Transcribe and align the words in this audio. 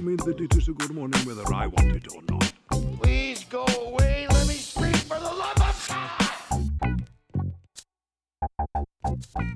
Good 0.00 0.06
morning? 0.06 0.16
What 0.16 0.36
do 0.36 0.42
you 0.42 0.46
mean 0.46 0.48
that 0.48 0.54
it 0.54 0.56
is 0.56 0.68
a 0.68 0.72
good 0.72 0.94
morning 0.94 1.20
whether 1.26 1.54
I 1.54 1.66
want 1.66 1.96
it 1.96 2.06
or 2.14 2.22
not? 2.30 2.52
Please 3.02 3.44
go 3.44 3.64
away. 3.64 4.26
Let 4.30 4.46
me 4.48 4.54
speak 4.54 4.96
for 4.96 5.18
the 5.18 5.24
love 5.24 5.60
of 5.60 5.88
God. 8.88 9.46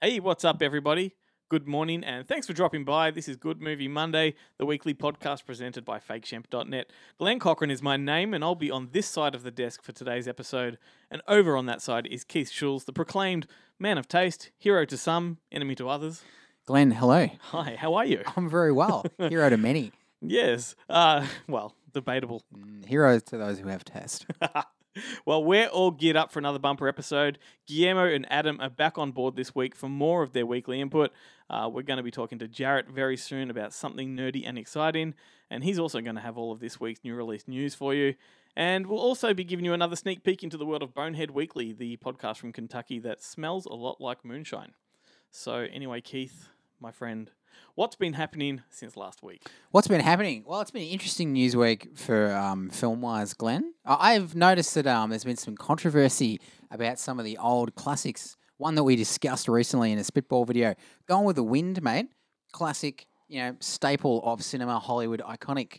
Hey, 0.00 0.20
what's 0.20 0.44
up, 0.44 0.62
everybody? 0.62 1.14
Good 1.50 1.68
morning, 1.68 2.02
and 2.02 2.26
thanks 2.26 2.46
for 2.46 2.54
dropping 2.54 2.86
by. 2.86 3.10
This 3.10 3.28
is 3.28 3.36
Good 3.36 3.60
Movie 3.60 3.88
Monday, 3.88 4.34
the 4.56 4.64
weekly 4.64 4.94
podcast 4.94 5.44
presented 5.44 5.84
by 5.84 5.98
FakeShemp.net. 5.98 6.90
Glenn 7.18 7.38
Cochran 7.38 7.70
is 7.70 7.82
my 7.82 7.98
name, 7.98 8.32
and 8.32 8.42
I'll 8.42 8.54
be 8.54 8.70
on 8.70 8.88
this 8.92 9.06
side 9.06 9.34
of 9.34 9.42
the 9.42 9.50
desk 9.50 9.82
for 9.82 9.92
today's 9.92 10.26
episode. 10.26 10.78
And 11.10 11.20
over 11.28 11.54
on 11.54 11.66
that 11.66 11.82
side 11.82 12.06
is 12.06 12.24
Keith 12.24 12.50
Schulz, 12.50 12.84
the 12.84 12.92
proclaimed 12.94 13.46
man 13.78 13.98
of 13.98 14.08
taste, 14.08 14.50
hero 14.56 14.86
to 14.86 14.96
some, 14.96 15.36
enemy 15.52 15.74
to 15.74 15.90
others. 15.90 16.22
Glenn, 16.64 16.92
hello. 16.92 17.28
Hi, 17.40 17.76
how 17.76 17.94
are 17.94 18.04
you? 18.04 18.22
I'm 18.36 18.48
very 18.48 18.72
well. 18.72 19.04
Hero 19.18 19.48
to 19.50 19.56
many. 19.56 19.92
Yes, 20.24 20.76
uh, 20.88 21.26
well, 21.48 21.74
debatable. 21.92 22.44
Mm, 22.56 22.84
Hero 22.84 23.18
to 23.18 23.36
those 23.36 23.58
who 23.58 23.66
have 23.66 23.84
test. 23.84 24.24
well, 25.26 25.42
we're 25.42 25.66
all 25.66 25.90
geared 25.90 26.14
up 26.14 26.30
for 26.30 26.38
another 26.38 26.60
bumper 26.60 26.86
episode. 26.86 27.40
Guillermo 27.66 28.04
and 28.04 28.24
Adam 28.30 28.60
are 28.60 28.70
back 28.70 28.98
on 28.98 29.10
board 29.10 29.34
this 29.34 29.52
week 29.52 29.74
for 29.74 29.88
more 29.88 30.22
of 30.22 30.32
their 30.32 30.46
weekly 30.46 30.80
input. 30.80 31.10
Uh, 31.50 31.68
we're 31.72 31.82
going 31.82 31.96
to 31.96 32.04
be 32.04 32.12
talking 32.12 32.38
to 32.38 32.46
Jarrett 32.46 32.88
very 32.88 33.16
soon 33.16 33.50
about 33.50 33.72
something 33.72 34.16
nerdy 34.16 34.44
and 34.46 34.56
exciting, 34.56 35.14
and 35.50 35.64
he's 35.64 35.80
also 35.80 36.00
going 36.00 36.14
to 36.14 36.22
have 36.22 36.38
all 36.38 36.52
of 36.52 36.60
this 36.60 36.78
week's 36.78 37.02
new 37.02 37.16
release 37.16 37.48
news 37.48 37.74
for 37.74 37.92
you. 37.92 38.14
And 38.54 38.86
we'll 38.86 39.00
also 39.00 39.34
be 39.34 39.42
giving 39.42 39.64
you 39.64 39.72
another 39.72 39.96
sneak 39.96 40.22
peek 40.22 40.44
into 40.44 40.56
the 40.56 40.64
world 40.66 40.84
of 40.84 40.94
Bonehead 40.94 41.32
Weekly, 41.32 41.72
the 41.72 41.96
podcast 41.96 42.36
from 42.36 42.52
Kentucky 42.52 43.00
that 43.00 43.24
smells 43.24 43.66
a 43.66 43.74
lot 43.74 44.00
like 44.00 44.24
moonshine. 44.24 44.74
So, 45.32 45.66
anyway, 45.72 46.00
Keith, 46.00 46.48
my 46.82 46.90
friend, 46.90 47.30
what's 47.76 47.94
been 47.94 48.12
happening 48.14 48.60
since 48.68 48.96
last 48.96 49.22
week? 49.22 49.40
What's 49.70 49.86
been 49.86 50.00
happening? 50.00 50.42
Well, 50.44 50.60
it's 50.60 50.72
been 50.72 50.82
an 50.82 50.88
interesting 50.88 51.32
news 51.32 51.54
week 51.54 51.90
for 51.94 52.32
um, 52.34 52.70
film 52.70 53.00
wise, 53.00 53.34
Glenn. 53.34 53.72
I- 53.86 54.14
I've 54.14 54.34
noticed 54.34 54.74
that 54.74 54.88
um, 54.88 55.10
there's 55.10 55.22
been 55.24 55.36
some 55.36 55.56
controversy 55.56 56.40
about 56.72 56.98
some 56.98 57.20
of 57.20 57.24
the 57.24 57.38
old 57.38 57.76
classics. 57.76 58.36
One 58.58 58.74
that 58.74 58.82
we 58.82 58.96
discussed 58.96 59.48
recently 59.48 59.92
in 59.92 59.98
a 59.98 60.04
Spitball 60.04 60.44
video 60.44 60.74
Gone 61.06 61.24
with 61.24 61.36
the 61.36 61.42
Wind, 61.44 61.80
mate. 61.82 62.06
Classic, 62.52 63.06
you 63.28 63.38
know, 63.40 63.56
staple 63.60 64.20
of 64.24 64.42
cinema, 64.42 64.78
Hollywood, 64.80 65.22
iconic. 65.26 65.78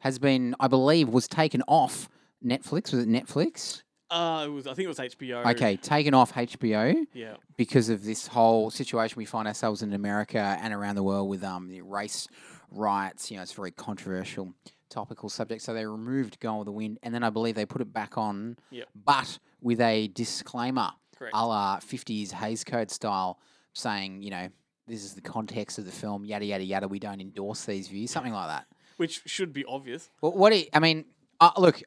Has 0.00 0.18
been, 0.18 0.56
I 0.58 0.66
believe, 0.66 1.10
was 1.10 1.28
taken 1.28 1.62
off 1.68 2.08
Netflix. 2.44 2.92
Was 2.92 3.04
it 3.04 3.08
Netflix? 3.08 3.82
Uh, 4.10 4.44
it 4.46 4.48
was, 4.50 4.66
I 4.66 4.74
think 4.74 4.84
it 4.86 4.88
was 4.88 4.98
HBO. 4.98 5.46
Okay, 5.52 5.76
taken 5.76 6.14
off 6.14 6.32
HBO. 6.34 7.06
Yeah. 7.12 7.34
because 7.56 7.88
of 7.88 8.04
this 8.04 8.26
whole 8.26 8.70
situation 8.70 9.16
we 9.18 9.24
find 9.24 9.46
ourselves 9.46 9.82
in 9.82 9.92
America 9.92 10.58
and 10.60 10.74
around 10.74 10.96
the 10.96 11.02
world 11.02 11.28
with 11.28 11.44
um, 11.44 11.68
the 11.68 11.80
race 11.82 12.26
riots. 12.70 13.30
You 13.30 13.36
know, 13.36 13.42
it's 13.42 13.52
a 13.52 13.56
very 13.56 13.70
controversial, 13.70 14.54
topical 14.88 15.28
subject. 15.28 15.62
So 15.62 15.74
they 15.74 15.86
removed 15.86 16.40
Gone 16.40 16.58
with 16.58 16.66
the 16.66 16.72
Wind, 16.72 16.98
and 17.02 17.14
then 17.14 17.22
I 17.22 17.30
believe 17.30 17.54
they 17.54 17.66
put 17.66 17.80
it 17.80 17.92
back 17.92 18.18
on, 18.18 18.56
Yep. 18.70 18.88
but 19.04 19.38
with 19.60 19.80
a 19.80 20.08
disclaimer, 20.08 20.90
Correct. 21.16 21.34
a 21.34 21.46
la 21.46 21.78
50s 21.78 22.32
Hays 22.32 22.64
Code 22.64 22.90
style, 22.90 23.38
saying, 23.72 24.22
you 24.22 24.30
know, 24.30 24.48
this 24.88 25.04
is 25.04 25.14
the 25.14 25.20
context 25.20 25.78
of 25.78 25.84
the 25.86 25.92
film, 25.92 26.24
yada, 26.24 26.44
yada, 26.44 26.64
yada. 26.64 26.88
We 26.88 26.98
don't 26.98 27.20
endorse 27.20 27.64
these 27.64 27.86
views, 27.86 28.10
something 28.10 28.32
like 28.32 28.48
that. 28.48 28.66
Which 28.96 29.22
should 29.26 29.52
be 29.52 29.64
obvious. 29.64 30.10
Well, 30.20 30.32
what 30.32 30.50
do 30.50 30.58
you, 30.58 30.64
I 30.72 30.80
mean, 30.80 31.04
uh, 31.40 31.52
look, 31.56 31.80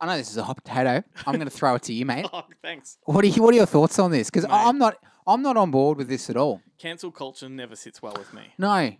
I 0.00 0.06
know 0.06 0.16
this 0.16 0.30
is 0.30 0.36
a 0.36 0.44
hot 0.44 0.62
potato. 0.62 1.02
I'm 1.26 1.34
going 1.36 1.46
to 1.46 1.50
throw 1.50 1.74
it 1.76 1.82
to 1.84 1.92
you, 1.92 2.04
mate. 2.04 2.26
Oh, 2.32 2.44
thanks. 2.62 2.98
What 3.04 3.24
are, 3.24 3.28
you, 3.28 3.42
what 3.42 3.54
are 3.54 3.56
your 3.56 3.66
thoughts 3.66 3.98
on 3.98 4.10
this? 4.10 4.28
Because 4.30 4.44
Mate. 4.44 4.52
I'm 4.54 4.78
not, 4.78 4.96
I'm 5.26 5.40
not 5.42 5.56
on 5.56 5.70
board 5.70 5.96
with 5.98 6.08
this 6.08 6.28
at 6.28 6.36
all. 6.36 6.60
Cancel 6.78 7.10
culture 7.10 7.48
never 7.48 7.74
sits 7.76 8.02
well 8.02 8.14
with 8.18 8.32
me. 8.34 8.52
No, 8.58 8.92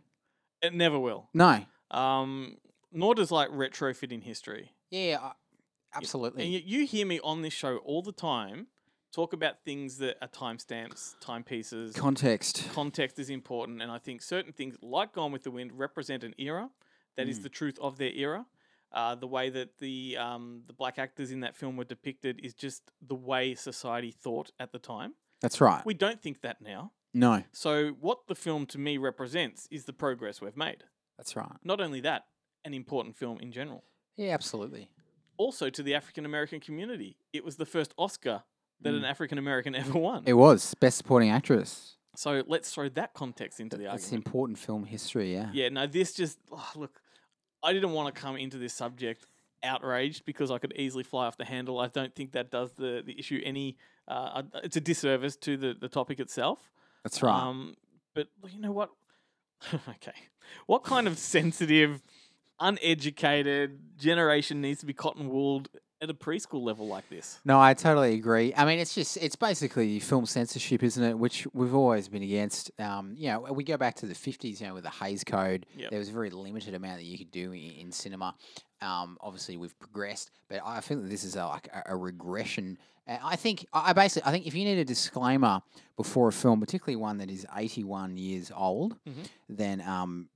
It 0.63 0.73
never 0.75 0.99
will. 0.99 1.29
no. 1.35 1.65
Um, 1.91 2.57
nor 2.93 3.15
does 3.15 3.31
like 3.31 3.51
retrofitting 3.51 4.23
history. 4.23 4.73
Yeah, 4.91 5.19
I- 5.23 5.33
absolutely. 5.95 6.45
And 6.45 6.53
you, 6.53 6.63
you 6.65 6.87
hear 6.87 7.07
me 7.07 7.21
on 7.23 7.43
this 7.43 7.53
show 7.53 7.77
all 7.79 8.03
the 8.03 8.13
time 8.13 8.69
talk 9.13 9.33
about 9.33 9.65
things 9.65 9.99
that 9.99 10.17
are 10.21 10.29
timestamps, 10.29 11.15
timepieces. 11.21 11.95
Context. 11.95 12.69
Context 12.75 13.19
is 13.19 13.31
important, 13.31 13.81
and 13.83 13.91
I 13.91 13.99
think 13.99 14.21
certain 14.23 14.53
things, 14.53 14.77
like 14.83 15.13
Gone 15.15 15.33
with 15.33 15.43
the 15.45 15.51
Wind, 15.51 15.73
represent 15.75 16.23
an 16.25 16.35
era 16.39 16.71
that 17.17 17.27
Mm. 17.27 17.31
is 17.31 17.41
the 17.41 17.49
truth 17.49 17.79
of 17.81 17.97
their 17.99 18.11
era. 18.13 18.45
Uh, 18.93 19.15
the 19.15 19.27
way 19.27 19.51
that 19.51 19.79
the 19.79 20.17
um, 20.17 20.63
the 20.67 20.73
black 20.73 20.99
actors 20.99 21.31
in 21.31 21.41
that 21.41 21.57
film 21.57 21.77
were 21.77 21.85
depicted 21.85 22.41
is 22.43 22.55
just 22.55 22.83
the 23.07 23.15
way 23.15 23.55
society 23.55 24.11
thought 24.11 24.51
at 24.59 24.73
the 24.73 24.79
time. 24.79 25.15
That's 25.41 25.61
right. 25.61 25.85
We 25.85 25.95
don't 25.95 26.21
think 26.23 26.41
that 26.43 26.63
now. 26.63 26.93
no, 27.13 27.43
So 27.53 27.91
what 28.01 28.27
the 28.27 28.35
film 28.35 28.67
to 28.67 28.79
me 28.79 28.97
represents 28.97 29.69
is 29.71 29.85
the 29.85 29.93
progress 29.93 30.41
we've 30.41 30.57
made. 30.57 30.85
that's 31.19 31.37
right. 31.37 31.53
Not 31.63 31.81
only 31.81 32.01
that, 32.01 32.25
an 32.65 32.75
important 32.75 33.17
film 33.17 33.39
in 33.41 33.53
general. 33.53 33.85
Yeah, 34.17 34.33
absolutely. 34.33 34.89
Also 35.37 35.69
to 35.69 35.83
the 35.83 35.95
African 35.95 36.25
American 36.25 36.61
community, 36.61 37.19
it 37.33 37.45
was 37.45 37.57
the 37.57 37.67
first 37.67 37.93
Oscar 37.99 38.45
that 38.81 38.95
an 38.95 39.05
African 39.05 39.39
American 39.39 39.75
ever 39.83 39.99
won. 39.99 40.25
Mm. 40.25 40.29
It 40.29 40.35
was 40.35 40.75
best 40.75 40.99
supporting 40.99 41.31
actress. 41.31 41.97
So 42.17 42.43
let's 42.47 42.73
throw 42.73 42.89
that 42.91 43.13
context 43.13 43.61
into 43.61 43.77
the 43.77 43.85
That's 43.85 44.05
argument. 44.05 44.05
It's 44.05 44.27
important 44.27 44.59
film 44.59 44.85
history. 44.85 45.35
Yeah. 45.35 45.51
Yeah, 45.53 45.69
no, 45.69 45.87
this 45.87 46.15
just 46.15 46.39
oh, 46.51 46.73
look. 46.75 47.01
I 47.67 47.73
didn't 47.73 47.91
want 47.91 48.15
to 48.15 48.21
come 48.21 48.37
into 48.37 48.59
this 48.59 48.73
subject 48.73 49.27
outraged 49.63 50.25
because 50.25 50.51
I 50.51 50.59
could 50.59 50.73
easily 50.77 51.03
fly 51.03 51.27
off 51.27 51.37
the 51.37 51.45
handle. 51.45 51.81
I 51.81 51.89
don't 51.89 52.15
think 52.15 52.33
that 52.33 52.51
does 52.51 52.73
the, 52.73 53.03
the 53.05 53.19
issue 53.19 53.41
any. 53.45 53.77
Uh, 54.09 54.43
uh, 54.55 54.61
it's 54.63 54.77
a 54.77 54.81
disservice 54.81 55.37
to 55.39 55.57
the, 55.57 55.75
the 55.79 55.89
topic 55.89 56.21
itself. 56.21 56.71
That's 57.03 57.23
right. 57.23 57.43
Um, 57.43 57.77
but 58.15 58.29
you 58.51 58.61
know 58.61 58.73
what? 58.73 58.91
okay, 59.75 60.13
what 60.67 60.85
kind 60.85 61.09
of 61.09 61.19
sensitive, 61.37 62.03
uneducated 62.61 63.99
generation 63.99 64.61
needs 64.61 64.81
to 64.81 64.87
be 64.87 64.93
cotton 64.93 65.29
wooled 65.29 65.69
at 66.01 66.11
a 66.11 66.15
preschool 66.15 66.63
level 66.63 66.87
like 66.87 67.09
this? 67.09 67.39
no, 67.45 67.61
I 67.61 67.75
totally 67.75 68.15
agree. 68.15 68.53
I 68.57 68.65
mean, 68.65 68.79
it's 68.79 68.95
just 68.95 69.17
it's 69.17 69.37
basically 69.37 69.99
film 70.01 70.27
censorship, 70.27 70.83
isn't 70.83 71.03
it? 71.03 71.19
Which 71.19 71.47
we've 71.53 71.75
always 71.75 72.09
been 72.09 72.23
against. 72.23 72.71
Um, 72.81 73.15
you 73.17 73.29
know, 73.29 73.41
we 73.53 73.65
go 73.65 73.77
back 73.77 73.95
to 73.97 74.07
the 74.07 74.15
fifties. 74.15 74.61
You 74.61 74.69
know, 74.69 74.75
with 74.75 74.85
the 74.85 74.91
Hays 74.91 75.25
Code, 75.25 75.67
Yep. 75.77 75.91
there 75.91 75.99
was 75.99 76.09
a 76.09 76.13
very 76.13 76.31
limited 76.31 76.75
amount 76.75 76.99
that 76.99 77.05
you 77.05 77.19
could 77.19 77.31
do 77.31 77.53
in, 77.53 77.71
in 77.73 77.93
cinema. 77.93 78.35
Um, 78.83 79.17
obviously, 79.21 79.57
we've 79.57 79.79
progressed, 79.79 80.31
but 80.49 80.61
I 80.65 80.81
think 80.81 81.03
that 81.03 81.09
this 81.09 81.25
is 81.25 81.35
a, 81.37 81.47
like 81.47 81.69
a, 81.69 81.93
a 81.95 81.97
regression. 81.97 82.77
I 83.09 83.37
think 83.37 83.65
I 83.73 83.93
basically 83.93 84.29
I 84.29 84.33
think 84.33 84.47
if 84.49 84.55
you 84.55 84.65
need 84.65 84.79
a 84.79 84.85
disclaimer 84.85 85.63
before 85.97 86.29
a 86.29 86.33
film, 86.33 86.59
particularly 86.61 86.97
one 86.97 87.19
that 87.19 87.31
is 87.31 87.47
eighty-one 87.57 88.17
years 88.17 88.51
old, 88.55 88.97
Mhm. 89.09 89.27
then 89.49 89.81
um, 89.81 90.29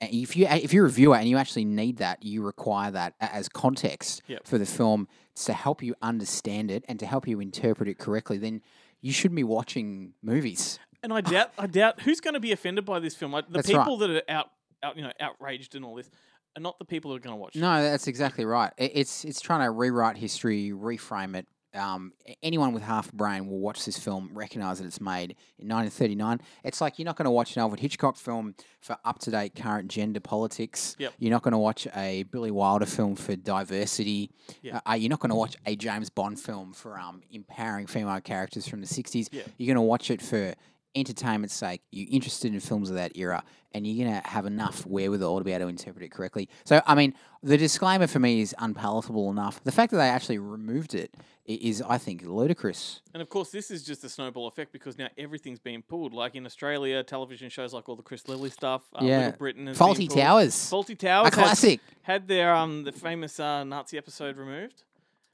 if 0.00 0.36
you 0.36 0.46
if 0.46 0.72
you're 0.72 0.86
a 0.86 0.90
viewer 0.90 1.16
and 1.16 1.28
you 1.28 1.36
actually 1.36 1.64
need 1.64 1.98
that, 1.98 2.22
you 2.24 2.42
require 2.42 2.90
that 2.90 3.14
as 3.20 3.48
context 3.48 4.22
Yep. 4.28 4.46
for 4.46 4.58
the 4.58 4.66
film 4.66 5.08
to 5.44 5.52
help 5.52 5.82
you 5.82 5.94
understand 6.02 6.70
it 6.70 6.84
and 6.88 6.98
to 7.00 7.06
help 7.06 7.26
you 7.26 7.40
interpret 7.40 7.88
it 7.88 7.98
correctly. 7.98 8.38
Then 8.38 8.62
you 9.00 9.12
shouldn't 9.12 9.36
be 9.36 9.44
watching 9.44 10.14
movies. 10.22 10.78
And 11.02 11.12
I 11.12 11.20
doubt, 11.20 11.50
I 11.58 11.66
doubt 11.66 12.00
who's 12.02 12.20
going 12.20 12.34
to 12.34 12.40
be 12.40 12.52
offended 12.52 12.84
by 12.86 12.98
this 12.98 13.14
film. 13.14 13.32
Like, 13.32 13.46
the 13.48 13.54
That's 13.54 13.72
right. 13.72 13.82
people 13.82 13.98
that 13.98 14.10
are 14.10 14.22
out, 14.28 14.50
out, 14.82 14.96
you 14.96 15.02
know, 15.02 15.12
outraged 15.20 15.74
and 15.74 15.84
all 15.84 15.94
this, 15.94 16.10
are 16.56 16.60
not 16.60 16.78
the 16.78 16.84
people 16.86 17.10
that 17.10 17.16
are 17.16 17.20
going 17.20 17.34
to 17.36 17.40
watch. 17.40 17.56
it. 17.56 17.60
No, 17.60 17.82
that's 17.82 18.06
exactly 18.06 18.44
right. 18.44 18.72
It's 18.78 19.24
it's 19.24 19.40
trying 19.40 19.60
to 19.66 19.70
rewrite 19.70 20.16
history, 20.16 20.70
reframe 20.70 21.36
it. 21.36 21.46
Um, 21.74 22.12
anyone 22.42 22.72
with 22.72 22.82
half 22.82 23.12
a 23.12 23.16
brain 23.16 23.48
will 23.48 23.58
watch 23.58 23.84
this 23.84 23.98
film, 23.98 24.30
recognize 24.32 24.78
that 24.78 24.86
it's 24.86 25.00
made 25.00 25.36
in 25.58 25.68
1939. 25.68 26.40
It's 26.62 26.80
like 26.80 26.98
you're 26.98 27.06
not 27.06 27.16
going 27.16 27.24
to 27.24 27.30
watch 27.30 27.56
an 27.56 27.62
Alfred 27.62 27.80
Hitchcock 27.80 28.16
film 28.16 28.54
for 28.80 28.96
up 29.04 29.18
to 29.20 29.30
date 29.30 29.54
current 29.54 29.88
gender 29.88 30.20
politics. 30.20 30.96
Yep. 30.98 31.14
You're 31.18 31.30
not 31.30 31.42
going 31.42 31.52
to 31.52 31.58
watch 31.58 31.86
a 31.96 32.24
Billy 32.24 32.50
Wilder 32.50 32.86
film 32.86 33.16
for 33.16 33.34
diversity. 33.36 34.30
Yeah. 34.62 34.80
Uh, 34.88 34.94
you're 34.94 35.10
not 35.10 35.20
going 35.20 35.30
to 35.30 35.36
watch 35.36 35.56
a 35.66 35.76
James 35.76 36.10
Bond 36.10 36.38
film 36.38 36.72
for 36.72 36.98
um, 36.98 37.22
empowering 37.32 37.86
female 37.86 38.20
characters 38.20 38.68
from 38.68 38.80
the 38.80 38.86
60s. 38.86 39.28
Yeah. 39.32 39.42
You're 39.56 39.74
going 39.74 39.82
to 39.82 39.88
watch 39.88 40.10
it 40.10 40.22
for 40.22 40.54
entertainment's 40.94 41.54
sake, 41.54 41.82
you're 41.90 42.08
interested 42.10 42.52
in 42.52 42.60
films 42.60 42.90
of 42.90 42.96
that 42.96 43.16
era, 43.16 43.42
and 43.72 43.86
you're 43.86 44.06
going 44.06 44.20
to 44.22 44.28
have 44.28 44.46
enough 44.46 44.86
wherewithal 44.86 45.38
to 45.38 45.44
be 45.44 45.52
able 45.52 45.64
to 45.64 45.68
interpret 45.68 46.04
it 46.04 46.10
correctly. 46.10 46.48
So, 46.64 46.80
I 46.86 46.94
mean, 46.94 47.14
the 47.42 47.56
disclaimer 47.56 48.06
for 48.06 48.18
me 48.20 48.40
is 48.40 48.54
unpalatable 48.58 49.30
enough. 49.30 49.62
The 49.64 49.72
fact 49.72 49.90
that 49.92 49.98
they 49.98 50.08
actually 50.08 50.38
removed 50.38 50.94
it 50.94 51.14
is, 51.46 51.82
i- 51.82 51.98
think, 51.98 52.22
ludicrous. 52.22 53.00
And 53.12 53.20
of 53.20 53.28
course, 53.28 53.50
this 53.50 53.70
is 53.70 53.84
just 53.84 54.02
a 54.04 54.08
snowball 54.08 54.46
effect 54.46 54.72
because 54.72 54.96
now 54.96 55.08
everything's 55.18 55.58
being 55.58 55.82
pulled. 55.82 56.14
Like 56.14 56.34
in 56.36 56.46
Australia, 56.46 57.02
television 57.02 57.50
shows 57.50 57.74
like 57.74 57.88
all 57.88 57.96
the 57.96 58.02
Chris 58.02 58.28
Lilley 58.28 58.50
stuff. 58.50 58.82
Uh, 58.94 59.04
Yeah. 59.04 59.18
Little 59.18 59.38
Britain 59.38 59.66
has 59.66 59.78
Fawlty. 59.78 60.08
Towers. 60.08 60.54
Fawlty 60.54 60.96
Towers. 60.98 61.28
A 61.28 61.30
classic. 61.30 61.80
Had, 62.02 62.28
their 62.28 62.54
um 62.54 62.84
the 62.84 62.92
famous 62.92 63.38
uh, 63.40 63.64
Nazi 63.64 63.98
episode 63.98 64.36
removed. 64.36 64.84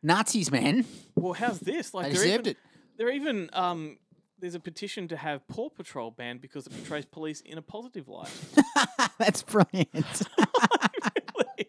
Nazis, 0.02 0.50
man. 0.50 0.84
Well, 1.14 1.34
how's 1.34 1.60
this? 1.60 1.92
Like 1.94 2.06
They 2.06 2.12
deserved 2.12 2.32
even, 2.32 2.46
it. 2.46 2.56
They're 2.96 3.10
even 3.12 3.50
um. 3.52 3.98
There's 4.40 4.54
a 4.54 4.60
petition 4.60 5.06
to 5.08 5.16
have 5.16 5.46
Paw 5.48 5.68
Patrol 5.68 6.10
banned 6.10 6.40
because 6.40 6.66
it 6.66 6.72
portrays 6.72 7.04
police 7.04 7.40
in 7.42 7.58
a 7.58 7.62
positive 7.62 8.08
light. 8.08 8.32
That's 9.18 9.42
brilliant. 9.42 10.22
Really? 11.36 11.68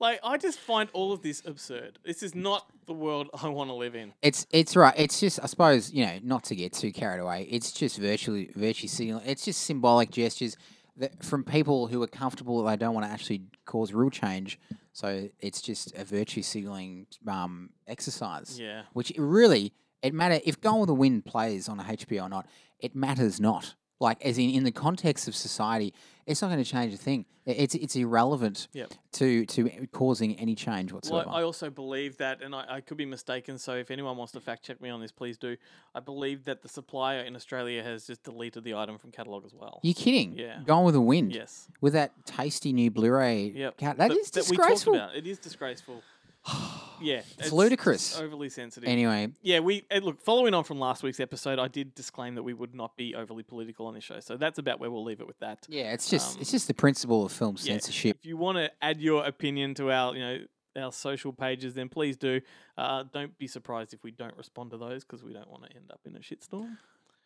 like 0.00 0.20
I 0.22 0.36
just 0.36 0.58
find 0.58 0.88
all 0.92 1.12
of 1.12 1.22
this 1.22 1.42
absurd. 1.44 1.98
This 2.04 2.22
is 2.22 2.34
not 2.34 2.70
the 2.86 2.92
world 2.92 3.28
I 3.42 3.48
want 3.48 3.70
to 3.70 3.74
live 3.74 3.94
in. 3.94 4.12
It's 4.22 4.46
it's 4.50 4.76
right. 4.76 4.94
It's 4.96 5.20
just 5.20 5.40
I 5.42 5.46
suppose 5.46 5.92
you 5.92 6.04
know 6.04 6.18
not 6.22 6.44
to 6.44 6.56
get 6.56 6.72
too 6.72 6.92
carried 6.92 7.20
away. 7.20 7.46
It's 7.50 7.72
just 7.72 7.98
virtually 7.98 8.50
virtue 8.54 8.88
signaling. 8.88 9.26
It's 9.26 9.44
just 9.44 9.62
symbolic 9.62 10.10
gestures 10.10 10.56
that 10.96 11.22
from 11.24 11.44
people 11.44 11.86
who 11.86 12.02
are 12.02 12.06
comfortable 12.06 12.62
that 12.62 12.70
they 12.70 12.84
don't 12.84 12.94
want 12.94 13.06
to 13.06 13.12
actually 13.12 13.42
cause 13.64 13.92
real 13.92 14.10
change. 14.10 14.58
So 14.92 15.28
it's 15.38 15.62
just 15.62 15.96
a 15.96 16.04
virtue 16.04 16.42
signaling 16.42 17.06
um, 17.26 17.70
exercise. 17.86 18.58
Yeah. 18.60 18.82
Which 18.92 19.12
really 19.16 19.72
it 20.02 20.14
matter 20.14 20.40
if 20.44 20.60
Gone 20.60 20.80
with 20.80 20.88
the 20.88 20.94
Wind 20.94 21.24
plays 21.24 21.68
on 21.68 21.80
a 21.80 21.84
HBO 21.84 22.24
or 22.24 22.28
not. 22.28 22.46
It 22.78 22.94
matters 22.94 23.40
not. 23.40 23.74
Like 24.02 24.24
as 24.24 24.38
in 24.38 24.48
in 24.48 24.64
the 24.64 24.72
context 24.72 25.28
of 25.28 25.36
society, 25.36 25.92
it's 26.26 26.40
not 26.40 26.48
going 26.48 26.62
to 26.64 26.70
change 26.70 26.94
a 26.94 26.96
thing. 26.96 27.26
It's 27.44 27.74
it's 27.74 27.94
irrelevant 27.96 28.68
Yep. 28.72 28.94
to 29.12 29.44
to 29.44 29.86
causing 29.92 30.36
any 30.38 30.54
change 30.54 30.90
Well, 30.90 30.96
whatsoever. 30.96 31.28
I 31.30 31.42
also 31.42 31.68
believe 31.68 32.16
that, 32.16 32.40
and 32.40 32.54
I, 32.54 32.64
I 32.76 32.80
could 32.80 32.96
be 32.96 33.04
mistaken. 33.04 33.58
So 33.58 33.74
if 33.74 33.90
anyone 33.90 34.16
wants 34.16 34.32
to 34.32 34.40
fact 34.40 34.64
check 34.64 34.80
me 34.80 34.88
on 34.88 35.02
this, 35.02 35.12
please 35.12 35.36
do. 35.36 35.54
I 35.94 36.00
believe 36.00 36.44
that 36.44 36.62
the 36.62 36.68
supplier 36.68 37.20
in 37.20 37.36
Australia 37.36 37.82
has 37.82 38.06
just 38.06 38.22
deleted 38.22 38.64
the 38.64 38.74
item 38.74 38.96
from 38.96 39.10
catalog 39.10 39.44
as 39.44 39.52
well. 39.52 39.80
you 39.82 39.92
kidding? 39.92 40.32
Yeah. 40.32 40.60
Gone 40.64 40.84
with 40.86 40.94
the 40.94 41.00
Wind. 41.02 41.34
Yes. 41.34 41.68
with 41.82 41.92
that 41.92 42.12
tasty 42.24 42.72
new 42.72 42.90
Blu-ray. 42.90 43.52
Yep. 43.54 43.76
Cat, 43.76 43.98
that 43.98 44.08
That- 44.08 44.16
is 44.16 44.30
that 44.30 44.48
we 44.48 44.56
talked 44.56 44.68
disgraceful. 44.70 44.94
about. 44.94 45.14
It 45.14 45.26
is 45.26 45.38
disgraceful. 45.38 46.02
yeah. 47.00 47.22
It's, 47.38 47.52
ludicrous. 47.52 48.18
overly 48.18 48.48
sensitive. 48.48 48.88
Anyway, 48.88 49.30
Yeah, 49.42 49.60
we 49.60 49.84
eh, 49.90 50.00
look. 50.02 50.20
Following 50.20 50.54
on 50.54 50.64
from 50.64 50.78
last 50.78 51.02
week's 51.02 51.20
episode, 51.20 51.58
I 51.58 51.68
did 51.68 51.94
disclaim 51.94 52.34
that 52.34 52.42
we 52.42 52.54
would 52.54 52.74
not 52.74 52.96
be 52.96 53.14
overly 53.14 53.42
political 53.42 53.86
on 53.86 53.94
this 53.94 54.04
show, 54.04 54.20
so 54.20 54.36
that's 54.36 54.58
about 54.58 54.80
where 54.80 54.90
we'll 54.90 55.04
leave 55.04 55.20
it 55.20 55.26
with 55.26 55.38
that. 55.40 55.66
yeah, 55.68 55.92
it's 55.92 56.08
just 56.08 56.36
Um, 56.36 56.42
it's 56.42 56.50
just 56.50 56.68
the 56.68 56.74
principle 56.74 57.24
of 57.24 57.32
film 57.32 57.56
Yeah, 57.58 57.72
censorship. 57.74 58.18
If 58.20 58.26
you 58.26 58.36
want 58.36 58.58
to 58.58 58.70
add 58.82 59.00
your 59.00 59.24
opinion 59.24 59.74
to 59.74 59.90
our, 59.90 60.14
you 60.14 60.20
know, 60.20 60.38
our 60.76 60.92
social 60.92 61.32
pages, 61.32 61.74
then 61.74 61.88
please 61.88 62.16
do. 62.16 62.40
Uh, 62.76 63.04
don't 63.12 63.36
be 63.38 63.46
surprised 63.46 63.92
if 63.92 64.02
we 64.02 64.10
don't 64.10 64.36
respond 64.36 64.70
to 64.70 64.76
those 64.78 65.04
because 65.04 65.24
we 65.24 65.32
don't 65.32 65.50
want 65.50 65.64
to 65.64 65.76
end 65.76 65.90
up 65.92 66.00
in 66.06 66.16
a 66.16 66.20
shitstorm. 66.20 66.76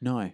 No. 0.01 0.31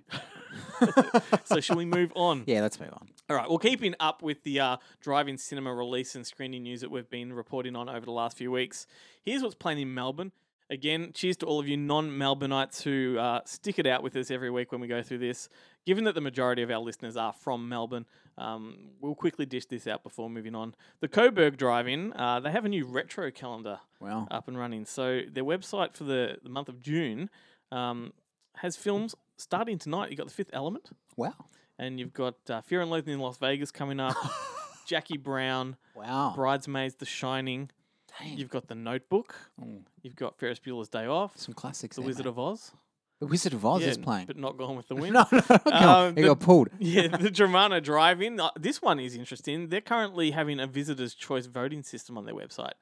so 1.45 1.61
shall 1.61 1.77
we 1.77 1.85
move 1.85 2.13
on? 2.15 2.45
Yeah, 2.47 2.63
let's 2.63 2.81
move 2.81 2.93
on. 2.93 3.09
All 3.29 3.37
right. 3.37 3.49
Well, 3.49 3.59
keeping 3.59 3.95
up 4.01 4.23
with 4.23 4.43
the 4.43 4.59
uh, 4.59 4.77
drive-in 5.01 5.39
cinema 5.39 5.73
release 5.73 6.17
and 6.17 6.27
screening 6.27 6.65
news 6.65 6.81
that 6.81 6.91
we've 6.91 7.09
been 7.09 7.33
reporting 7.33 7.77
on 7.77 7.89
over 7.89 8.05
the 8.05 8.11
last 8.11 8.37
few 8.37 8.51
weeks, 8.51 8.87
here's 9.23 9.43
what's 9.43 9.55
playing 9.55 9.79
in 9.79 9.95
Melbourne. 9.95 10.33
Again, 10.69 11.11
cheers 11.13 11.37
to 11.39 11.47
all 11.47 11.59
of 11.59 11.67
you 11.69 11.77
non-Melbourneites 11.77 12.83
who 12.83 13.19
uh, 13.19 13.41
stick 13.45 13.79
it 13.79 13.87
out 13.87 14.03
with 14.03 14.15
us 14.17 14.31
every 14.31 14.51
week 14.51 14.71
when 14.73 14.81
we 14.81 14.87
go 14.89 15.03
through 15.03 15.19
this. 15.19 15.49
Given 15.87 16.05
that 16.05 16.15
the 16.15 16.21
majority 16.21 16.63
of 16.63 16.71
our 16.71 16.79
listeners 16.79 17.17
are 17.17 17.33
from 17.33 17.69
Melbourne, 17.69 18.07
um, 18.39 18.77
we'll 19.01 19.15
quickly 19.17 19.47
dish 19.47 19.67
this 19.67 19.87
out 19.87 20.03
before 20.03 20.31
moving 20.31 20.55
on. 20.55 20.75
The 21.01 21.09
Coburg 21.09 21.57
Drive-In, 21.57 22.13
uh, 22.15 22.41
they 22.41 22.51
have 22.53 22.65
a 22.65 22.69
new 22.69 22.87
retro 22.87 23.31
calendar 23.33 23.81
Well, 24.01 24.29
up 24.31 24.47
and 24.47 24.57
running. 24.57 24.85
So 24.85 25.23
their 25.31 25.45
website 25.45 25.95
for 25.95 26.05
the, 26.05 26.37
the 26.43 26.51
month 26.51 26.69
of 26.69 26.81
June 26.81 27.31
um, 27.73 28.13
has 28.57 28.77
films 28.77 29.15
starting 29.41 29.79
tonight. 29.79 30.11
You've 30.11 30.19
got 30.19 30.29
The 30.29 30.33
Fifth 30.35 30.51
Element 30.53 30.91
wow, 31.17 31.35
and 31.79 31.99
you've 31.99 32.13
got 32.15 32.37
uh, 32.49 32.61
Fear 32.61 32.83
and 32.83 32.91
Loathing 32.91 33.15
in 33.15 33.21
Las 33.21 33.39
Vegas 33.39 33.71
coming 33.71 34.01
up, 34.01 34.17
Jackie 34.87 35.17
Brown, 35.19 35.77
wow. 35.95 36.33
Bridesmaids, 36.35 36.97
The 36.97 37.07
Shining. 37.07 37.71
Dang. 38.19 38.37
You've 38.39 38.51
got 38.51 38.67
The 38.69 38.75
Notebook. 38.75 39.35
Mm, 39.63 39.83
You've 40.03 40.17
got 40.17 40.37
Ferris 40.39 40.59
Bueller's 40.59 40.89
Day 40.89 41.07
Off. 41.07 41.37
some 41.39 41.55
classics. 41.55 41.97
The 41.97 42.03
there, 42.03 42.07
Wizard 42.09 42.25
mate. 42.27 42.31
of 42.31 42.39
Oz. 42.41 42.73
the 43.21 43.27
Wizard 43.27 43.53
of 43.55 43.65
Oz 43.65 43.83
Yeah, 43.83 43.89
is 43.89 43.99
playing. 43.99 44.27
but 44.27 44.37
not 44.37 44.57
Gone 44.59 44.77
with 44.77 44.89
the 44.89 44.95
Wind. 45.03 45.13
no, 45.15 45.25
no, 45.31 45.41
no, 45.67 45.73
Um, 46.09 46.15
the- 46.17 46.23
got 46.23 46.41
pulled. 46.41 46.69
yeah, 46.81 47.07
the 47.09 47.31
Dromana 47.31 47.81
Drive-In. 47.83 48.41
Uh, 48.41 48.51
this 48.59 48.83
one 48.83 48.99
is 48.99 49.15
interesting. 49.15 49.69
They're 49.69 49.81
currently 49.81 50.33
having 50.33 50.59
a 50.59 50.67
visitor's 50.67 51.15
choice 51.15 51.47
voting 51.47 51.83
system 51.85 52.19
on 52.19 52.25
their 52.25 52.35
website, 52.35 52.73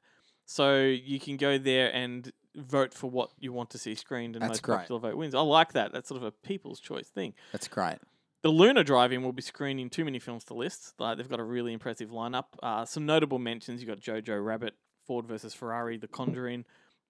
so 0.45 0.79
you 0.79 1.19
can 1.19 1.37
go 1.37 1.57
there 1.59 1.93
and 1.93 2.31
vote 2.55 2.93
for 2.93 3.09
what 3.09 3.31
you 3.39 3.53
want 3.53 3.69
to 3.71 3.77
see 3.77 3.95
screened, 3.95 4.35
and 4.35 4.43
That's 4.43 4.49
most 4.51 4.63
great. 4.63 4.77
popular 4.79 4.99
vote 5.01 5.15
wins. 5.17 5.35
I 5.35 5.41
like 5.41 5.73
that. 5.73 5.91
That's 5.91 6.09
sort 6.09 6.21
of 6.21 6.27
a 6.27 6.31
people's 6.31 6.79
choice 6.79 7.07
thing. 7.07 7.33
That's 7.51 7.67
great. 7.67 7.97
The 8.41 8.49
Luna 8.49 8.83
Drive-In 8.83 9.21
will 9.21 9.33
be 9.33 9.41
screening 9.41 9.89
too 9.89 10.05
many 10.05 10.17
films 10.17 10.45
to 10.45 10.53
list. 10.53 10.93
Like 10.97 11.17
they've 11.17 11.29
got 11.29 11.39
a 11.39 11.43
really 11.43 11.73
impressive 11.73 12.09
lineup. 12.09 12.45
Uh, 12.63 12.85
some 12.85 13.05
notable 13.05 13.39
mentions: 13.39 13.81
you 13.81 13.87
got 13.87 13.99
Jojo 13.99 14.43
Rabbit, 14.43 14.75
Ford 15.05 15.25
versus 15.25 15.53
Ferrari, 15.53 15.97
The 15.97 16.07
Conjuring, 16.07 16.65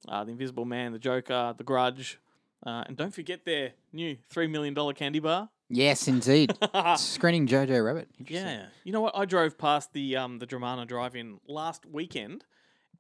uh, 0.07 0.24
The 0.24 0.31
Invisible 0.31 0.65
Man, 0.65 0.91
The 0.91 1.00
Joker, 1.00 1.53
The 1.57 1.63
Grudge, 1.63 2.19
uh, 2.65 2.83
and 2.88 2.97
don't 2.97 3.13
forget 3.13 3.45
their 3.45 3.74
new 3.94 4.18
three 4.30 4.47
million 4.47 4.74
dollar 4.74 4.94
candy 4.94 5.19
bar. 5.19 5.50
Yes, 5.71 6.07
indeed. 6.07 6.51
Screening 6.97 7.45
Jojo 7.47 7.86
Rabbit. 7.86 8.09
Interesting. 8.18 8.47
Yeah, 8.47 8.65
you 8.83 8.91
know 8.91 9.01
what? 9.01 9.15
I 9.15 9.25
drove 9.25 9.56
past 9.57 9.94
the 9.94 10.15
um 10.15 10.39
the 10.39 10.47
Dromana 10.47 10.88
Drive-In 10.88 11.39
last 11.47 11.86
weekend, 11.86 12.44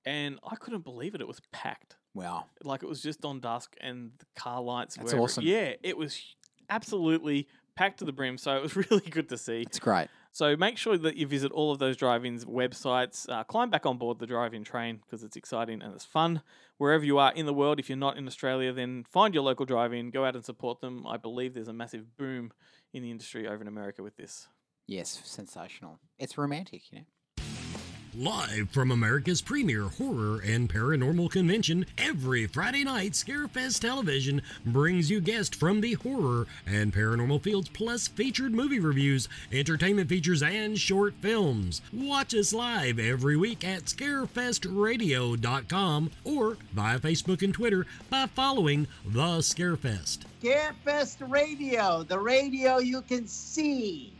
and 0.05 0.37
I 0.47 0.55
couldn't 0.55 0.83
believe 0.83 1.15
it. 1.15 1.21
It 1.21 1.27
was 1.27 1.41
packed. 1.51 1.95
Wow. 2.13 2.45
Like 2.63 2.83
it 2.83 2.89
was 2.89 3.01
just 3.01 3.23
on 3.25 3.39
dusk, 3.39 3.75
and 3.81 4.11
the 4.17 4.25
car 4.35 4.61
lights. 4.61 4.95
That's 4.95 5.13
were 5.13 5.21
awesome. 5.21 5.43
Yeah, 5.45 5.73
it 5.83 5.97
was 5.97 6.21
absolutely 6.69 7.47
packed 7.75 7.99
to 7.99 8.05
the 8.05 8.11
brim. 8.11 8.37
So 8.37 8.55
it 8.57 8.61
was 8.61 8.75
really 8.91 9.09
good 9.09 9.29
to 9.29 9.37
see. 9.37 9.61
It's 9.61 9.79
great. 9.79 10.07
So 10.31 10.55
make 10.55 10.77
sure 10.77 10.97
that 10.97 11.15
you 11.15 11.25
visit 11.25 11.51
all 11.51 11.71
of 11.71 11.79
those 11.79 11.97
drive-ins 11.97 12.45
websites. 12.45 13.27
Uh, 13.27 13.43
climb 13.43 13.69
back 13.69 13.85
on 13.85 13.97
board 13.97 14.19
the 14.19 14.27
drive-in 14.27 14.63
train 14.63 14.99
because 15.03 15.23
it's 15.23 15.35
exciting 15.35 15.81
and 15.81 15.93
it's 15.93 16.05
fun. 16.05 16.41
Wherever 16.77 17.03
you 17.03 17.17
are 17.17 17.33
in 17.33 17.45
the 17.45 17.53
world, 17.53 17.79
if 17.79 17.89
you're 17.89 17.97
not 17.97 18.15
in 18.17 18.27
Australia, 18.27 18.71
then 18.71 19.05
find 19.09 19.33
your 19.33 19.43
local 19.43 19.65
drive-in. 19.65 20.11
Go 20.11 20.25
out 20.25 20.35
and 20.35 20.45
support 20.45 20.81
them. 20.81 21.05
I 21.07 21.17
believe 21.17 21.53
there's 21.53 21.67
a 21.67 21.73
massive 21.73 22.15
boom 22.15 22.51
in 22.93 23.01
the 23.01 23.11
industry 23.11 23.47
over 23.47 23.61
in 23.61 23.67
America 23.67 24.03
with 24.03 24.17
this. 24.17 24.47
Yes, 24.87 25.21
sensational. 25.23 25.99
It's 26.17 26.37
romantic, 26.37 26.91
you 26.91 26.99
know. 26.99 27.05
Live 28.19 28.69
from 28.71 28.91
America's 28.91 29.41
premier 29.41 29.83
horror 29.83 30.41
and 30.41 30.69
paranormal 30.69 31.31
convention, 31.31 31.85
every 31.97 32.47
Friday 32.47 32.83
night, 32.83 33.13
Scarefest 33.13 33.79
Television 33.79 34.41
brings 34.65 35.09
you 35.09 35.21
guests 35.21 35.55
from 35.55 35.79
the 35.79 35.93
horror 35.93 36.45
and 36.67 36.93
paranormal 36.93 37.41
fields, 37.41 37.69
plus 37.69 38.09
featured 38.09 38.53
movie 38.53 38.81
reviews, 38.81 39.29
entertainment 39.53 40.09
features, 40.09 40.43
and 40.43 40.77
short 40.77 41.13
films. 41.21 41.81
Watch 41.93 42.35
us 42.35 42.51
live 42.51 42.99
every 42.99 43.37
week 43.37 43.63
at 43.63 43.85
scarefestradio.com 43.85 46.11
or 46.25 46.57
via 46.73 46.99
Facebook 46.99 47.41
and 47.41 47.53
Twitter 47.53 47.85
by 48.09 48.25
following 48.25 48.85
The 49.05 49.39
Scarefest. 49.39 50.23
Scarefest 50.43 51.31
Radio, 51.31 52.03
the 52.03 52.19
radio 52.19 52.79
you 52.79 53.01
can 53.01 53.27
see. 53.27 54.11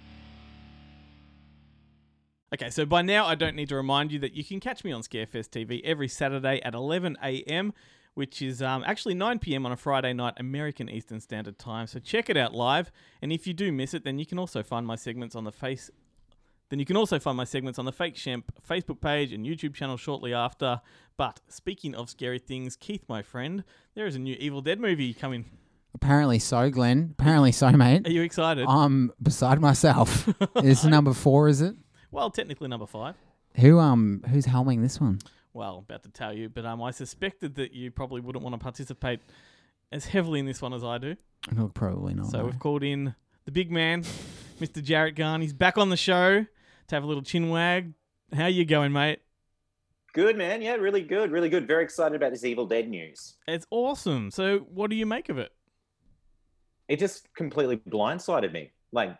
Okay, 2.51 2.72
so 2.72 2.84
by 2.84 3.03
now 3.03 3.27
I 3.27 3.36
don't 3.36 3.56
need 3.56 3.70
to 3.70 3.75
remind 3.75 4.12
you 4.12 4.18
that 4.20 4.34
you 4.34 4.44
can 4.44 4.60
catch 4.60 4.84
me 4.84 4.91
on 4.91 5.03
Scarefest 5.03 5.50
TV 5.50 5.82
every 5.84 6.08
Saturday 6.08 6.60
at 6.63 6.74
11 6.74 7.18
a.m., 7.24 7.74
which 8.15 8.41
is 8.41 8.60
um, 8.60 8.84
actually 8.88 9.13
9 9.13 9.38
p.m. 9.38 9.68
on 9.68 9.72
a 9.72 9.77
Friday 9.77 10.13
night 10.13 10.34
American 10.38 10.89
Eastern 10.89 11.20
Standard 11.20 11.60
Time. 11.60 11.86
So 11.86 12.00
check 12.00 12.27
it 12.27 12.38
out 12.38 12.56
live, 12.56 12.91
and 13.22 13.32
if 13.32 13.46
you 13.46 13.53
do 13.53 13.72
miss 13.72 13.94
it, 13.94 14.03
then 14.03 14.18
you 14.18 14.25
can 14.25 14.39
also 14.39 14.63
find 14.63 14.88
my 14.88 14.96
segments 14.96 15.36
on 15.36 15.44
the 15.44 15.51
face. 15.51 15.91
Then 16.70 16.79
you 16.79 16.86
can 16.86 16.98
also 16.98 17.20
find 17.20 17.38
my 17.38 17.44
segments 17.44 17.77
on 17.77 17.86
the 17.86 17.91
Fake 17.91 18.15
Shemp 18.15 18.44
Facebook 18.68 19.00
page 19.00 19.32
and 19.32 19.46
YouTube 19.46 19.75
channel 19.75 19.98
shortly 19.98 20.34
after. 20.34 20.82
But 21.18 21.41
speaking 21.50 21.94
of 21.94 22.10
scary 22.10 22.39
things, 22.39 22.75
Keith, 22.75 23.03
my 23.08 23.22
friend, 23.22 23.63
there 23.94 24.08
is 24.08 24.15
a 24.15 24.20
new 24.20 24.36
Evil 24.39 24.62
Dead 24.62 24.79
movie 24.79 25.13
coming. 25.13 25.46
Apparently 25.94 26.39
so, 26.39 26.70
Glenn. 26.72 27.15
Apparently 27.20 27.51
so, 27.51 27.72
mate. 27.72 28.08
Are 28.08 28.12
you 28.12 28.22
excited? 28.24 28.65
I'm 28.68 29.12
beside 29.22 29.60
myself. 29.60 30.27
is 30.63 30.84
number 30.84 31.13
four, 31.13 31.48
is 31.48 31.62
it? 31.62 31.75
Well, 32.11 32.29
technically 32.29 32.67
number 32.67 32.85
five. 32.85 33.15
Who 33.55 33.79
um 33.79 34.23
who's 34.29 34.45
helming 34.45 34.81
this 34.81 34.99
one? 34.99 35.19
well, 35.53 35.79
about 35.79 36.03
to 36.03 36.09
tell 36.09 36.33
you, 36.33 36.47
but 36.47 36.65
um, 36.65 36.81
I 36.81 36.91
suspected 36.91 37.55
that 37.55 37.73
you 37.73 37.91
probably 37.91 38.21
wouldn't 38.21 38.43
want 38.43 38.53
to 38.53 38.59
participate 38.59 39.19
as 39.91 40.05
heavily 40.05 40.39
in 40.39 40.45
this 40.45 40.61
one 40.61 40.73
as 40.73 40.83
I 40.83 40.97
do. 40.97 41.15
Look, 41.53 41.73
probably 41.73 42.13
not. 42.13 42.27
so 42.27 42.39
no. 42.39 42.45
we've 42.45 42.59
called 42.59 42.83
in 42.83 43.15
the 43.45 43.51
big 43.51 43.71
man, 43.71 44.03
Mr. 44.59 44.83
Jarrett 44.83 45.15
Garn. 45.15 45.41
He's 45.41 45.53
back 45.53 45.77
on 45.77 45.89
the 45.89 45.97
show 45.97 46.45
to 46.87 46.95
have 46.95 47.03
a 47.03 47.07
little 47.07 47.23
chin 47.23 47.49
wag. 47.49 47.93
How 48.33 48.45
you 48.45 48.63
going, 48.63 48.93
mate? 48.93 49.19
Good 50.13 50.37
man, 50.37 50.61
yeah, 50.61 50.75
really 50.75 51.01
good, 51.01 51.31
really 51.31 51.49
good. 51.49 51.67
Very 51.67 51.83
excited 51.83 52.15
about 52.15 52.31
this 52.31 52.43
Evil 52.43 52.65
Dead 52.65 52.87
news. 52.87 53.35
It's 53.47 53.65
awesome. 53.69 54.31
So, 54.31 54.59
what 54.59 54.89
do 54.89 54.95
you 54.95 55.05
make 55.05 55.29
of 55.29 55.37
it? 55.37 55.51
it 56.87 56.99
just 56.99 57.31
completely 57.35 57.77
blindsided 57.77 58.51
me. 58.51 58.71
Like, 58.91 59.15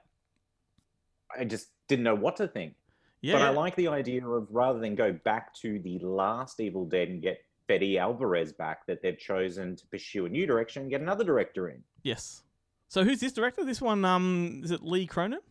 I 1.38 1.46
just 1.46 1.68
didn't 1.88 2.04
know 2.04 2.16
what 2.16 2.36
to 2.38 2.48
think. 2.48 2.74
Yeah. 3.22 3.34
But 3.34 3.42
I 3.42 3.50
like 3.50 3.76
the 3.76 3.88
idea 3.90 4.26
of 4.26 4.48
rather 4.50 4.80
than 4.80 4.96
go 4.96 5.12
back 5.12 5.54
to 5.56 5.80
the 5.80 6.00
last 6.00 6.60
Evil 6.60 6.86
Dead 6.86 7.10
and 7.10 7.22
get 7.22 7.40
Fede 7.68 7.98
Alvarez 7.98 8.52
back, 8.54 8.86
that 8.88 9.02
they've 9.02 9.18
chosen 9.18 9.76
to 9.76 9.86
pursue 9.88 10.26
a 10.26 10.30
new 10.30 10.48
direction 10.48 10.84
and 10.84 10.92
get 10.92 11.02
another 11.02 11.24
director 11.24 11.70
in. 11.70 11.84
yes. 12.04 12.44
So 12.92 13.04
who's 13.04 13.20
this 13.20 13.34
director? 13.34 13.64
This 13.64 13.80
one, 13.80 14.04
um, 14.04 14.62
is 14.64 14.72
it 14.72 14.82
Lee 14.82 15.06
Cronin? 15.06 15.42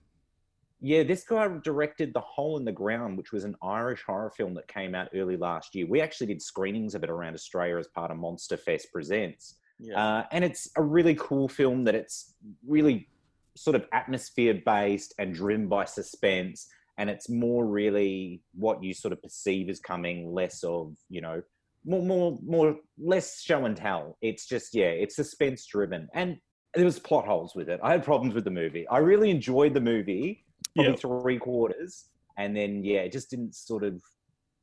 Yeah, 0.81 1.05
this 1.05 1.23
guy 1.23 1.49
directed 1.63 2.13
The 2.13 2.21
Hole 2.21 2.57
in 2.57 2.65
the 2.65 2.73
Ground, 2.73 3.17
which 3.17 3.31
was 3.31 3.45
an 3.45 3.55
Irish 3.63 4.03
horror 4.03 4.31
film 4.31 4.55
that 4.55 4.67
came 4.67 4.93
out 4.97 5.09
early 5.15 5.37
last 5.37 5.75
year. 5.77 5.87
We 5.87 6.01
actually 6.01 6.27
did 6.29 6.43
screenings 6.43 6.97
of 6.97 7.05
it 7.05 7.11
around 7.11 7.35
Australia 7.35 7.79
as 7.79 7.87
part 7.87 8.11
of 8.11 8.17
Monster 8.17 8.57
Fest 8.57 8.89
Presents. 8.93 9.55
Uh, 9.97 10.25
and 10.33 10.45
it's 10.45 10.69
a 10.77 10.83
really 10.83 11.15
cool 11.15 11.49
film 11.49 11.85
that 11.85 11.95
it's 11.95 12.35
really 12.67 13.09
sort 13.57 13.77
of 13.77 13.87
atmosphere 13.93 14.61
based 14.67 15.15
and 15.21 15.33
driven 15.33 15.69
by 15.69 15.85
suspense. 15.85 16.67
And 16.99 17.09
it's 17.09 17.29
more 17.31 17.65
really 17.65 18.43
what 18.55 18.83
you 18.83 18.93
sort 18.93 19.13
of 19.13 19.23
perceive 19.23 19.69
as 19.69 19.81
coming, 19.81 20.33
less 20.33 20.63
of, 20.65 20.95
you 21.09 21.21
know, 21.21 21.41
more, 21.85 22.03
more, 22.03 22.39
more, 22.45 22.77
less 22.99 23.41
show 23.41 23.65
and 23.65 23.77
tell. 23.77 24.19
It's 24.21 24.47
just, 24.47 24.75
yeah, 24.75 24.87
it's 24.87 25.17
suspense 25.17 25.65
driven. 25.67 26.09
And 26.13 26.39
there 26.75 26.85
was 26.85 26.99
plot 26.99 27.25
holes 27.25 27.55
with 27.55 27.69
it. 27.69 27.81
I 27.83 27.93
had 27.93 28.05
problems 28.05 28.35
with 28.35 28.45
the 28.45 28.51
movie. 28.51 28.87
I 28.89 28.99
really 28.99 29.31
enjoyed 29.31 29.75
the 29.75 29.81
movie, 29.81 30.45
probably 30.75 30.91
Yep. 30.93 31.01
three 31.01 31.39
quarters. 31.39 32.07
And 32.37 32.57
then, 32.57 32.85
yeah, 32.85 33.01
it 33.01 33.13
just 33.13 33.31
didn't 33.31 33.55
sort 33.55 33.85
of 33.85 34.03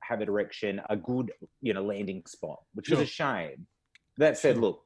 have 0.03 0.21
a 0.21 0.25
direction, 0.25 0.81
a 0.89 0.95
good, 0.95 1.31
you 1.61 1.73
know, 1.73 1.83
landing 1.83 2.21
spot, 2.27 2.59
which 2.73 2.89
was 2.89 2.99
a 2.99 3.05
shame. 3.05 3.65
That 4.17 4.37
said, 4.37 4.57
look, 4.57 4.84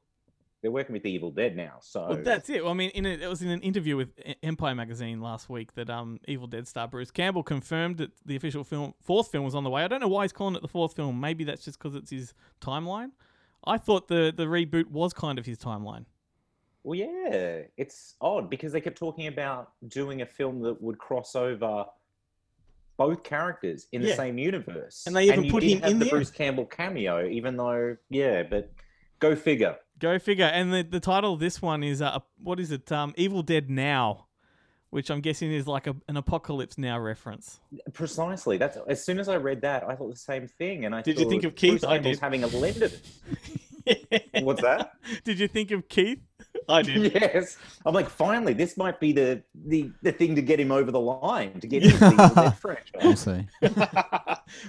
they're 0.62 0.70
working 0.70 0.92
with 0.92 1.02
the 1.02 1.10
Evil 1.10 1.30
Dead 1.30 1.56
now, 1.56 1.78
so 1.80 2.08
Well, 2.08 2.22
that's 2.22 2.50
it. 2.50 2.62
Well, 2.62 2.72
I 2.72 2.76
mean, 2.76 2.90
in 2.90 3.06
a, 3.06 3.10
it 3.10 3.28
was 3.28 3.42
in 3.42 3.48
an 3.48 3.60
interview 3.60 3.96
with 3.96 4.10
Empire 4.42 4.74
magazine 4.74 5.20
last 5.20 5.48
week 5.48 5.74
that 5.74 5.88
um, 5.88 6.18
Evil 6.28 6.46
Dead 6.46 6.68
star 6.68 6.86
Bruce 6.86 7.10
Campbell 7.10 7.42
confirmed 7.42 7.98
that 7.98 8.10
the 8.26 8.36
official 8.36 8.64
film 8.64 8.94
fourth 9.00 9.30
film 9.30 9.44
was 9.44 9.54
on 9.54 9.64
the 9.64 9.70
way. 9.70 9.82
I 9.84 9.88
don't 9.88 10.00
know 10.00 10.08
why 10.08 10.24
he's 10.24 10.32
calling 10.32 10.54
it 10.54 10.62
the 10.62 10.68
fourth 10.68 10.94
film. 10.94 11.18
Maybe 11.20 11.44
that's 11.44 11.64
just 11.64 11.78
because 11.78 11.94
it's 11.94 12.10
his 12.10 12.34
timeline. 12.60 13.12
I 13.64 13.78
thought 13.78 14.08
the 14.08 14.32
the 14.34 14.44
reboot 14.46 14.86
was 14.86 15.12
kind 15.12 15.38
of 15.38 15.46
his 15.46 15.58
timeline. 15.58 16.04
Well, 16.82 16.98
yeah, 16.98 17.62
it's 17.76 18.14
odd 18.20 18.48
because 18.48 18.72
they 18.72 18.80
kept 18.80 18.96
talking 18.96 19.26
about 19.26 19.72
doing 19.88 20.22
a 20.22 20.26
film 20.26 20.62
that 20.62 20.80
would 20.80 20.98
cross 20.98 21.36
over 21.36 21.84
both 22.96 23.22
characters 23.22 23.86
in 23.92 24.02
the 24.02 24.12
same 24.14 24.36
universe, 24.36 25.04
And 25.06 25.16
they 25.16 25.24
even 25.24 25.44
you 25.44 25.50
put 25.50 25.62
him 25.62 25.82
in 25.82 25.98
the 25.98 26.04
there. 26.04 26.10
Bruce 26.10 26.30
Campbell 26.30 26.66
cameo, 26.66 27.26
even 27.26 27.56
though, 27.56 27.96
yeah, 28.10 28.42
but 28.42 28.70
go 29.20 29.34
figure. 29.34 29.76
Go 30.00 30.18
figure. 30.18 30.46
And 30.46 30.72
the, 30.72 30.82
the 30.82 31.00
title 31.00 31.34
of 31.34 31.40
this 31.40 31.62
one 31.62 31.82
is 31.84 32.02
uh, 32.02 32.18
what 32.42 32.58
is 32.58 32.72
it? 32.72 32.90
Um, 32.90 33.14
Evil 33.16 33.42
Dead 33.42 33.70
Now, 33.70 34.26
which 34.88 35.10
I'm 35.10 35.20
guessing 35.20 35.52
is 35.52 35.66
like 35.66 35.86
a, 35.86 35.94
an 36.08 36.16
Apocalypse 36.16 36.78
Now 36.78 36.98
reference. 36.98 37.60
Precisely. 37.92 38.56
That's 38.56 38.78
as 38.88 39.04
soon 39.04 39.20
as 39.20 39.28
I 39.28 39.36
read 39.36 39.60
that, 39.60 39.84
I 39.88 39.94
thought 39.94 40.10
the 40.10 40.16
same 40.16 40.48
thing, 40.48 40.86
and 40.86 40.94
I 40.94 41.02
Did 41.02 41.18
you 41.20 41.28
think 41.28 41.44
of 41.44 41.54
Keith? 41.54 41.72
Bruce 41.72 41.84
I 41.84 41.94
Campbell's 41.96 42.16
did. 42.16 42.20
having 42.22 42.44
a 42.44 42.48
lend 42.48 42.82
of 42.82 42.94
it. 43.86 44.28
What's 44.42 44.62
that? 44.62 44.92
Did 45.24 45.38
you 45.38 45.48
think 45.48 45.70
of 45.70 45.88
Keith? 45.88 46.20
I 46.70 46.82
did. 46.82 47.12
yes. 47.14 47.56
I'm 47.84 47.94
like, 47.94 48.08
finally, 48.08 48.52
this 48.52 48.76
might 48.76 49.00
be 49.00 49.12
the, 49.12 49.42
the 49.54 49.90
the 50.02 50.12
thing 50.12 50.34
to 50.36 50.42
get 50.42 50.60
him 50.60 50.72
over 50.72 50.90
the 50.90 51.00
line 51.00 51.60
to 51.60 51.66
get 51.66 51.82
Evil 51.82 52.10
Dead 52.16 52.58
franchise. 52.58 52.86
We'll 53.02 53.16
see. 53.16 53.46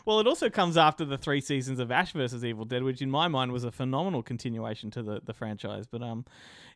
well, 0.06 0.20
it 0.20 0.28
also 0.28 0.50
comes 0.50 0.78
after 0.78 1.06
the 1.06 1.18
three 1.18 1.42
seasons 1.42 1.80
of 1.80 1.92
Ash 1.92 2.14
versus 2.14 2.44
Evil 2.44 2.66
Dead, 2.66 2.84
which 2.84 3.02
in 3.02 3.12
my 3.12 3.28
mind 3.28 3.52
was 3.52 3.64
a 3.64 3.72
phenomenal 3.72 4.24
continuation 4.24 4.90
to 4.92 5.04
the, 5.04 5.22
the 5.24 5.34
franchise. 5.34 5.86
But 5.86 6.02
um, 6.02 6.26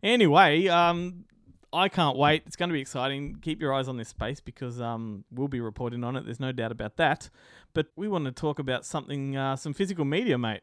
anyway, 0.04 0.68
um, 0.68 1.26
I 1.72 1.90
can't 1.90 2.18
wait. 2.18 2.44
It's 2.46 2.56
going 2.56 2.70
to 2.70 2.74
be 2.74 2.82
exciting. 2.82 3.38
Keep 3.42 3.62
your 3.62 3.74
eyes 3.74 3.88
on 3.88 3.98
this 3.98 4.10
space 4.10 4.40
because 4.40 4.80
um, 4.80 5.24
we'll 5.32 5.48
be 5.48 5.62
reporting 5.62 6.04
on 6.04 6.16
it. 6.16 6.26
There's 6.26 6.40
no 6.40 6.52
doubt 6.52 6.72
about 6.72 6.98
that. 6.98 7.30
But 7.74 7.88
we 7.96 8.08
want 8.08 8.26
to 8.26 8.32
talk 8.32 8.60
about 8.60 8.86
something, 8.86 9.36
uh, 9.36 9.56
some 9.56 9.74
physical 9.74 10.06
media, 10.06 10.38
mate. 10.38 10.62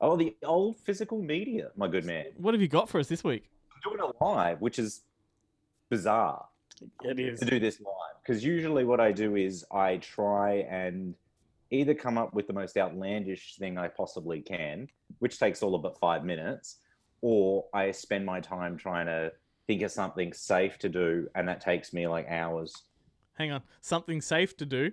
Oh, 0.00 0.16
the 0.16 0.36
old 0.44 0.76
physical 0.76 1.20
media, 1.20 1.70
my 1.76 1.88
good 1.88 2.04
man. 2.04 2.26
What 2.36 2.54
have 2.54 2.60
you 2.60 2.68
got 2.68 2.88
for 2.88 3.00
us 3.00 3.08
this 3.08 3.24
week? 3.24 3.50
I'm 3.84 3.96
doing 3.96 4.08
it 4.08 4.24
live, 4.24 4.60
which 4.60 4.78
is 4.78 5.02
bizarre 5.90 6.46
It 7.04 7.18
is. 7.18 7.40
to 7.40 7.46
do 7.46 7.60
this 7.60 7.80
live. 7.80 8.16
Because 8.22 8.44
usually 8.44 8.84
what 8.84 9.00
I 9.00 9.12
do 9.12 9.36
is 9.36 9.64
I 9.72 9.96
try 9.98 10.66
and 10.70 11.14
either 11.70 11.94
come 11.94 12.18
up 12.18 12.34
with 12.34 12.46
the 12.46 12.52
most 12.52 12.76
outlandish 12.76 13.56
thing 13.56 13.78
I 13.78 13.88
possibly 13.88 14.40
can, 14.40 14.88
which 15.18 15.38
takes 15.38 15.62
all 15.62 15.74
of 15.74 15.82
but 15.82 15.98
five 15.98 16.24
minutes, 16.24 16.76
or 17.20 17.66
I 17.74 17.90
spend 17.90 18.24
my 18.24 18.40
time 18.40 18.76
trying 18.76 19.06
to 19.06 19.32
think 19.66 19.82
of 19.82 19.90
something 19.90 20.32
safe 20.32 20.78
to 20.78 20.88
do, 20.88 21.28
and 21.34 21.46
that 21.48 21.60
takes 21.60 21.92
me 21.92 22.06
like 22.06 22.26
hours. 22.28 22.74
Hang 23.38 23.52
on. 23.52 23.62
Something 23.80 24.20
safe 24.20 24.56
to 24.58 24.66
do. 24.66 24.92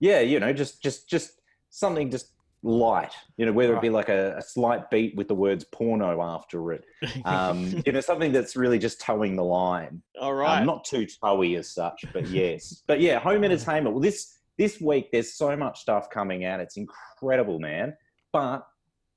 Yeah, 0.00 0.20
you 0.20 0.40
know, 0.40 0.52
just 0.52 0.82
just 0.82 1.08
just 1.08 1.40
something 1.70 2.10
just 2.10 2.28
light, 2.64 3.12
you 3.36 3.44
know, 3.44 3.52
whether 3.52 3.76
it 3.76 3.82
be 3.82 3.90
like 3.90 4.08
a, 4.08 4.36
a 4.38 4.42
slight 4.42 4.90
beat 4.90 5.14
with 5.16 5.28
the 5.28 5.34
words 5.34 5.64
porno 5.64 6.22
after 6.22 6.72
it, 6.72 6.84
um, 7.24 7.82
you 7.84 7.92
know, 7.92 8.00
something 8.00 8.32
that's 8.32 8.56
really 8.56 8.78
just 8.78 9.00
towing 9.00 9.36
the 9.36 9.44
line. 9.44 10.02
All 10.20 10.34
right. 10.34 10.60
Um, 10.60 10.66
not 10.66 10.84
too 10.84 11.06
towy 11.06 11.58
as 11.58 11.70
such, 11.70 12.04
but 12.12 12.26
yes. 12.28 12.82
but 12.86 13.00
yeah, 13.00 13.18
home 13.18 13.44
entertainment. 13.44 13.94
Well, 13.94 14.02
this 14.02 14.38
this 14.56 14.80
week 14.80 15.10
there's 15.12 15.34
so 15.34 15.56
much 15.56 15.80
stuff 15.80 16.08
coming 16.10 16.44
out. 16.44 16.60
It's 16.60 16.76
incredible, 16.76 17.60
man. 17.60 17.94
But 18.32 18.66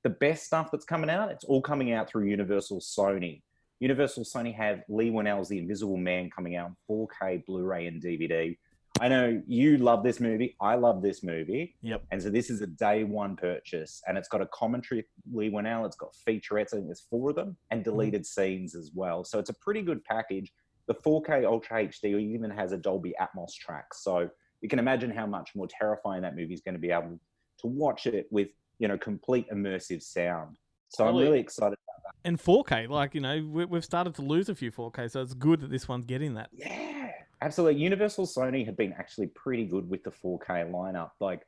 the 0.04 0.10
best 0.10 0.44
stuff 0.44 0.70
that's 0.70 0.84
coming 0.84 1.10
out, 1.10 1.30
it's 1.30 1.44
all 1.44 1.62
coming 1.62 1.92
out 1.92 2.08
through 2.08 2.26
Universal 2.26 2.80
Sony. 2.80 3.42
Universal 3.80 4.24
Sony 4.24 4.54
have 4.54 4.82
Leigh 4.88 5.10
Whannell's 5.10 5.48
The 5.48 5.58
Invisible 5.58 5.96
Man 5.96 6.30
coming 6.30 6.56
out 6.56 6.70
in 6.70 6.76
4K 6.90 7.46
Blu-ray 7.46 7.86
and 7.86 8.02
DVD. 8.02 8.56
I 9.00 9.08
know 9.08 9.40
you 9.46 9.78
love 9.78 10.02
this 10.02 10.20
movie. 10.20 10.56
I 10.60 10.74
love 10.74 11.02
this 11.02 11.22
movie. 11.22 11.76
Yep. 11.82 12.04
And 12.10 12.22
so 12.22 12.30
this 12.30 12.50
is 12.50 12.60
a 12.62 12.66
day 12.66 13.04
one 13.04 13.36
purchase, 13.36 14.02
and 14.06 14.18
it's 14.18 14.28
got 14.28 14.40
a 14.40 14.46
commentary 14.46 15.04
Leigh 15.32 15.50
Whannell. 15.50 15.86
It's 15.86 15.96
got 15.96 16.14
featurettes. 16.26 16.72
I 16.72 16.76
think 16.76 16.86
there's 16.86 17.06
four 17.08 17.30
of 17.30 17.36
them, 17.36 17.56
and 17.70 17.80
mm-hmm. 17.80 17.90
deleted 17.90 18.26
scenes 18.26 18.74
as 18.74 18.90
well. 18.94 19.24
So 19.24 19.38
it's 19.38 19.50
a 19.50 19.54
pretty 19.54 19.82
good 19.82 20.02
package. 20.04 20.52
The 20.86 20.94
4K 20.94 21.44
Ultra 21.44 21.84
HD 21.84 22.20
even 22.34 22.50
has 22.50 22.72
a 22.72 22.76
Dolby 22.76 23.14
Atmos 23.20 23.54
track, 23.54 23.94
so 23.94 24.28
you 24.60 24.68
can 24.68 24.78
imagine 24.78 25.10
how 25.10 25.26
much 25.26 25.50
more 25.54 25.68
terrifying 25.68 26.22
that 26.22 26.34
movie 26.34 26.54
is 26.54 26.60
going 26.60 26.74
to 26.74 26.80
be 26.80 26.90
able 26.90 27.20
to 27.60 27.66
watch 27.66 28.06
it 28.06 28.26
with 28.30 28.48
you 28.78 28.88
know 28.88 28.98
complete 28.98 29.48
immersive 29.50 30.02
sound. 30.02 30.56
So 30.88 31.06
I'm 31.06 31.16
really 31.16 31.40
excited. 31.40 31.74
About 31.74 32.02
that. 32.04 32.28
And 32.28 32.38
4K, 32.38 32.88
like, 32.88 33.14
you 33.14 33.20
know, 33.20 33.46
we, 33.46 33.64
we've 33.66 33.84
started 33.84 34.14
to 34.14 34.22
lose 34.22 34.48
a 34.48 34.54
few 34.54 34.72
4K, 34.72 35.10
so 35.10 35.20
it's 35.20 35.34
good 35.34 35.60
that 35.60 35.70
this 35.70 35.86
one's 35.86 36.06
getting 36.06 36.34
that. 36.34 36.48
Yeah, 36.52 36.97
absolutely. 37.42 37.80
Universal 37.80 38.26
Sony 38.26 38.64
have 38.66 38.76
been 38.76 38.92
actually 38.94 39.28
pretty 39.28 39.64
good 39.64 39.88
with 39.88 40.02
the 40.04 40.10
4K 40.10 40.70
lineup. 40.70 41.10
Like, 41.20 41.46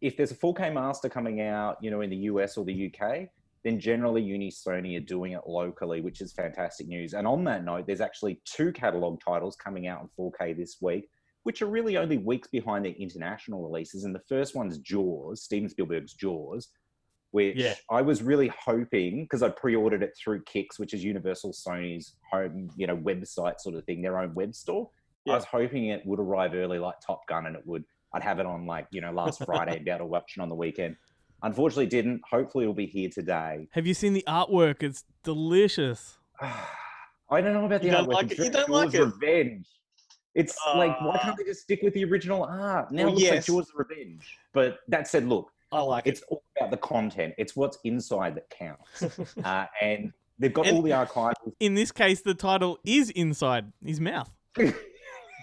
if 0.00 0.16
there's 0.16 0.32
a 0.32 0.36
4K 0.36 0.72
master 0.72 1.08
coming 1.08 1.40
out, 1.40 1.76
you 1.80 1.90
know, 1.90 2.00
in 2.00 2.10
the 2.10 2.16
US 2.16 2.56
or 2.56 2.64
the 2.64 2.92
UK, 2.92 3.28
then 3.64 3.80
generally 3.80 4.22
Uni 4.22 4.50
Sony 4.50 4.96
are 4.96 5.04
doing 5.04 5.32
it 5.32 5.42
locally, 5.46 6.00
which 6.00 6.20
is 6.20 6.32
fantastic 6.32 6.86
news. 6.88 7.14
And 7.14 7.26
on 7.26 7.44
that 7.44 7.64
note, 7.64 7.86
there's 7.86 8.00
actually 8.00 8.40
two 8.44 8.72
catalog 8.72 9.20
titles 9.20 9.56
coming 9.56 9.86
out 9.86 10.02
in 10.02 10.08
4K 10.18 10.56
this 10.56 10.78
week, 10.80 11.08
which 11.42 11.62
are 11.62 11.66
really 11.66 11.96
only 11.96 12.18
weeks 12.18 12.48
behind 12.48 12.84
their 12.84 12.92
international 12.92 13.62
releases. 13.62 14.04
And 14.04 14.14
the 14.14 14.22
first 14.28 14.54
one's 14.54 14.78
Jaws, 14.78 15.42
Steven 15.42 15.68
Spielberg's 15.68 16.14
Jaws, 16.14 16.68
which 17.30 17.56
Yeah. 17.56 17.74
I 17.90 18.00
was 18.00 18.22
really 18.22 18.48
hoping 18.48 19.24
because 19.24 19.42
I 19.42 19.50
pre-ordered 19.50 20.02
it 20.02 20.16
through 20.16 20.44
Kix, 20.44 20.78
which 20.78 20.94
is 20.94 21.04
Universal 21.04 21.52
Sony's 21.52 22.14
home, 22.32 22.70
you 22.76 22.86
know, 22.86 22.96
website 22.96 23.60
sort 23.60 23.74
of 23.74 23.84
thing, 23.84 24.02
their 24.02 24.18
own 24.18 24.34
web 24.34 24.54
store. 24.54 24.90
I 25.30 25.34
was 25.36 25.44
hoping 25.44 25.86
it 25.86 26.02
would 26.06 26.20
arrive 26.20 26.54
early 26.54 26.78
like 26.78 26.96
Top 27.00 27.26
Gun 27.28 27.46
and 27.46 27.56
it 27.56 27.62
would 27.66 27.84
I'd 28.12 28.22
have 28.22 28.38
it 28.38 28.46
on 28.46 28.66
like, 28.66 28.86
you 28.90 29.00
know, 29.00 29.12
last 29.12 29.44
Friday 29.44 29.76
and 29.76 29.84
be 29.84 29.90
able 29.90 29.98
to 30.00 30.06
watch 30.06 30.34
it 30.36 30.40
on 30.40 30.48
the 30.48 30.54
weekend. 30.54 30.96
Unfortunately 31.42 31.86
didn't. 31.86 32.22
Hopefully 32.28 32.64
it'll 32.64 32.74
be 32.74 32.86
here 32.86 33.10
today. 33.10 33.68
Have 33.72 33.86
you 33.86 33.94
seen 33.94 34.12
the 34.14 34.24
artwork? 34.26 34.82
It's 34.82 35.04
delicious. 35.22 36.18
I 36.40 37.40
don't 37.42 37.52
know 37.52 37.66
about 37.66 37.82
the 37.82 37.88
You 37.88 37.92
artwork. 37.94 38.12
like 38.12 38.30
It's 38.30 38.40
it? 38.40 38.44
You 38.44 38.50
don't 38.50 38.70
like 38.70 38.94
it? 38.94 39.02
Revenge. 39.04 39.66
It's 40.34 40.56
like 40.74 40.98
why 41.00 41.18
can't 41.18 41.36
they 41.36 41.44
just 41.44 41.62
stick 41.62 41.80
with 41.82 41.94
the 41.94 42.04
original 42.04 42.44
art? 42.44 42.90
Now 42.92 43.04
Well, 43.04 43.08
it 43.08 43.10
looks 43.12 43.22
yes. 43.22 43.34
like 43.34 43.44
Jaws 43.44 43.70
of 43.70 43.86
Revenge. 43.88 44.38
But 44.54 44.78
that 44.88 45.06
said, 45.08 45.26
look, 45.28 45.50
I 45.72 45.80
like 45.82 46.06
it's 46.06 46.22
all 46.28 46.42
about 46.56 46.70
the 46.70 46.76
content. 46.78 47.34
It's 47.38 47.54
what's 47.56 47.78
inside 47.84 48.34
that 48.36 48.48
counts. 48.50 49.36
uh, 49.44 49.66
and 49.82 50.12
they've 50.38 50.52
got 50.54 50.66
And- 50.66 50.76
all 50.76 50.82
the 50.82 50.90
archival 50.92 51.34
In 51.60 51.74
this 51.74 51.92
case, 51.92 52.22
the 52.22 52.34
title 52.34 52.78
is 52.84 53.10
inside 53.10 53.72
his 53.84 54.00
mouth. 54.00 54.30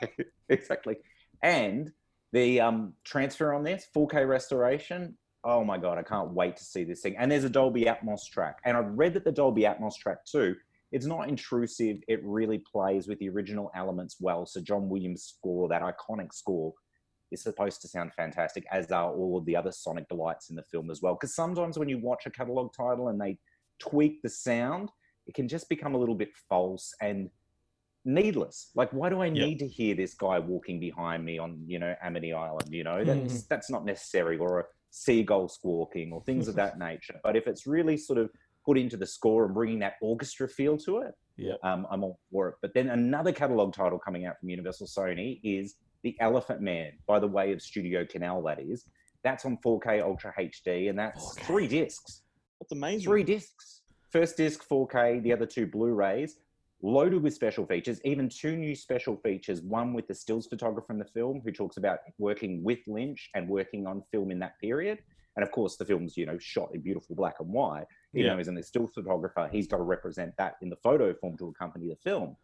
exactly. 0.49 0.97
And 1.41 1.91
the 2.33 2.61
um, 2.61 2.93
transfer 3.03 3.53
on 3.53 3.63
this 3.63 3.87
4K 3.95 4.27
restoration. 4.27 5.17
Oh 5.43 5.63
my 5.63 5.77
god, 5.77 5.97
I 5.97 6.03
can't 6.03 6.31
wait 6.31 6.57
to 6.57 6.63
see 6.63 6.83
this 6.83 7.01
thing. 7.01 7.15
And 7.17 7.31
there's 7.31 7.43
a 7.43 7.49
Dolby 7.49 7.85
Atmos 7.85 8.27
track, 8.31 8.59
and 8.65 8.75
I've 8.75 8.91
read 8.97 9.13
that 9.13 9.23
the 9.23 9.31
Dolby 9.31 9.61
Atmos 9.61 9.95
track 9.95 10.25
too. 10.25 10.55
It's 10.91 11.05
not 11.05 11.29
intrusive. 11.29 11.97
It 12.07 12.21
really 12.23 12.59
plays 12.71 13.07
with 13.07 13.19
the 13.19 13.29
original 13.29 13.71
elements 13.75 14.17
well. 14.19 14.45
So 14.45 14.61
John 14.61 14.89
Williams' 14.89 15.23
score, 15.23 15.67
that 15.69 15.81
iconic 15.81 16.33
score, 16.33 16.73
is 17.31 17.43
supposed 17.43 17.81
to 17.81 17.87
sound 17.87 18.13
fantastic, 18.13 18.65
as 18.71 18.91
are 18.91 19.13
all 19.13 19.37
of 19.37 19.45
the 19.45 19.55
other 19.55 19.71
sonic 19.71 20.07
delights 20.07 20.49
in 20.49 20.55
the 20.55 20.63
film 20.63 20.89
as 20.89 21.01
well. 21.01 21.15
Because 21.15 21.35
sometimes 21.35 21.77
when 21.77 21.89
you 21.89 21.99
watch 21.99 22.25
a 22.25 22.31
catalog 22.31 22.73
title 22.73 23.09
and 23.09 23.19
they 23.19 23.37
tweak 23.79 24.21
the 24.21 24.29
sound, 24.29 24.89
it 25.27 25.35
can 25.35 25.47
just 25.47 25.69
become 25.69 25.95
a 25.95 25.97
little 25.97 26.15
bit 26.15 26.29
false 26.49 26.93
and 27.01 27.29
needless. 28.05 28.71
Like, 28.75 28.91
why 28.93 29.09
do 29.09 29.21
I 29.21 29.25
Yep. 29.25 29.33
need 29.33 29.59
to 29.59 29.67
hear 29.67 29.95
this 29.95 30.13
guy 30.13 30.39
walking 30.39 30.79
behind 30.79 31.25
me 31.25 31.37
on, 31.39 31.63
you 31.67 31.79
know, 31.79 31.93
Amity 32.01 32.33
Island? 32.33 32.71
You 32.71 32.83
know, 32.83 33.03
that's 33.03 33.43
that's 33.47 33.69
not 33.69 33.83
necessary, 33.85 34.37
or 34.37 34.59
a 34.61 34.65
seagull 34.91 35.49
squawking, 35.49 36.13
or 36.13 36.21
things 36.23 36.47
of 36.47 36.55
that 36.61 36.77
nature. 36.79 37.19
But 37.23 37.35
if 37.35 37.47
it's 37.47 37.65
really 37.67 37.97
sort 37.97 38.19
of 38.19 38.29
put 38.65 38.77
into 38.77 38.97
the 38.97 39.05
score 39.05 39.45
and 39.45 39.53
bringing 39.53 39.79
that 39.79 39.95
orchestra 40.01 40.47
feel 40.47 40.77
to 40.77 40.99
it, 40.99 41.13
Yep. 41.37 41.59
um, 41.63 41.85
I'm 41.91 42.03
all 42.03 42.19
for 42.31 42.49
it. 42.49 42.55
But 42.61 42.73
then 42.73 42.89
another 42.89 43.31
catalog 43.33 43.73
title 43.73 43.99
coming 43.99 44.25
out 44.25 44.39
from 44.39 44.49
Universal 44.49 44.87
Sony 44.87 45.39
is 45.43 45.75
The 46.03 46.15
Elephant 46.21 46.61
Man, 46.61 46.93
by 47.07 47.19
the 47.19 47.27
way 47.27 47.51
of 47.51 47.61
Studio 47.61 48.05
Canal. 48.05 48.41
That 48.43 48.59
is, 48.61 48.85
that's 49.23 49.43
on 49.45 49.57
4K 49.57 50.01
Ultra 50.01 50.33
HD, 50.39 50.89
and 50.89 50.97
that's 50.97 51.35
4K. 51.37 51.45
three 51.45 51.67
discs. 51.67 52.21
That's 52.61 52.71
amazing. 52.71 53.05
Three 53.05 53.23
discs. 53.23 53.81
First 54.11 54.37
disc 54.37 54.63
4K, 54.67 55.21
the 55.23 55.33
other 55.33 55.45
two 55.45 55.67
Blu-rays, 55.67 56.37
loaded 56.81 57.21
with 57.23 57.33
special 57.33 57.65
features. 57.65 57.99
Even 58.05 58.29
two 58.29 58.55
new 58.55 58.75
special 58.75 59.15
features. 59.17 59.61
One 59.61 59.93
with 59.93 60.07
the 60.07 60.13
stills 60.15 60.47
photographer 60.47 60.91
in 60.93 60.99
the 60.99 61.05
film, 61.05 61.41
who 61.43 61.51
talks 61.51 61.77
about 61.77 61.99
working 62.17 62.63
with 62.63 62.79
Lynch 62.87 63.29
and 63.35 63.47
working 63.49 63.87
on 63.87 64.03
film 64.11 64.31
in 64.31 64.39
that 64.39 64.59
period. 64.59 64.99
And 65.35 65.43
of 65.43 65.51
course, 65.51 65.75
the 65.75 65.85
film's 65.85 66.15
you 66.15 66.25
know 66.25 66.37
shot 66.39 66.69
in 66.73 66.81
beautiful 66.81 67.15
black 67.15 67.35
and 67.39 67.49
white. 67.49 67.85
You 68.13 68.23
Yeah. 68.23 68.31
though 68.31 68.37
he's 68.37 68.47
a 68.47 68.63
still 68.63 68.87
photographer, 68.87 69.49
he's 69.51 69.67
got 69.67 69.77
to 69.77 69.83
represent 69.83 70.33
that 70.37 70.55
in 70.61 70.69
the 70.69 70.77
photo 70.77 71.13
form 71.13 71.37
to 71.37 71.47
accompany 71.49 71.89
the 71.89 71.95
film. 71.97 72.37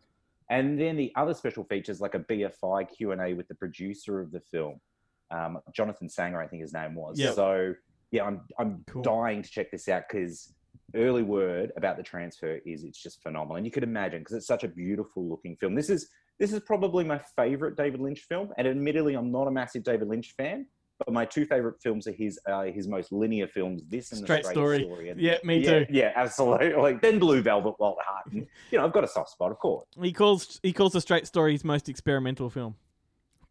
And 0.49 0.77
then 0.79 0.97
the 0.97 1.13
other 1.15 1.33
special 1.33 1.63
features, 1.63 2.01
like 2.01 2.13
a 2.15 2.19
BFI 2.19 2.89
Q 2.89 3.11
and 3.13 3.21
A 3.21 3.33
with 3.33 3.47
the 3.47 3.55
producer 3.55 4.19
of 4.19 4.31
the 4.31 4.41
film, 4.41 4.81
um, 5.29 5.59
Jonathan 5.73 6.09
Sanger, 6.09 6.41
I 6.41 6.47
think 6.47 6.61
his 6.61 6.73
name 6.73 6.95
was. 6.95 7.17
Yep. 7.17 7.35
So 7.35 7.73
yeah, 8.11 8.25
I'm 8.25 8.41
I'm 8.59 8.83
Cool. 8.87 9.01
dying 9.03 9.41
to 9.43 9.49
check 9.49 9.71
this 9.71 9.87
out 9.87 10.03
because 10.09 10.53
early 10.95 11.23
word 11.23 11.71
about 11.77 11.97
the 11.97 12.03
transfer 12.03 12.59
is 12.65 12.83
it's 12.83 13.01
just 13.01 13.21
phenomenal, 13.21 13.57
and 13.57 13.65
you 13.65 13.71
could 13.71 13.83
imagine 13.83 14.19
because 14.19 14.35
it's 14.35 14.47
such 14.47 14.63
a 14.63 14.67
beautiful 14.67 15.27
looking 15.27 15.55
film. 15.55 15.75
This 15.75 15.89
is 15.89 16.09
this 16.39 16.53
is 16.53 16.59
probably 16.61 17.03
my 17.03 17.19
favorite 17.35 17.75
David 17.77 17.99
Lynch 17.99 18.21
film, 18.21 18.49
and 18.57 18.67
admittedly, 18.67 19.13
I'm 19.15 19.31
not 19.31 19.47
a 19.47 19.51
massive 19.51 19.83
David 19.83 20.07
Lynch 20.07 20.33
fan. 20.37 20.65
But 21.03 21.13
my 21.15 21.25
two 21.25 21.47
favorite 21.47 21.81
films 21.81 22.05
are 22.05 22.11
his 22.11 22.39
uh, 22.47 22.61
his 22.63 22.87
most 22.87 23.11
linear 23.11 23.47
films, 23.47 23.81
this 23.89 24.11
and 24.11 24.21
Straight 24.21 24.43
the 24.43 24.49
straight 24.51 24.83
Story. 24.85 25.09
and- 25.09 25.19
Yeah, 25.19 25.37
me 25.43 25.57
yeah, 25.57 25.79
too. 25.79 25.85
Yeah, 25.89 26.11
absolutely. 26.15 26.93
Then 27.01 27.17
Blue 27.17 27.41
Velvet, 27.41 27.73
Wild 27.79 27.97
at 27.99 28.05
Heart. 28.05 28.25
And, 28.33 28.47
you 28.71 28.77
know, 28.77 28.85
I've 28.85 28.93
got 28.93 29.03
a 29.03 29.07
soft 29.07 29.31
spot, 29.31 29.49
of 29.51 29.57
course. 29.57 29.83
He 29.99 30.13
calls 30.13 30.59
he 30.61 30.71
calls 30.73 30.93
the 30.93 31.01
Straight 31.01 31.25
Story 31.25 31.53
his 31.53 31.63
most 31.63 31.89
experimental 31.89 32.51
film. 32.51 32.75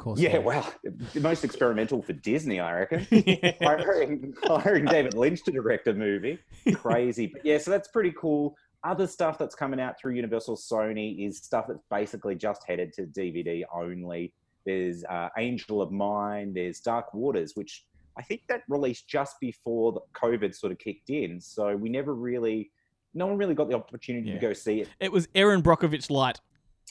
Course. 0.01 0.19
Yeah, 0.19 0.39
well, 0.39 0.67
the 1.13 1.21
most 1.21 1.45
experimental 1.45 2.01
for 2.01 2.15
Disney, 2.15 2.59
I 2.59 2.73
reckon. 2.81 3.07
yeah. 3.11 3.53
hiring, 3.61 4.33
hiring 4.45 4.87
David 4.87 5.13
Lynch 5.13 5.43
to 5.45 5.51
direct 5.53 5.87
a 5.89 5.93
movie. 5.93 6.39
Crazy. 6.75 7.27
But 7.27 7.45
yeah, 7.45 7.59
so 7.59 7.71
that's 7.71 7.89
pretty 7.89 8.15
cool. 8.19 8.57
Other 8.83 9.07
stuff 9.07 9.37
that's 9.37 9.55
coming 9.55 9.79
out 9.79 10.01
through 10.01 10.15
Universal 10.15 10.57
Sony 10.57 11.29
is 11.29 11.37
stuff 11.37 11.67
that's 11.69 11.83
basically 11.91 12.35
just 12.35 12.63
headed 12.67 12.95
to 12.95 13.03
DVD 13.03 13.65
only. 13.75 14.33
There's 14.65 15.05
uh, 15.05 15.29
Angel 15.37 15.83
of 15.83 15.93
Mine, 15.93 16.55
there's 16.55 16.81
Dark 16.81 17.13
Waters, 17.13 17.53
which 17.55 17.85
I 18.17 18.23
think 18.23 18.41
that 18.49 18.63
released 18.71 19.07
just 19.07 19.39
before 19.39 19.93
the 19.93 20.01
COVID 20.15 20.55
sort 20.55 20.73
of 20.73 20.79
kicked 20.79 21.11
in. 21.11 21.43
So 21.43 21.77
we 21.77 21.91
never 21.91 22.15
really, 22.15 22.71
no 23.13 23.27
one 23.27 23.37
really 23.37 23.55
got 23.55 23.69
the 23.69 23.77
opportunity 23.77 24.29
Yeah. 24.31 24.35
to 24.37 24.41
go 24.41 24.53
see 24.55 24.81
it. 24.81 24.89
It 24.99 25.13
was 25.13 25.29
Erin 25.35 25.63
Brockovich 25.63 26.09
light. 26.11 26.41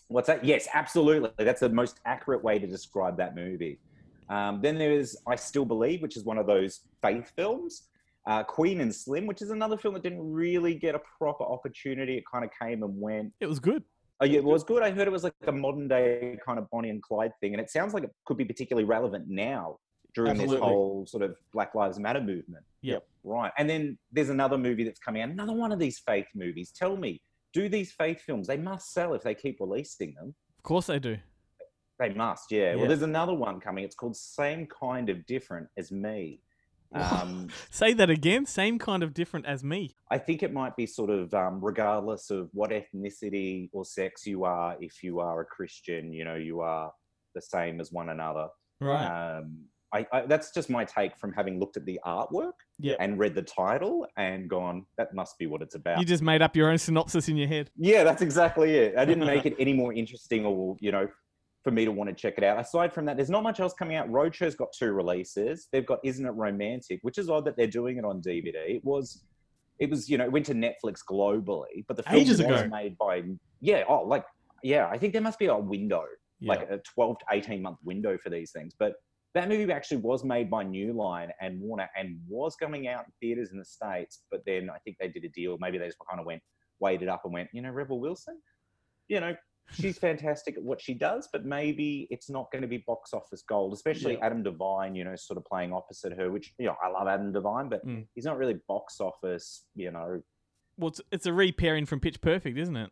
What's 0.10 0.28
that? 0.28 0.44
Yes, 0.44 0.68
absolutely. 0.74 1.32
That's 1.38 1.62
the 1.62 1.70
most 1.70 2.00
accurate 2.06 2.44
way 2.44 2.60
to 2.60 2.68
describe 2.68 3.18
that 3.18 3.36
movie. 3.36 3.80
Um, 4.28 4.60
then 4.62 4.78
there's 4.78 5.16
I 5.28 5.36
Still 5.36 5.66
Believe, 5.66 6.02
which 6.02 6.18
is 6.18 6.24
one 6.24 6.38
of 6.38 6.46
those 6.46 6.82
faith 7.02 7.32
films. 7.36 7.84
Uh, 8.28 8.44
Queen 8.44 8.82
and 8.82 8.94
Slim, 8.94 9.26
which 9.26 9.42
is 9.42 9.50
another 9.50 9.78
film 9.78 9.94
that 9.94 10.04
didn't 10.04 10.22
really 10.22 10.76
get 10.76 10.94
a 10.94 11.02
proper 11.18 11.44
opportunity. 11.44 12.18
It 12.18 12.24
kind 12.32 12.44
of 12.44 12.52
came 12.60 12.84
and 12.84 13.00
went. 13.00 13.34
It 13.40 13.48
was 13.48 13.60
good. 13.60 13.84
Oh, 14.22 14.26
yeah, 14.26 14.40
it 14.40 14.44
was 14.44 14.64
good. 14.64 14.84
I 14.84 14.92
heard 14.92 15.08
it 15.08 15.12
was 15.12 15.24
like 15.24 15.34
a 15.48 15.52
modern 15.52 15.88
day 15.88 16.38
kind 16.46 16.60
of 16.60 16.70
Bonnie 16.70 16.90
and 16.90 17.02
Clyde 17.02 17.32
thing, 17.40 17.54
and 17.54 17.62
it 17.62 17.70
sounds 17.70 17.94
like 17.94 18.04
it 18.04 18.12
could 18.26 18.36
be 18.36 18.46
particularly 18.46 18.86
relevant 18.86 19.26
now 19.30 19.78
during 20.14 20.38
this 20.38 20.52
whole 20.54 21.06
sort 21.08 21.24
of 21.24 21.38
Black 21.54 21.76
Lives 21.76 22.00
Matter 22.00 22.20
movement. 22.20 22.66
Yep. 22.82 23.06
Right. 23.24 23.52
And 23.58 23.70
then 23.70 23.98
there's 24.12 24.30
another 24.30 24.58
movie 24.58 24.84
that's 24.84 25.00
coming 25.00 25.22
out, 25.22 25.30
another 25.30 25.54
one 25.54 25.72
of 25.72 25.80
these 25.80 26.00
faith 26.00 26.26
movies. 26.36 26.72
Tell 26.76 26.98
me, 26.98 27.22
do 27.54 27.70
these 27.70 27.92
faith 27.92 28.22
films, 28.22 28.48
they 28.48 28.58
must 28.58 28.94
sell 28.94 29.14
if 29.14 29.24
they 29.24 29.36
keep 29.36 29.60
releasing 29.60 30.14
them. 30.16 30.36
Of 30.58 30.64
course 30.64 30.88
they 30.88 31.00
do. 31.00 31.18
They 32.00 32.14
must, 32.14 32.52
yeah. 32.52 32.72
Yeah. 32.72 32.76
Well, 32.76 32.88
there's 32.88 33.02
another 33.02 33.34
one 33.34 33.60
coming. 33.60 33.84
It's 33.84 33.96
called 33.96 34.16
Same 34.16 34.68
Kind 34.68 35.10
of 35.10 35.26
Different 35.26 35.68
as 35.78 35.92
Me. 35.92 36.40
Um, 36.94 37.50
Say 37.70 37.94
that 37.94 38.10
again. 38.10 38.46
Same 38.46 38.80
kind 38.80 39.04
of 39.04 39.14
different 39.14 39.46
as 39.46 39.64
me. 39.64 39.96
I 40.10 40.18
think 40.18 40.42
it 40.42 40.54
might 40.54 40.76
be 40.76 40.86
sort 40.86 41.10
of 41.10 41.34
um, 41.34 41.60
regardless 41.62 42.32
of 42.32 42.50
what 42.54 42.72
ethnicity 42.72 43.70
or 43.74 43.86
sex 43.86 44.26
you 44.26 44.46
are, 44.46 44.76
if 44.80 45.04
you 45.04 45.20
are 45.20 45.42
a 45.42 45.46
Christian, 45.46 46.14
you 46.14 46.26
know, 46.26 46.36
you 46.36 46.62
are 46.62 46.92
the 47.36 47.42
same 47.42 47.80
as 47.80 47.92
one 47.92 48.10
another. 48.10 48.48
Right. 48.80 49.38
Um, 49.38 49.66
I, 49.94 50.06
I, 50.14 50.22
that's 50.28 50.52
just 50.52 50.70
my 50.70 50.86
take 50.86 51.18
from 51.18 51.34
having 51.34 51.60
looked 51.60 51.76
at 51.78 51.86
the 51.86 52.00
artwork 52.06 52.52
Yep. 52.82 52.98
and 53.00 53.18
read 53.20 53.36
the 53.36 53.42
title 53.42 54.06
and 54.18 54.50
gone, 54.50 54.86
that 54.98 55.14
must 55.14 55.38
be 55.38 55.48
what 55.48 55.62
it's 55.62 55.76
about. 55.76 56.00
You 56.00 56.06
just 56.06 56.24
made 56.24 56.42
up 56.42 56.56
your 56.56 56.70
own 56.70 56.78
synopsis 56.78 57.28
in 57.28 57.36
your 57.38 57.48
head. 57.48 57.72
Yeah, 57.76 58.04
that's 58.04 58.22
exactly 58.22 58.76
it. 58.76 58.96
I 58.98 59.04
didn't 59.06 59.26
make 59.26 59.46
it 59.46 59.56
any 59.60 59.74
more 59.74 59.92
interesting 59.94 60.46
or, 60.46 60.78
you 60.80 60.92
know, 60.92 61.08
for 61.64 61.72
me 61.72 61.84
to 61.86 61.92
want 61.92 62.10
to 62.10 62.16
check 62.16 62.36
it 62.38 62.44
out. 62.44 62.58
Aside 62.60 62.94
from 62.94 63.06
that, 63.06 63.18
there's 63.18 63.30
not 63.30 63.44
much 63.44 63.60
else 63.60 63.74
coming 63.74 63.98
out. 63.98 64.10
Roadshow's 64.10 64.56
got 64.56 64.70
two 64.78 64.92
releases. 64.94 65.68
They've 65.74 65.86
got 65.86 66.00
Isn't 66.06 66.26
It 66.26 66.30
Romantic, 66.32 67.00
which 67.02 67.18
is 67.18 67.30
odd 67.30 67.44
that 67.46 67.58
they're 67.58 67.68
doing 67.68 67.98
it 67.98 68.06
on 68.06 68.22
DVD. 68.22 68.54
It 68.76 68.86
was, 68.86 69.26
it 69.80 69.90
was, 69.90 70.10
you 70.10 70.18
know, 70.18 70.24
it 70.24 70.32
went 70.32 70.46
to 70.46 70.54
Netflix 70.54 71.00
globally, 71.10 71.84
but 71.88 71.98
the 71.98 72.04
film 72.04 72.16
Ages 72.22 72.42
was 72.42 72.62
ago. 72.62 72.70
made 72.70 72.98
by, 72.98 73.24
yeah, 73.60 73.84
oh, 73.90 74.04
like, 74.04 74.24
yeah, 74.64 74.88
I 74.88 74.98
think 74.98 75.12
there 75.14 75.22
must 75.22 75.40
be 75.40 75.48
a 75.48 75.58
window, 75.58 76.04
Yeah. 76.40 76.50
like 76.54 76.70
a 76.70 76.80
12 76.94 77.20
to 77.20 77.26
18 77.32 77.62
month 77.62 77.80
window 77.84 78.18
for 78.24 78.30
these 78.30 78.52
things. 78.52 78.74
But 78.80 78.94
that 79.36 79.48
movie 79.50 79.72
actually 79.72 79.98
was 79.98 80.24
made 80.24 80.50
by 80.50 80.64
New 80.64 80.94
Line 80.94 81.32
and 81.40 81.60
Warner 81.62 81.90
and 81.96 82.20
was 82.28 82.56
coming 82.56 82.88
out 82.88 83.06
in 83.06 83.12
theaters 83.20 83.52
in 83.52 83.60
the 83.60 83.66
States, 83.66 84.24
but 84.32 84.42
then 84.46 84.70
I 84.70 84.78
think 84.80 84.98
they 85.00 85.08
did 85.08 85.24
a 85.24 85.30
deal. 85.30 85.58
Maybe 85.60 85.78
they 85.78 85.86
just 85.86 85.98
kind 86.10 86.20
of 86.20 86.26
went, 86.26 86.42
weighed 86.80 87.08
up 87.08 87.22
and 87.26 87.34
went, 87.34 87.50
you 87.54 87.62
know, 87.62 87.70
Rebel 87.70 88.00
Wilson, 88.00 88.40
you 89.08 89.20
know, 89.20 89.36
she's 89.74 89.98
fantastic 90.10 90.58
at 90.58 90.64
what 90.64 90.82
she 90.82 90.96
does, 90.96 91.30
but 91.32 91.46
maybe 91.46 92.08
it's 92.10 92.30
not 92.30 92.52
going 92.52 92.64
to 92.64 92.68
be 92.68 92.84
box 92.88 93.14
office 93.14 93.44
gold, 93.48 93.74
especially 93.74 94.14
Yeah. 94.14 94.26
Adam 94.26 94.42
Devine, 94.42 94.96
you 94.96 95.04
know, 95.04 95.16
sort 95.16 95.38
of 95.38 95.46
playing 95.46 95.74
opposite 95.74 96.14
her, 96.18 96.32
which, 96.32 96.54
you 96.58 96.66
know, 96.66 96.76
I 96.84 96.90
love 96.90 97.08
Adam 97.08 97.32
Devine, 97.32 97.70
but 97.70 97.86
Mm. 97.86 98.08
he's 98.16 98.26
not 98.26 98.38
really 98.38 98.60
box 98.68 99.00
office, 99.00 99.66
you 99.76 99.92
know. 99.92 100.22
Well, 100.78 100.88
it's, 100.90 101.02
it's 101.12 101.26
a 101.28 101.34
repairing 101.34 101.86
from 101.86 102.00
Pitch 102.00 102.20
Perfect, 102.22 102.58
isn't 102.58 102.78
it? 102.78 102.92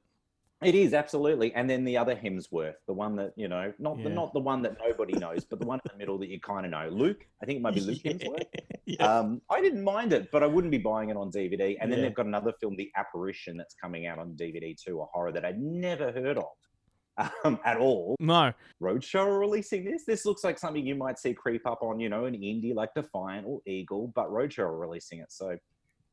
It 0.63 0.73
is 0.73 0.95
absolutely, 0.95 1.53
and 1.53 1.69
then 1.69 1.83
the 1.83 1.97
other 1.97 2.15
Hemsworth, 2.15 2.73
the 2.87 2.93
one 2.93 3.15
that 3.17 3.33
you 3.35 3.47
know, 3.47 3.71
not 3.77 4.01
the 4.01 4.09
not 4.09 4.33
the 4.33 4.39
one 4.39 4.63
that 4.63 4.75
nobody 4.83 5.13
knows, 5.13 5.45
but 5.45 5.59
the 5.59 5.67
one 5.67 5.79
in 5.85 5.91
the 5.91 5.97
middle 5.99 6.17
that 6.17 6.29
you 6.29 6.39
kind 6.39 6.65
of 6.65 6.71
know. 6.71 6.89
Luke, 6.91 7.27
I 7.43 7.45
think 7.45 7.57
it 7.57 7.61
might 7.61 7.75
be 7.75 7.81
Luke 7.81 7.99
Hemsworth. 8.03 8.43
yeah. 8.85 9.19
Um, 9.19 9.39
I 9.51 9.61
didn't 9.61 9.83
mind 9.83 10.13
it, 10.13 10.29
but 10.31 10.41
I 10.41 10.47
wouldn't 10.47 10.71
be 10.71 10.79
buying 10.79 11.09
it 11.11 11.17
on 11.17 11.31
DVD. 11.31 11.77
And 11.79 11.91
then 11.91 11.99
Yeah. 11.99 12.05
they've 12.05 12.15
got 12.15 12.25
another 12.25 12.53
film, 12.59 12.75
The 12.75 12.89
Apparition, 12.97 13.55
that's 13.55 13.75
coming 13.75 14.07
out 14.07 14.17
on 14.17 14.31
DVD 14.33 14.75
too, 14.75 14.99
a 15.01 15.05
horror 15.05 15.31
that 15.31 15.45
I'd 15.45 15.59
never 15.61 16.11
heard 16.11 16.39
of 16.39 17.29
um, 17.45 17.59
at 17.63 17.77
all. 17.77 18.15
no. 18.19 18.51
Roadshow 18.81 19.27
are 19.27 19.37
releasing 19.39 19.85
this. 19.85 20.05
This 20.05 20.25
looks 20.25 20.43
like 20.43 20.57
something 20.57 20.83
you 20.85 20.95
might 20.95 21.19
see 21.19 21.35
creep 21.35 21.67
up 21.67 21.83
on, 21.83 21.99
you 21.99 22.09
know, 22.09 22.25
an 22.25 22.33
indie 22.33 22.73
like 22.73 22.95
Defiant 22.95 23.45
or 23.45 23.61
Eagle, 23.67 24.11
but 24.15 24.29
Roadshow 24.31 24.59
are 24.63 24.77
releasing 24.77 25.19
it. 25.19 25.31
So 25.31 25.55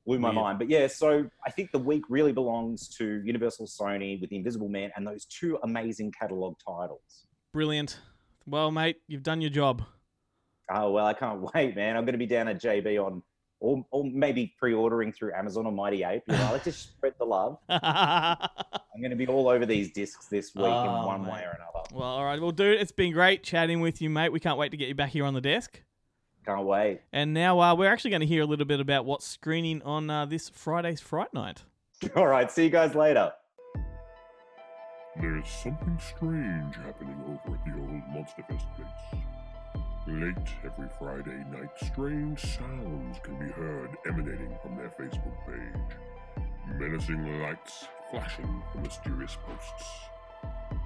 blew 0.07 0.19
my 0.19 0.29
Weird. 0.29 0.35
mind. 0.37 0.59
But 0.59 0.69
yeah, 0.69 0.87
so 0.87 1.29
I 1.47 1.51
think 1.51 1.73
the 1.73 1.79
week 1.79 2.05
really 2.09 2.33
belongs 2.33 2.89
to 2.99 3.23
Universal 3.25 3.67
Sony 3.67 4.21
with 4.21 4.31
The 4.31 4.37
Invisible 4.37 4.69
Man 4.69 4.91
and 4.97 5.07
those 5.07 5.25
two 5.25 5.59
amazing 5.63 6.13
catalog 6.13 6.57
titles. 6.65 7.27
Brilliant. 7.53 7.99
Well, 8.47 8.71
mate, 8.71 8.97
you've 9.07 9.23
done 9.23 9.41
your 9.41 9.51
job. 9.51 9.83
Oh 10.71 10.91
well, 10.91 11.07
I 11.07 11.15
can't 11.15 11.41
wait, 11.55 11.77
man. 11.77 11.97
I'm 11.97 12.05
going 12.05 12.13
to 12.15 12.19
be 12.19 12.27
down 12.27 12.49
at 12.49 12.61
JB 12.61 13.05
on, 13.05 13.23
or, 13.61 13.85
or 13.91 14.05
maybe 14.05 14.55
pre-ordering 14.59 15.13
through 15.13 15.33
Amazon 15.35 15.67
or 15.67 15.73
Mighty 15.73 16.05
Ape. 16.05 16.23
You 16.29 16.37
know, 16.37 16.53
like 16.53 16.65
to 16.65 16.73
spread 16.73 17.15
the 17.19 17.25
love. 17.25 17.59
I'm 17.69 19.01
going 19.01 19.11
to 19.11 19.17
be 19.17 19.27
all 19.27 19.49
over 19.49 19.67
these 19.67 19.93
discs 19.93 20.27
this 20.27 20.55
week 20.55 20.67
in 20.67 20.71
oh, 20.71 21.07
one 21.07 21.23
mate. 21.23 21.33
way 21.33 21.41
or 21.41 21.57
another. 21.59 21.89
well, 21.93 22.09
all 22.09 22.25
right. 22.25 22.41
Well, 22.41 22.51
dude, 22.51 22.81
it's 22.81 22.93
been 22.93 23.13
great 23.13 23.43
chatting 23.43 23.81
with 23.81 24.01
you, 24.03 24.11
mate. 24.11 24.31
We 24.33 24.41
can't 24.41 24.59
wait 24.59 24.71
to 24.73 24.77
get 24.77 24.89
you 24.89 24.95
back 24.95 25.11
here 25.11 25.25
on 25.25 25.35
the 25.35 25.41
desk. 25.41 25.81
Can't 26.45 26.67
wait. 26.67 27.01
And 27.13 27.33
now 27.33 27.61
uh, 27.61 27.75
we're 27.75 27.91
actually 27.91 28.11
going 28.11 28.21
to 28.21 28.27
hear 28.27 28.43
a 28.43 28.47
little 28.47 28.67
bit 28.67 28.81
about 28.81 29.05
what's 29.07 29.27
screening 29.27 29.83
on 29.83 30.11
uh, 30.11 30.27
this 30.27 30.49
Friday's 30.51 31.01
Fright 31.01 31.33
Night. 31.33 31.63
All 32.17 32.27
right, 32.27 32.51
see 32.51 32.65
you 32.65 32.71
guys 32.71 32.95
later. 32.95 33.33
There's 35.21 35.49
something 35.49 35.99
strange 36.01 36.75
happening 36.77 37.17
over 37.27 37.57
at 37.57 37.65
the 37.65 37.73
old 37.81 38.03
Monster 38.13 38.45
Fest 38.49 38.67
place. 38.77 39.23
Late 40.07 40.37
every 40.65 40.89
Friday 40.99 41.45
night, 41.51 41.71
strange 41.87 42.41
sounds 42.41 43.19
can 43.23 43.39
be 43.39 43.51
heard 43.53 43.91
emanating 44.07 44.55
from 44.61 44.77
their 44.77 44.93
Facebook 44.99 45.35
page. 45.47 45.97
Menacing 46.79 47.41
lights 47.41 47.87
flashing 48.11 48.63
from 48.71 48.83
mysterious 48.83 49.39
posts. 49.47 49.89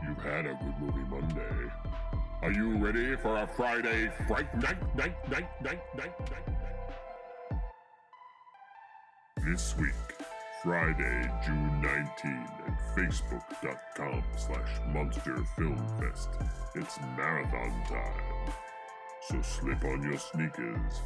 You've 0.06 0.18
had 0.18 0.46
a 0.46 0.54
good 0.62 0.74
movie 0.80 1.08
Monday. 1.08 1.72
Are 2.40 2.52
you 2.52 2.76
ready 2.76 3.16
for 3.16 3.36
a 3.36 3.46
Friday 3.48 4.12
fright 4.28 4.54
night, 4.62 4.78
night, 4.96 5.28
night, 5.28 5.48
night, 5.64 5.80
night, 5.96 6.20
night, 6.20 6.30
night? 6.30 7.60
This 9.44 9.76
week, 9.76 9.90
Friday, 10.62 11.28
June 11.44 11.82
19 11.82 12.48
at 12.64 12.96
facebook.com 12.96 14.22
slash 14.36 14.70
Monster 14.86 15.44
Film 15.56 15.84
Fest. 15.98 16.28
It's 16.76 17.00
marathon 17.16 17.82
time. 17.88 18.52
So 19.28 19.42
slip 19.42 19.84
on 19.84 20.04
your 20.04 20.18
sneakers, 20.18 21.00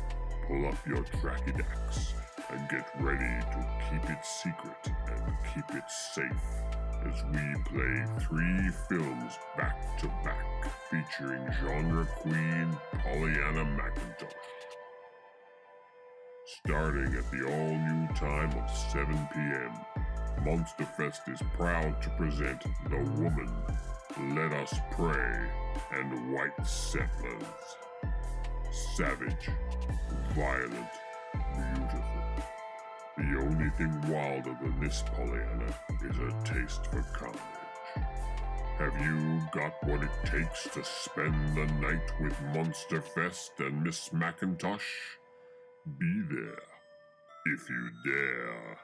pull 0.46 0.66
up 0.66 0.86
your 0.86 1.02
tracky 1.04 1.56
dacks, 1.56 2.12
and 2.52 2.68
get 2.68 2.86
ready 3.00 3.40
to 3.50 3.66
keep 3.88 4.10
it 4.10 4.24
secret 4.24 4.94
and 5.08 5.34
keep 5.54 5.76
it 5.76 5.88
safe 5.88 6.72
as 7.06 7.24
we 7.24 7.62
play 7.64 8.04
three 8.20 8.70
films 8.88 9.38
back 9.56 9.98
to 9.98 10.06
back 10.24 10.70
featuring 10.90 11.44
genre 11.60 12.06
queen 12.16 12.76
Pollyanna 13.02 13.64
McIntosh. 13.64 14.32
Starting 16.64 17.14
at 17.16 17.30
the 17.30 17.44
all 17.46 17.78
new 17.78 18.06
time 18.14 18.52
of 18.58 18.70
7 18.92 19.06
p.m., 19.32 19.72
Monsterfest 20.44 21.32
is 21.32 21.40
proud 21.56 22.00
to 22.02 22.10
present 22.10 22.62
The 22.90 22.98
Woman, 23.20 23.50
Let 24.34 24.52
Us 24.52 24.74
Pray, 24.92 25.48
and 25.92 26.32
White 26.32 26.66
Settlers. 26.66 27.76
Savage, 28.96 29.48
violent. 30.34 31.01
The 33.18 33.38
only 33.38 33.68
thing 33.70 34.00
wilder 34.10 34.56
than 34.62 34.80
this, 34.80 35.02
Pollyanna, 35.14 35.74
is 36.02 36.16
a 36.18 36.44
taste 36.44 36.86
for 36.86 37.02
carnage. 37.12 37.40
Have 38.78 38.98
you 39.00 39.40
got 39.52 39.74
what 39.84 40.02
it 40.02 40.10
takes 40.24 40.64
to 40.70 40.82
spend 40.82 41.54
the 41.54 41.66
night 41.80 42.10
with 42.20 42.32
Monsterfest 42.54 43.50
and 43.58 43.82
Miss 43.84 44.08
McIntosh? 44.08 44.80
Be 45.98 46.22
there 46.30 46.62
if 47.46 47.68
you 47.68 47.90
dare. 48.04 48.78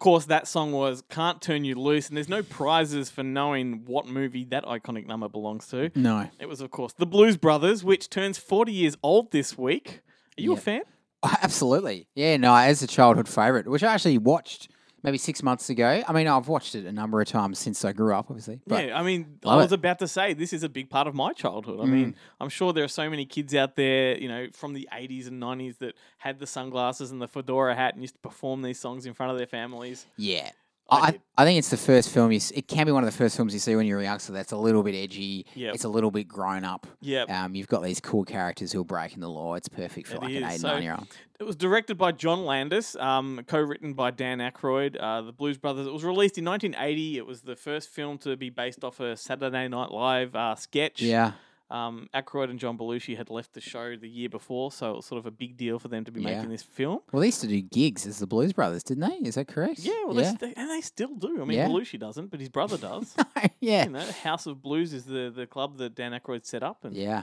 Course, 0.00 0.24
that 0.24 0.48
song 0.48 0.72
was 0.72 1.04
Can't 1.08 1.40
Turn 1.40 1.64
You 1.64 1.76
Loose, 1.76 2.08
and 2.08 2.16
there's 2.16 2.28
no 2.28 2.42
prizes 2.42 3.10
for 3.10 3.22
knowing 3.22 3.84
what 3.86 4.08
movie 4.08 4.44
that 4.46 4.64
iconic 4.64 5.06
number 5.06 5.28
belongs 5.28 5.68
to. 5.68 5.92
No. 5.94 6.28
It 6.40 6.48
was, 6.48 6.60
of 6.60 6.72
course, 6.72 6.92
The 6.94 7.06
Blues 7.06 7.36
Brothers, 7.36 7.84
which 7.84 8.10
turns 8.10 8.36
40 8.36 8.72
years 8.72 8.96
old 9.04 9.30
this 9.30 9.56
week. 9.56 10.00
Are 10.36 10.42
you 10.42 10.54
a 10.54 10.56
fan? 10.56 10.82
Oh, 11.22 11.36
absolutely. 11.42 12.08
Yeah, 12.14 12.36
no, 12.38 12.54
as 12.54 12.82
a 12.82 12.86
childhood 12.86 13.28
favourite, 13.28 13.68
which 13.68 13.84
I 13.84 13.92
actually 13.94 14.18
watched 14.18 14.68
maybe 15.02 15.18
six 15.18 15.42
months 15.42 15.70
ago. 15.70 16.02
I 16.06 16.12
mean, 16.12 16.26
I've 16.28 16.48
watched 16.48 16.74
it 16.74 16.84
a 16.86 16.92
number 16.92 17.20
of 17.20 17.28
times 17.28 17.58
since 17.58 17.84
I 17.84 17.92
grew 17.92 18.14
up, 18.14 18.26
obviously. 18.30 18.60
But 18.66 18.86
yeah, 18.88 18.98
I 18.98 19.02
mean, 19.02 19.38
I 19.44 19.56
was 19.56 19.72
it. 19.72 19.76
about 19.76 19.98
to 20.00 20.08
say 20.08 20.32
this 20.34 20.52
is 20.52 20.62
a 20.62 20.68
big 20.68 20.90
part 20.90 21.06
of 21.06 21.14
my 21.14 21.32
childhood. 21.32 21.80
I 21.80 21.84
Mm. 21.84 21.90
mean, 21.90 22.16
I'm 22.40 22.48
sure 22.48 22.72
there 22.72 22.84
are 22.84 22.88
so 22.88 23.08
many 23.10 23.24
kids 23.26 23.54
out 23.54 23.76
there, 23.76 24.16
you 24.18 24.28
know, 24.28 24.48
from 24.52 24.74
the 24.74 24.88
80s 24.92 25.26
and 25.28 25.40
90s 25.40 25.78
that 25.78 25.94
had 26.18 26.38
the 26.38 26.46
sunglasses 26.46 27.10
and 27.10 27.20
the 27.20 27.28
fedora 27.28 27.74
hat 27.74 27.94
and 27.94 28.02
used 28.02 28.14
to 28.14 28.20
perform 28.20 28.62
these 28.62 28.78
songs 28.78 29.06
in 29.06 29.14
front 29.14 29.32
of 29.32 29.38
their 29.38 29.46
families. 29.46 30.06
yeah. 30.16 30.50
I 30.90 30.96
I, 31.06 31.10
did. 31.12 31.20
I 31.38 31.44
think 31.44 31.58
it's 31.58 31.70
the 31.70 31.76
first 31.76 32.10
film 32.10 32.32
you. 32.32 32.36
s- 32.36 32.50
It 32.50 32.68
can 32.68 32.84
be 32.86 32.92
one 32.92 33.02
of 33.04 33.10
the 33.10 33.16
first 33.16 33.36
films 33.36 33.52
you 33.52 33.60
see 33.60 33.76
when 33.76 33.86
you're 33.86 34.00
a 34.00 34.02
youngster. 34.04 34.32
That's 34.32 34.52
a 34.52 34.56
little 34.56 34.82
bit 34.82 34.94
edgy. 34.94 35.46
Yep. 35.54 35.74
It's 35.74 35.84
a 35.84 35.88
little 35.88 36.10
bit 36.10 36.28
grown 36.28 36.64
up. 36.64 36.86
Yep. 37.00 37.30
Um, 37.30 37.54
you've 37.54 37.68
got 37.68 37.82
these 37.82 38.00
cool 38.00 38.24
characters 38.24 38.72
who 38.72 38.80
are 38.80 38.84
breaking 38.84 39.20
the 39.20 39.28
law. 39.28 39.54
It's 39.54 39.68
perfect 39.68 40.08
for 40.08 40.16
It 40.16 40.22
like 40.22 40.30
an 40.34 40.42
is. 40.44 40.54
eight, 40.54 40.60
So, 40.60 40.68
nine 40.68 40.82
year 40.82 40.94
old. 40.98 41.06
It 41.38 41.44
was 41.44 41.56
directed 41.56 41.96
by 41.96 42.12
John 42.12 42.44
Landis, 42.44 42.96
um, 42.96 43.40
co-written 43.46 43.94
by 43.94 44.10
Dan 44.10 44.38
Aykroyd, 44.40 44.96
uh, 45.00 45.22
the 45.22 45.32
Blues 45.32 45.56
Brothers. 45.56 45.86
It 45.86 45.92
was 45.92 46.04
released 46.04 46.36
in 46.36 46.44
1980. 46.44 47.16
It 47.16 47.26
was 47.26 47.40
the 47.42 47.56
first 47.56 47.88
film 47.88 48.18
to 48.18 48.36
be 48.36 48.50
based 48.50 48.84
off 48.84 49.00
a 49.00 49.16
Saturday 49.16 49.66
Night 49.68 49.90
Live 49.90 50.34
uh, 50.36 50.54
sketch. 50.56 51.00
Yeah. 51.00 51.32
Um, 51.70 52.08
Aykroyd 52.12 52.50
and 52.50 52.58
John 52.58 52.76
Belushi 52.76 53.16
had 53.16 53.30
left 53.30 53.52
the 53.52 53.60
show 53.60 53.94
the 53.96 54.08
year 54.08 54.28
before, 54.28 54.72
so 54.72 54.90
it 54.90 54.96
was 54.96 55.06
sort 55.06 55.20
of 55.20 55.26
a 55.26 55.30
big 55.30 55.56
deal 55.56 55.78
for 55.78 55.86
them 55.88 56.04
to 56.04 56.10
be 56.10 56.20
Yeah. 56.20 56.36
making 56.36 56.50
this 56.50 56.64
film. 56.64 56.98
Well, 57.12 57.20
they 57.20 57.26
used 57.26 57.40
to 57.42 57.46
do 57.46 57.60
gigs 57.60 58.06
as 58.08 58.18
the 58.18 58.26
Blues 58.26 58.52
Brothers, 58.52 58.82
didn't 58.82 59.08
they? 59.08 59.28
Is 59.28 59.36
that 59.36 59.46
correct? 59.46 59.78
Yeah, 59.80 59.92
well, 60.04 60.14
They, 60.14 60.24
st- 60.24 60.54
and 60.56 60.68
they 60.68 60.80
still 60.80 61.14
do. 61.14 61.40
I 61.40 61.44
mean, 61.44 61.58
Yeah. 61.58 61.68
Belushi 61.68 61.98
doesn't, 61.98 62.30
but 62.32 62.40
his 62.40 62.48
brother 62.48 62.76
does. 62.76 63.14
yeah. 63.60 63.84
You 63.84 63.90
know, 63.90 64.00
House 64.24 64.46
of 64.46 64.60
Blues 64.60 64.92
is 64.92 65.04
the, 65.04 65.32
the 65.34 65.46
club 65.46 65.78
that 65.78 65.94
Dan 65.94 66.10
Aykroyd 66.12 66.44
set 66.44 66.64
up, 66.64 66.84
and 66.84 66.96
Yeah. 66.96 67.22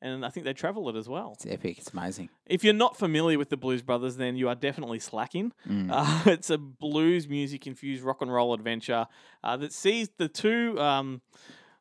and 0.00 0.24
I 0.24 0.28
think 0.30 0.44
they 0.44 0.52
travel 0.52 0.88
it 0.90 0.94
as 0.94 1.08
well. 1.08 1.32
It's 1.34 1.46
epic. 1.46 1.78
It's 1.78 1.90
amazing. 1.92 2.28
If 2.46 2.62
you're 2.62 2.74
not 2.74 2.96
familiar 2.96 3.36
with 3.36 3.48
the 3.48 3.56
Blues 3.56 3.82
Brothers, 3.82 4.16
then 4.16 4.36
you 4.36 4.48
are 4.48 4.54
definitely 4.54 5.00
slacking. 5.00 5.52
Mm. 5.68 5.88
Uh, 5.90 6.22
it's 6.30 6.50
a 6.50 6.58
blues 6.58 7.26
music 7.28 7.66
infused 7.66 8.04
rock 8.04 8.22
and 8.22 8.32
roll 8.32 8.54
adventure 8.54 9.08
uh, 9.42 9.56
that 9.56 9.72
sees 9.72 10.08
the 10.18 10.28
two. 10.28 10.78
Um, 10.80 11.20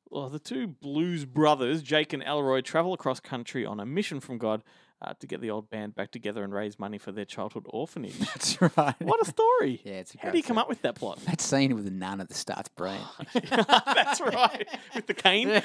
well, 0.09 0.29
the 0.29 0.39
two 0.39 0.67
blues 0.67 1.25
brothers, 1.25 1.81
Jake 1.83 2.13
and 2.13 2.23
Elroy, 2.23 2.61
travel 2.61 2.93
across 2.93 3.19
country 3.19 3.65
on 3.65 3.79
a 3.79 3.85
mission 3.85 4.19
from 4.19 4.37
God 4.37 4.63
uh, 5.01 5.13
to 5.19 5.27
get 5.27 5.41
the 5.41 5.51
old 5.51 5.69
band 5.69 5.93
back 5.95 6.09
together 6.11 6.43
and 6.43 6.51
raise 6.53 6.79
money 6.79 6.97
for 6.97 7.11
their 7.11 7.25
childhood 7.25 7.65
orphanage. 7.69 8.17
That's 8.19 8.59
right. 8.61 8.95
what 8.99 9.21
a 9.21 9.25
story! 9.25 9.81
Yeah, 9.85 9.93
it's 9.95 10.15
a 10.15 10.19
How 10.19 10.31
do 10.31 10.37
you 10.37 10.43
come 10.43 10.55
story. 10.55 10.61
up 10.63 10.69
with 10.69 10.81
that 10.81 10.95
plot? 10.95 11.19
That 11.25 11.39
scene 11.41 11.75
with 11.75 11.85
the 11.85 11.91
nun 11.91 12.19
at 12.21 12.29
the 12.29 12.33
start's 12.35 12.69
brilliant. 12.69 13.05
That's 13.49 14.19
right, 14.21 14.67
with 14.95 15.05
the 15.07 15.13
cane. 15.13 15.61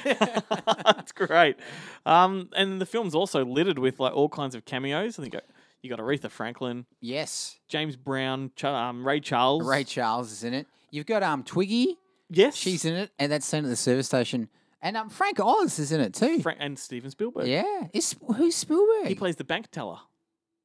That's 0.85 1.13
great. 1.13 1.57
Um, 2.05 2.51
and 2.55 2.81
the 2.81 2.87
film's 2.87 3.15
also 3.15 3.45
littered 3.45 3.79
with 3.79 4.01
like 4.01 4.13
all 4.15 4.29
kinds 4.29 4.55
of 4.55 4.65
cameos. 4.65 5.19
I 5.19 5.23
think 5.23 5.35
uh, 5.37 5.41
you 5.83 5.89
got 5.91 5.99
Aretha 5.99 6.31
Franklin, 6.31 6.85
yes. 7.01 7.59
James 7.69 7.97
Brown, 7.97 8.51
Ch- 8.57 8.65
um, 8.65 9.07
Ray 9.07 9.21
Charles. 9.21 9.67
Ray 9.67 9.85
Charles 9.85 10.31
is 10.31 10.45
in 10.45 10.53
it. 10.55 10.67
You've 10.91 11.07
got 11.07 11.23
um 11.23 11.43
Twiggy. 11.43 11.97
Yes, 12.35 12.57
She's 12.57 12.85
in 12.85 12.95
it, 12.95 13.11
and 13.19 13.31
that 13.33 13.43
scene 13.43 13.65
at 13.65 13.69
the 13.71 13.77
service 13.77 14.07
station. 14.07 14.49
And 14.81 14.97
um, 14.97 15.11
Frank 15.11 15.39
Oz 15.39 15.79
is 15.79 15.93
in 15.93 16.01
it 16.01 16.15
too. 16.15 16.41
Fra- 16.41 16.57
and 16.59 16.79
Steven 16.79 17.11
Spielberg. 17.11 17.47
yeah, 17.47 17.89
is 17.93 18.17
who's 18.37 18.55
Spielberg? 18.57 19.07
he 19.07 19.15
plays 19.15 19.37
the 19.37 19.45
bank 19.45 19.71
teller 19.71 19.99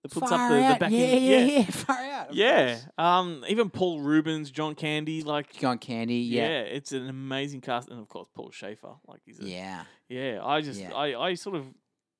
that 0.03 0.11
puts 0.11 0.29
Far 0.29 0.41
up 0.45 0.49
the, 0.49 0.55
the 0.57 0.63
out. 0.63 0.79
back. 0.79 0.91
yeah, 0.91 0.97
end. 0.99 1.25
yeah, 1.25 1.57
yeah, 1.57 1.63
far 1.69 1.97
out. 1.97 2.33
Yeah. 2.33 2.79
Um, 2.97 3.43
even 3.47 3.69
Paul 3.69 4.01
Reubens, 4.01 4.49
John 4.49 4.73
Candy, 4.75 5.21
like 5.23 5.53
John 5.53 5.77
Candy. 5.77 6.15
yeah. 6.15 6.47
Yeah, 6.47 6.59
it's 6.61 6.91
an 6.93 7.07
amazing 7.09 7.61
cast, 7.61 7.89
and 7.89 7.99
of 7.99 8.07
course 8.07 8.27
Paul 8.33 8.49
Shaffer, 8.51 8.95
like 9.07 9.21
he's 9.25 9.39
a, 9.39 9.43
yeah. 9.45 9.83
yeah. 10.09 10.39
I 10.43 10.61
just 10.61 10.79
Yeah. 10.79 10.93
I, 10.93 11.19
I 11.29 11.33
sort 11.35 11.55
of 11.55 11.65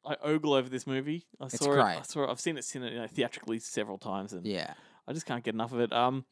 I 0.06 0.16
ogle 0.24 0.54
over 0.54 0.70
this 0.70 0.86
movie. 0.88 1.26
I 1.42 1.46
It's 1.46 1.58
saw 1.58 1.74
it. 1.74 1.80
I 1.80 2.02
saw 2.04 2.24
it. 2.26 2.30
I've 2.30 2.40
seen 2.40 2.58
it, 2.58 2.64
seen 2.64 2.84
it 2.84 2.94
you 2.94 3.00
know, 3.00 3.08
theatrically 3.08 3.60
several 3.60 3.98
times, 3.98 4.34
and 4.34 4.46
yeah. 4.46 4.74
I 5.08 5.14
just 5.14 5.26
can't 5.26 5.44
get 5.44 5.54
enough 5.54 5.72
of 5.74 5.80
it. 5.80 5.92
Um, 5.92 6.26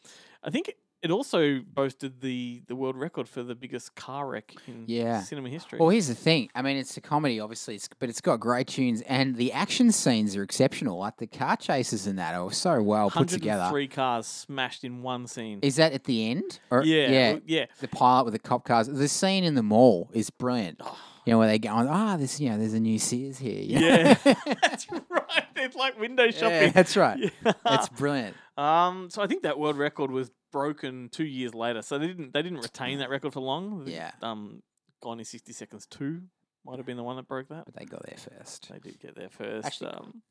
I 0.44 0.50
think 0.50 0.74
it 1.06 1.12
also 1.12 1.60
boasted 1.62 2.22
the 2.22 2.64
the 2.68 2.76
world 2.76 2.96
record 2.98 3.30
for 3.30 3.44
the 3.44 3.54
biggest 3.56 3.94
car 3.96 4.28
wreck 4.28 4.54
in 4.68 4.86
Yeah. 4.88 5.22
cinema 5.22 5.50
history. 5.50 5.78
Well, 5.80 5.90
here's 5.90 6.08
the 6.08 6.16
thing. 6.16 6.50
I 6.56 6.62
mean, 6.64 6.78
it's 6.78 6.98
a 6.98 7.02
comedy, 7.02 7.40
obviously, 7.40 7.76
it's, 7.76 7.88
but 8.00 8.10
it's 8.10 8.22
got 8.22 8.40
great 8.40 8.68
tunes, 8.68 9.02
and 9.02 9.36
the 9.36 9.52
action 9.54 9.92
scenes 9.92 10.36
are 10.36 10.44
exceptional. 10.44 10.98
Like 10.98 11.18
the 11.18 11.28
car 11.28 11.56
chases 11.58 12.08
and 12.08 12.18
that 12.18 12.34
are 12.34 12.52
so 12.52 12.82
well 12.82 13.10
put 13.12 13.28
together. 13.28 13.68
Three 13.70 13.88
cars 13.88 14.26
smashed 14.26 14.84
in 14.84 15.04
one 15.04 15.28
scene. 15.28 15.60
Is 15.62 15.76
that 15.76 15.94
at 15.94 16.06
the 16.06 16.30
end? 16.32 16.60
Or, 16.72 16.84
yeah, 16.84 17.10
yeah. 17.12 17.40
yeah. 17.46 17.66
The 17.80 17.88
pilot 17.88 18.26
with 18.26 18.34
the 18.34 18.40
cop 18.40 18.66
cars. 18.66 18.88
The 18.88 19.08
scene 19.08 19.44
in 19.44 19.56
the 19.56 19.64
mall 19.64 20.10
is 20.14 20.30
brilliant. 20.32 20.82
You 21.26 21.32
know 21.34 21.40
where 21.40 21.48
they 21.48 21.58
go, 21.60 21.70
ah, 21.72 22.18
this, 22.18 22.40
you 22.40 22.50
know, 22.50 22.58
there's 22.60 22.74
a 22.76 22.80
new 22.80 23.00
Sears 23.00 23.40
here. 23.40 23.60
you 23.62 23.80
know? 23.80 23.88
Yeah, 23.88 24.14
that's 24.62 24.88
right. 25.10 25.44
It's 25.56 25.76
like 25.76 26.00
window 26.00 26.26
Yeah, 26.26 26.32
shopping. 26.32 26.72
that's 26.72 26.96
right. 26.96 27.32
Yeah. 27.46 27.52
It's 27.66 27.90
brilliant. 27.90 28.36
Um, 28.58 29.10
so 29.10 29.22
I 29.24 29.28
think 29.28 29.42
that 29.44 29.58
world 29.60 29.78
record 29.78 30.12
was 30.12 30.30
broken 30.56 31.10
two 31.10 31.26
years 31.26 31.54
later. 31.54 31.82
So 31.82 31.98
they 32.00 32.08
didn't 32.08 32.34
they 32.34 32.42
didn't 32.42 32.60
retain 32.60 33.00
that 33.00 33.10
record 33.10 33.34
for 33.34 33.42
long. 33.42 33.84
Yeah. 33.88 34.12
Um, 34.22 34.64
Gone 35.02 35.20
in 35.20 35.26
sixty 35.26 35.52
seconds 35.52 35.86
two 35.86 36.22
might 36.66 36.78
have 36.78 36.86
been 36.86 36.96
the 36.98 37.04
one 37.04 37.18
that 37.18 37.28
broke 37.28 37.50
that. 37.50 37.66
But 37.66 37.76
they 37.76 37.84
got 37.86 38.04
there 38.06 38.18
first. 38.18 38.70
They 38.72 38.80
did 38.80 39.00
get 39.00 39.16
there 39.16 39.30
first. 39.30 39.68
Actually, 39.68 39.92
um, 39.92 40.22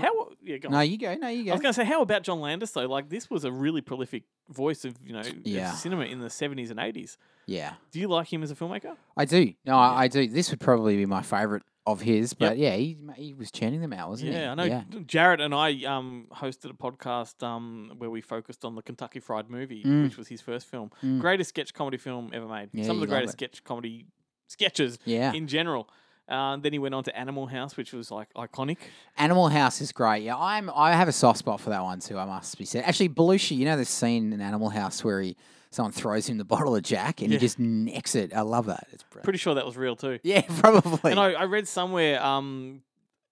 how? 0.00 0.28
Yeah, 0.42 0.58
go 0.58 0.68
No, 0.70 0.78
on. 0.78 0.88
you 0.90 0.96
go. 0.96 1.14
No, 1.16 1.28
you 1.28 1.44
go. 1.44 1.50
I 1.50 1.54
was 1.54 1.60
going 1.60 1.74
to 1.74 1.80
say, 1.80 1.84
how 1.84 2.00
about 2.02 2.22
John 2.22 2.40
Landis 2.40 2.70
though? 2.70 2.86
Like 2.86 3.08
this 3.10 3.28
was 3.28 3.44
a 3.44 3.50
really 3.52 3.80
prolific 3.82 4.22
voice 4.48 4.84
of 4.84 4.94
you 5.04 5.12
know 5.12 5.20
of 5.20 5.74
cinema 5.76 6.04
in 6.04 6.20
the 6.20 6.30
seventies 6.30 6.70
and 6.70 6.78
eighties. 6.78 7.18
Yeah, 7.46 7.74
Do 7.90 7.98
you 8.00 8.08
like 8.08 8.32
him 8.32 8.42
as 8.42 8.50
a 8.50 8.54
filmmaker? 8.54 8.96
I 9.16 9.24
do. 9.26 9.52
No, 9.66 9.76
I, 9.76 10.04
I 10.04 10.08
do. 10.08 10.26
This 10.26 10.50
would 10.50 10.60
probably 10.60 10.96
be 10.96 11.04
my 11.04 11.20
favorite 11.20 11.62
of 11.86 12.00
his, 12.00 12.32
but 12.32 12.56
yeah, 12.56 12.74
he 12.76 12.96
he 13.16 13.34
was 13.34 13.50
churning 13.50 13.80
them 13.82 13.92
out, 13.92 14.08
wasn't 14.08 14.32
he? 14.32 14.36
Yeah, 14.38 14.52
I 14.52 14.54
know. 14.54 14.64
Yeah. 14.64 14.84
Jared 15.06 15.40
and 15.40 15.54
I 15.54 15.84
um, 15.84 16.26
hosted 16.32 16.70
a 16.70 16.74
podcast 16.74 17.42
um, 17.42 17.92
where 17.98 18.08
we 18.08 18.20
focused 18.22 18.64
on 18.64 18.74
the 18.74 18.82
Kentucky 18.82 19.20
Fried 19.20 19.50
Movie, 19.50 19.82
Mm. 19.84 20.04
which 20.04 20.16
was 20.16 20.28
his 20.28 20.40
first 20.40 20.66
film. 20.66 20.90
Mm. 21.02 21.20
Greatest 21.20 21.50
sketch 21.50 21.74
comedy 21.74 21.98
film 21.98 22.30
ever 22.32 22.46
made. 22.46 22.70
Yeah, 22.72 22.84
Some 22.84 22.96
of 22.96 23.00
you 23.02 23.06
the 23.06 23.12
love 23.12 23.18
greatest 23.18 23.32
sketch 23.34 23.62
comedy 23.64 24.06
sketches 24.48 24.98
Yeah. 25.04 25.32
in 25.32 25.46
general. 25.46 25.88
Uh, 26.26 26.56
then 26.56 26.72
he 26.72 26.78
went 26.78 26.94
on 26.94 27.04
to 27.04 27.14
Animal 27.14 27.46
House, 27.48 27.76
which 27.76 27.92
was 27.92 28.10
like 28.10 28.32
iconic. 28.32 28.78
Animal 29.18 29.48
House 29.48 29.82
is 29.82 29.92
great. 29.92 30.22
Yeah, 30.22 30.38
I'm. 30.38 30.70
I 30.74 30.92
have 30.94 31.06
a 31.06 31.12
soft 31.12 31.38
spot 31.40 31.60
for 31.60 31.68
that 31.68 31.82
one 31.82 32.00
too. 32.00 32.18
I 32.18 32.24
must 32.24 32.56
be 32.56 32.64
said. 32.64 32.84
Actually, 32.86 33.10
Belushi, 33.10 33.58
you 33.58 33.66
know 33.66 33.76
the 33.76 33.84
scene 33.84 34.32
in 34.32 34.40
Animal 34.40 34.70
House 34.70 35.04
where 35.04 35.20
he 35.20 35.36
someone 35.74 35.92
throws 35.92 36.28
him 36.28 36.38
the 36.38 36.44
bottle 36.56 36.74
of 36.76 36.82
Jack 36.82 37.20
and 37.20 37.30
Yeah. 37.30 37.38
he 37.38 37.40
just 37.40 37.58
necks 37.58 38.14
it. 38.14 38.32
I 38.34 38.40
love 38.42 38.66
that. 38.66 38.86
It's 38.92 39.02
brilliant. 39.04 39.24
Pretty 39.24 39.38
sure 39.38 39.54
that 39.54 39.66
was 39.66 39.76
real 39.76 39.96
too. 39.96 40.18
Yeah, 40.22 40.40
probably. 40.58 41.10
And 41.10 41.20
I, 41.20 41.32
I 41.32 41.44
read 41.44 41.66
somewhere, 41.68 42.22
um, 42.24 42.82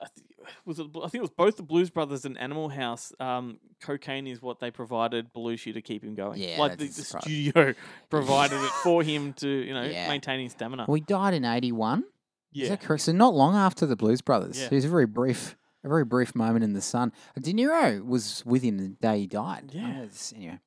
I 0.00 0.06
th- 0.14 0.26
was 0.64 0.78
it, 0.80 0.86
I 0.96 1.00
think 1.08 1.14
it 1.16 1.20
was 1.20 1.30
both 1.30 1.56
the 1.56 1.62
Blues 1.62 1.88
Brothers 1.90 2.24
and 2.24 2.36
Animal 2.38 2.68
House. 2.68 3.12
Um, 3.20 3.58
cocaine 3.80 4.26
is 4.26 4.42
what 4.42 4.58
they 4.60 4.70
provided 4.70 5.32
Belushi 5.32 5.72
to 5.74 5.80
keep 5.80 6.02
him 6.04 6.14
going. 6.14 6.40
Yeah, 6.40 6.56
like 6.58 6.78
the, 6.78 6.88
the 6.88 7.02
studio 7.04 7.74
provided 8.10 8.56
it 8.60 8.70
for 8.82 9.02
him 9.02 9.32
to, 9.34 9.48
you 9.48 9.72
know, 9.72 9.84
Yeah. 9.84 10.08
maintain 10.08 10.40
his 10.40 10.52
stamina. 10.52 10.84
well, 10.88 10.96
he 10.96 11.00
died 11.00 11.34
in 11.34 11.44
'81. 11.44 12.04
yeah, 12.52 12.64
Is 12.64 12.68
that 12.70 12.80
correct? 12.82 13.02
So 13.04 13.12
not 13.12 13.34
long 13.34 13.54
after 13.54 13.86
the 13.86 13.96
Blues 13.96 14.20
Brothers. 14.20 14.58
Yeah. 14.60 14.66
It 14.66 14.72
was 14.72 14.84
a 14.84 14.88
very 14.88 15.06
brief, 15.06 15.56
a 15.84 15.88
very 15.88 16.04
brief 16.04 16.34
moment 16.34 16.64
in 16.64 16.72
the 16.72 16.80
sun. 16.82 17.12
De 17.40 17.52
Niro 17.52 18.04
was 18.04 18.42
with 18.44 18.62
him 18.62 18.78
the 18.78 18.88
day 18.88 19.20
he 19.20 19.26
died. 19.28 19.70
Yeah. 19.72 20.02
was- 20.02 20.32
anyway, 20.36 20.58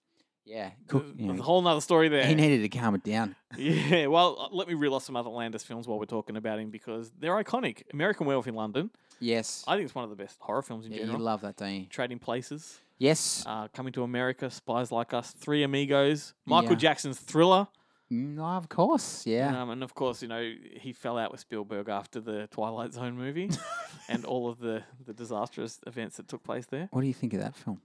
yeah. 0.46 0.72
Cook, 0.88 1.06
you 1.18 1.28
know, 1.34 1.40
a 1.40 1.44
whole 1.44 1.62
nother 1.62 1.82
story 1.82 2.08
there. 2.10 2.26
he 2.26 2.36
needed 2.36 2.62
to 2.70 2.78
calm 2.78 2.96
it 2.96 3.04
down. 3.04 3.36
Yeah, 3.58 4.08
well, 4.08 4.36
uh, 4.38 4.48
let 4.56 4.68
me 4.68 4.74
reel 4.74 4.94
off 4.94 5.04
some 5.04 5.16
other 5.16 5.30
Landis 5.30 5.64
films 5.64 5.88
while 5.88 5.98
we're 5.98 6.06
talking 6.06 6.36
about 6.36 6.60
him 6.60 6.72
because 6.72 7.12
they're 7.20 7.42
iconic. 7.42 7.84
American 7.94 8.26
Werewolf 8.28 8.48
in 8.48 8.54
London. 8.56 8.90
Yes. 9.22 9.64
I 9.66 9.76
think 9.76 9.86
it's 9.86 9.96
one 9.96 10.04
of 10.04 10.10
the 10.10 10.16
best 10.18 10.38
horror 10.42 10.62
films 10.62 10.86
in 10.86 10.92
yeah, 10.92 11.06
you 11.06 11.18
love 11.18 11.40
that, 11.42 11.56
don't 11.56 11.74
you? 11.74 11.86
Trading 11.86 12.20
Places, 12.20 12.80
Yes. 12.98 13.44
uh, 13.48 13.70
Coming 13.70 13.94
to 13.94 14.04
America, 14.04 14.50
Spies 14.52 14.92
Like 14.92 15.14
Us, 15.14 15.32
Three 15.32 15.64
Amigos, 15.64 16.34
Michael 16.46 16.72
Yeah. 16.72 16.78
Jackson's 16.78 17.18
Thriller. 17.18 17.68
Mm, 18.12 18.38
oh, 18.40 18.44
of 18.58 18.68
course. 18.68 19.26
Yeah. 19.26 19.62
Um, 19.62 19.70
and 19.70 19.82
of 19.84 19.96
course, 19.96 20.22
you 20.22 20.28
know, 20.28 20.54
he 20.80 20.92
fell 20.92 21.18
out 21.18 21.32
with 21.32 21.40
Spielberg 21.40 21.88
after 21.90 22.20
the 22.20 22.48
Twilight 22.52 22.94
Zone 22.94 23.16
movie 23.18 23.50
and 24.10 24.26
all 24.26 24.50
of 24.50 24.60
the, 24.60 24.84
the 25.06 25.14
disastrous 25.14 25.80
events 25.88 26.18
that 26.18 26.28
took 26.28 26.44
place 26.44 26.66
there. 26.66 26.90
What 26.92 27.02
do 27.02 27.08
you 27.08 27.14
think 27.14 27.34
of 27.34 27.40
that 27.40 27.56
film? 27.56 27.80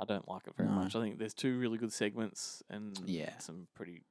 I 0.00 0.04
don't 0.04 0.28
like 0.28 0.46
it 0.46 0.54
very 0.56 0.68
No. 0.68 0.76
much. 0.76 0.94
I 0.96 1.00
think 1.00 1.18
there's 1.18 1.34
two 1.34 1.58
really 1.58 1.78
good 1.78 1.92
segments 1.92 2.62
and 2.70 2.98
Yeah. 3.06 3.36
some 3.38 3.66
pretty 3.74 4.02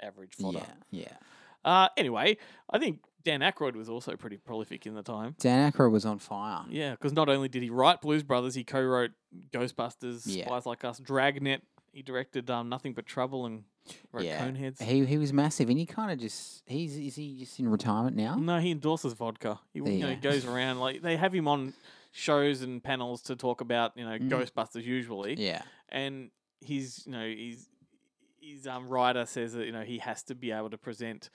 average 0.00 0.34
fodder. 0.36 0.62
Yeah. 0.90 1.00
Yeah. 1.08 1.16
Uh, 1.64 1.88
anyway, 1.96 2.36
I 2.70 2.78
think 2.78 3.00
Dan 3.24 3.40
Aykroyd 3.40 3.74
was 3.74 3.88
also 3.88 4.14
pretty 4.16 4.36
prolific 4.36 4.86
in 4.86 4.94
the 4.94 5.02
time. 5.02 5.34
Dan 5.40 5.70
Aykroyd 5.72 5.90
was 5.90 6.06
on 6.06 6.18
fire. 6.20 6.64
Yeah, 6.70 6.92
because 6.92 7.12
not 7.12 7.28
only 7.28 7.48
did 7.48 7.62
he 7.62 7.68
write 7.70 8.00
Blues 8.00 8.22
Brothers, 8.22 8.54
he 8.54 8.62
co-wrote 8.64 9.10
Ghostbusters, 9.50 10.22
Yeah. 10.26 10.46
Spies 10.46 10.66
Like 10.66 10.84
Us, 10.84 10.98
Dragnet. 11.00 11.62
He 11.92 12.02
directed 12.02 12.48
um, 12.48 12.68
Nothing 12.68 12.92
But 12.94 13.06
Trouble 13.06 13.44
and 13.44 13.64
wrote 14.12 14.24
Yeah. 14.24 14.46
Coneheads. 14.46 14.80
He 14.80 15.04
he 15.04 15.18
was 15.18 15.32
massive, 15.32 15.68
and 15.68 15.78
he 15.78 15.84
kind 15.86 16.12
of 16.12 16.18
just 16.20 16.62
he's 16.66 16.96
is 16.96 17.16
he 17.16 17.38
just 17.40 17.58
in 17.58 17.68
retirement 17.68 18.16
now? 18.16 18.36
No, 18.36 18.60
he 18.60 18.70
endorses 18.70 19.14
vodka. 19.14 19.58
He 19.72 19.80
you 19.80 19.98
know, 19.98 20.14
go. 20.14 20.30
goes 20.30 20.44
around 20.46 20.78
like 20.78 21.02
they 21.02 21.16
have 21.16 21.34
him 21.34 21.48
on 21.48 21.74
shows 22.10 22.62
and 22.62 22.82
panels 22.82 23.22
to 23.22 23.36
talk 23.36 23.60
about 23.60 23.92
you 23.96 24.04
know 24.04 24.18
Mm. 24.18 24.28
Ghostbusters 24.30 24.84
usually, 24.84 25.34
Yeah. 25.38 25.62
and 25.88 26.30
he's 26.60 27.04
you 27.06 27.12
know 27.12 27.26
he's 27.26 27.68
his 28.40 28.66
um 28.66 28.88
writer 28.88 29.26
says 29.26 29.52
that 29.52 29.66
you 29.66 29.72
know 29.72 29.82
he 29.82 29.98
has 29.98 30.22
to 30.24 30.34
be 30.34 30.50
able 30.52 30.70
to 30.70 30.78
present 30.78 31.28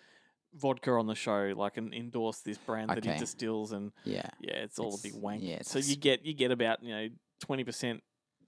vodka 0.56 0.92
on 0.92 1.08
the 1.08 1.16
show 1.16 1.54
like 1.56 1.78
and 1.78 1.94
endorse 1.94 2.40
this 2.42 2.58
brand 2.58 2.90
that 2.90 3.04
he 3.04 3.18
distills 3.18 3.72
and 3.72 3.92
Yeah. 4.04 4.28
yeah 4.40 4.54
it's 4.58 4.78
all 4.80 4.94
a 4.96 4.98
big 5.02 5.14
wank. 5.16 5.42
yeah, 5.44 5.60
so 5.64 5.80
you 5.80 5.96
get 5.96 6.26
you 6.26 6.34
get 6.34 6.52
about 6.52 6.84
you 6.84 6.94
know 6.94 7.08
twenty 7.40 7.64
percent 7.64 8.04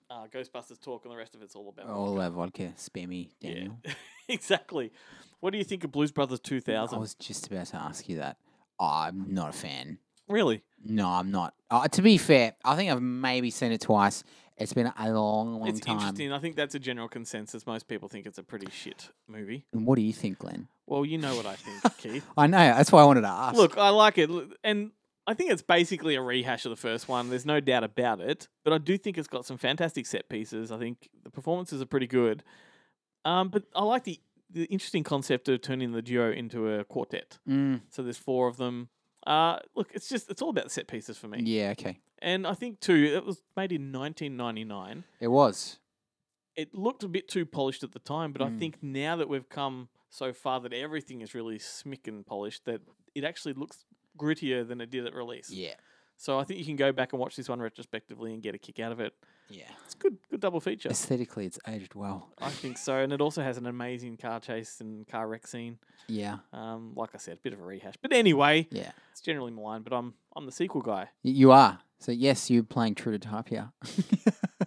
uh, 0.09 0.27
Ghostbusters 0.27 0.79
talk 0.79 1.03
and 1.05 1.11
the 1.11 1.17
rest 1.17 1.33
of 1.33 1.41
it's 1.41 1.55
all 1.55 1.67
about 1.69 1.87
All 1.87 2.13
vodka. 2.15 2.21
that 2.21 2.31
vodka, 2.31 2.73
spammy 2.77 3.29
Daniel. 3.41 3.79
Yeah, 3.83 3.93
exactly. 4.29 4.91
What 5.39 5.51
do 5.51 5.57
you 5.57 5.63
think 5.63 5.83
of 5.83 5.91
Blues 5.91 6.11
Brothers 6.11 6.39
two 6.39 6.59
thousand? 6.61 6.97
I 6.97 7.01
was 7.01 7.15
just 7.15 7.47
about 7.47 7.65
to 7.67 7.77
ask 7.77 8.07
you 8.07 8.17
that. 8.17 8.37
I'm 8.79 9.33
not 9.33 9.49
a 9.49 9.53
fan. 9.53 9.97
Really? 10.27 10.63
No, 10.83 11.07
I'm 11.09 11.31
not. 11.31 11.53
Uh, 11.69 11.87
to 11.87 12.01
be 12.01 12.17
fair, 12.17 12.55
I 12.63 12.75
think 12.75 12.91
I've 12.91 13.01
maybe 13.01 13.49
seen 13.51 13.71
it 13.71 13.81
twice. 13.81 14.23
It's 14.57 14.71
been 14.73 14.91
a 14.97 15.11
long, 15.11 15.59
long 15.59 15.67
It's 15.67 15.79
time. 15.81 15.97
interesting. 15.97 16.31
I 16.31 16.39
think 16.39 16.55
that's 16.55 16.75
a 16.75 16.79
general 16.79 17.09
consensus. 17.09 17.67
Most 17.67 17.87
people 17.87 18.07
think 18.07 18.25
it's 18.25 18.37
a 18.37 18.43
pretty 18.43 18.67
shit 18.71 19.09
movie. 19.27 19.65
And 19.73 19.85
what 19.85 19.95
do 19.97 20.01
you 20.01 20.13
think, 20.13 20.39
Glenn? 20.39 20.67
Well, 20.87 21.03
you 21.05 21.17
know 21.17 21.35
what 21.35 21.45
I 21.45 21.55
think, 21.55 21.97
Keith. 21.97 22.25
I 22.37 22.47
know. 22.47 22.57
That's 22.57 22.91
why 22.91 23.01
I 23.01 23.05
wanted 23.05 23.21
to 23.21 23.27
ask. 23.27 23.55
Look, 23.57 23.77
I 23.77 23.89
like 23.89 24.17
it, 24.17 24.29
Look, 24.29 24.55
and 24.63 24.91
I 25.27 25.33
think 25.33 25.51
it's 25.51 25.61
basically 25.63 26.15
a 26.15 26.21
rehash 26.21 26.65
of 26.65 26.69
the 26.69 26.75
first 26.77 27.09
one. 27.09 27.29
There's 27.29 27.45
no 27.45 27.59
doubt 27.59 27.83
about 27.83 28.21
it. 28.21 28.47
But 28.63 28.71
I 28.73 28.77
do 28.77 28.97
think 28.97 29.17
it's 29.17 29.27
got 29.27 29.45
some 29.45 29.57
fantastic 29.57 30.05
set 30.05 30.29
pieces. 30.29 30.71
I 30.71 30.77
think 30.77 31.09
the 31.23 31.29
performances 31.31 31.81
are 31.81 31.85
pretty 31.87 32.07
good. 32.07 32.43
Um, 33.25 33.49
but 33.49 33.63
I 33.75 33.83
like 33.83 34.03
the 34.03 34.19
the 34.51 34.65
interesting 34.65 35.03
concept 35.03 35.49
of 35.49 35.59
turning 35.61 35.91
the 35.91 36.01
duo 36.03 36.31
into 36.31 36.69
a 36.69 36.85
quartet. 36.85 37.39
Mm, 37.49 37.81
So 37.89 38.03
there's 38.03 38.17
four 38.19 38.47
of 38.47 38.55
them. 38.57 38.87
Uh, 39.25 39.59
look, 39.75 39.89
it's 39.93 40.07
just 40.09 40.29
it's 40.29 40.41
all 40.41 40.49
about 40.49 40.65
the 40.65 40.69
set 40.69 40.87
pieces 40.87 41.17
for 41.17 41.27
me. 41.27 41.41
yeah, 41.43 41.71
okay. 41.71 41.99
And 42.19 42.45
I 42.47 42.53
think 42.53 42.79
too, 42.79 42.93
it 43.15 43.25
was 43.25 43.41
made 43.57 43.71
in 43.71 43.91
1999. 43.91 45.03
It 45.19 45.27
was. 45.27 45.79
it 46.55 46.73
looked 46.73 47.03
a 47.03 47.07
bit 47.09 47.27
too 47.27 47.45
polished 47.45 47.83
at 47.83 47.91
the 47.91 47.99
time, 47.99 48.31
but 48.31 48.41
I 48.41 48.47
Mm. 48.49 48.57
think 48.59 48.77
now 48.81 49.17
that 49.17 49.27
we've 49.27 49.49
come 49.49 49.89
so 50.09 50.31
far 50.31 50.61
that 50.61 50.71
everything 50.71 51.19
is 51.21 51.33
really 51.35 51.57
smick 51.59 52.07
and 52.07 52.25
polished, 52.25 52.63
that 52.65 52.79
it 53.13 53.23
actually 53.25 53.53
looks 53.53 53.83
grittier 54.17 54.65
than 54.65 54.79
it 54.79 54.89
did 54.89 55.05
at 55.05 55.13
release. 55.13 55.49
Yeah. 55.49 55.73
So 56.17 56.39
I 56.39 56.43
think 56.43 56.59
you 56.59 56.65
can 56.65 56.75
go 56.77 56.91
back 56.91 57.11
and 57.13 57.19
watch 57.19 57.35
this 57.35 57.49
one 57.49 57.59
retrospectively 57.59 58.33
and 58.33 58.41
get 58.41 58.55
a 58.55 58.57
kick 58.57 58.79
out 58.79 58.91
of 58.91 58.99
it. 58.99 59.13
Yeah. 59.49 59.63
It's 59.85 59.93
good, 59.93 60.17
good 60.31 60.39
double 60.39 60.59
feature. 60.59 60.89
Aesthetically, 60.89 61.45
it's 61.45 61.59
aged 61.67 61.93
well. 61.93 62.29
I 62.39 62.49
think 62.49 62.77
so, 62.77 62.95
and 62.97 63.13
it 63.13 63.21
also 63.21 63.43
has 63.43 63.57
an 63.57 63.65
amazing 63.67 64.17
car 64.17 64.39
chase 64.39 64.79
and 64.81 65.07
car 65.07 65.27
wreck 65.27 65.45
scene. 65.45 65.77
Yeah. 66.07 66.37
Um, 66.53 66.93
like 66.95 67.11
I 67.13 67.17
said, 67.17 67.33
a 67.35 67.41
bit 67.41 67.53
of 67.53 67.59
a 67.59 67.63
rehash, 67.63 67.95
but 68.01 68.11
anyway, 68.13 68.67
Yeah. 68.71 68.91
it's 69.11 69.21
generally 69.21 69.51
maligned. 69.51 69.83
But 69.83 69.93
I'm 69.93 70.13
I'm 70.35 70.45
the 70.45 70.51
sequel 70.51 70.81
guy. 70.81 71.09
Y- 71.23 71.31
You 71.31 71.51
are. 71.51 71.79
So 71.99 72.11
yes, 72.11 72.49
you're 72.49 72.63
playing 72.63 72.95
true 72.95 73.11
to 73.17 73.19
type 73.19 73.49
here. 73.49 73.71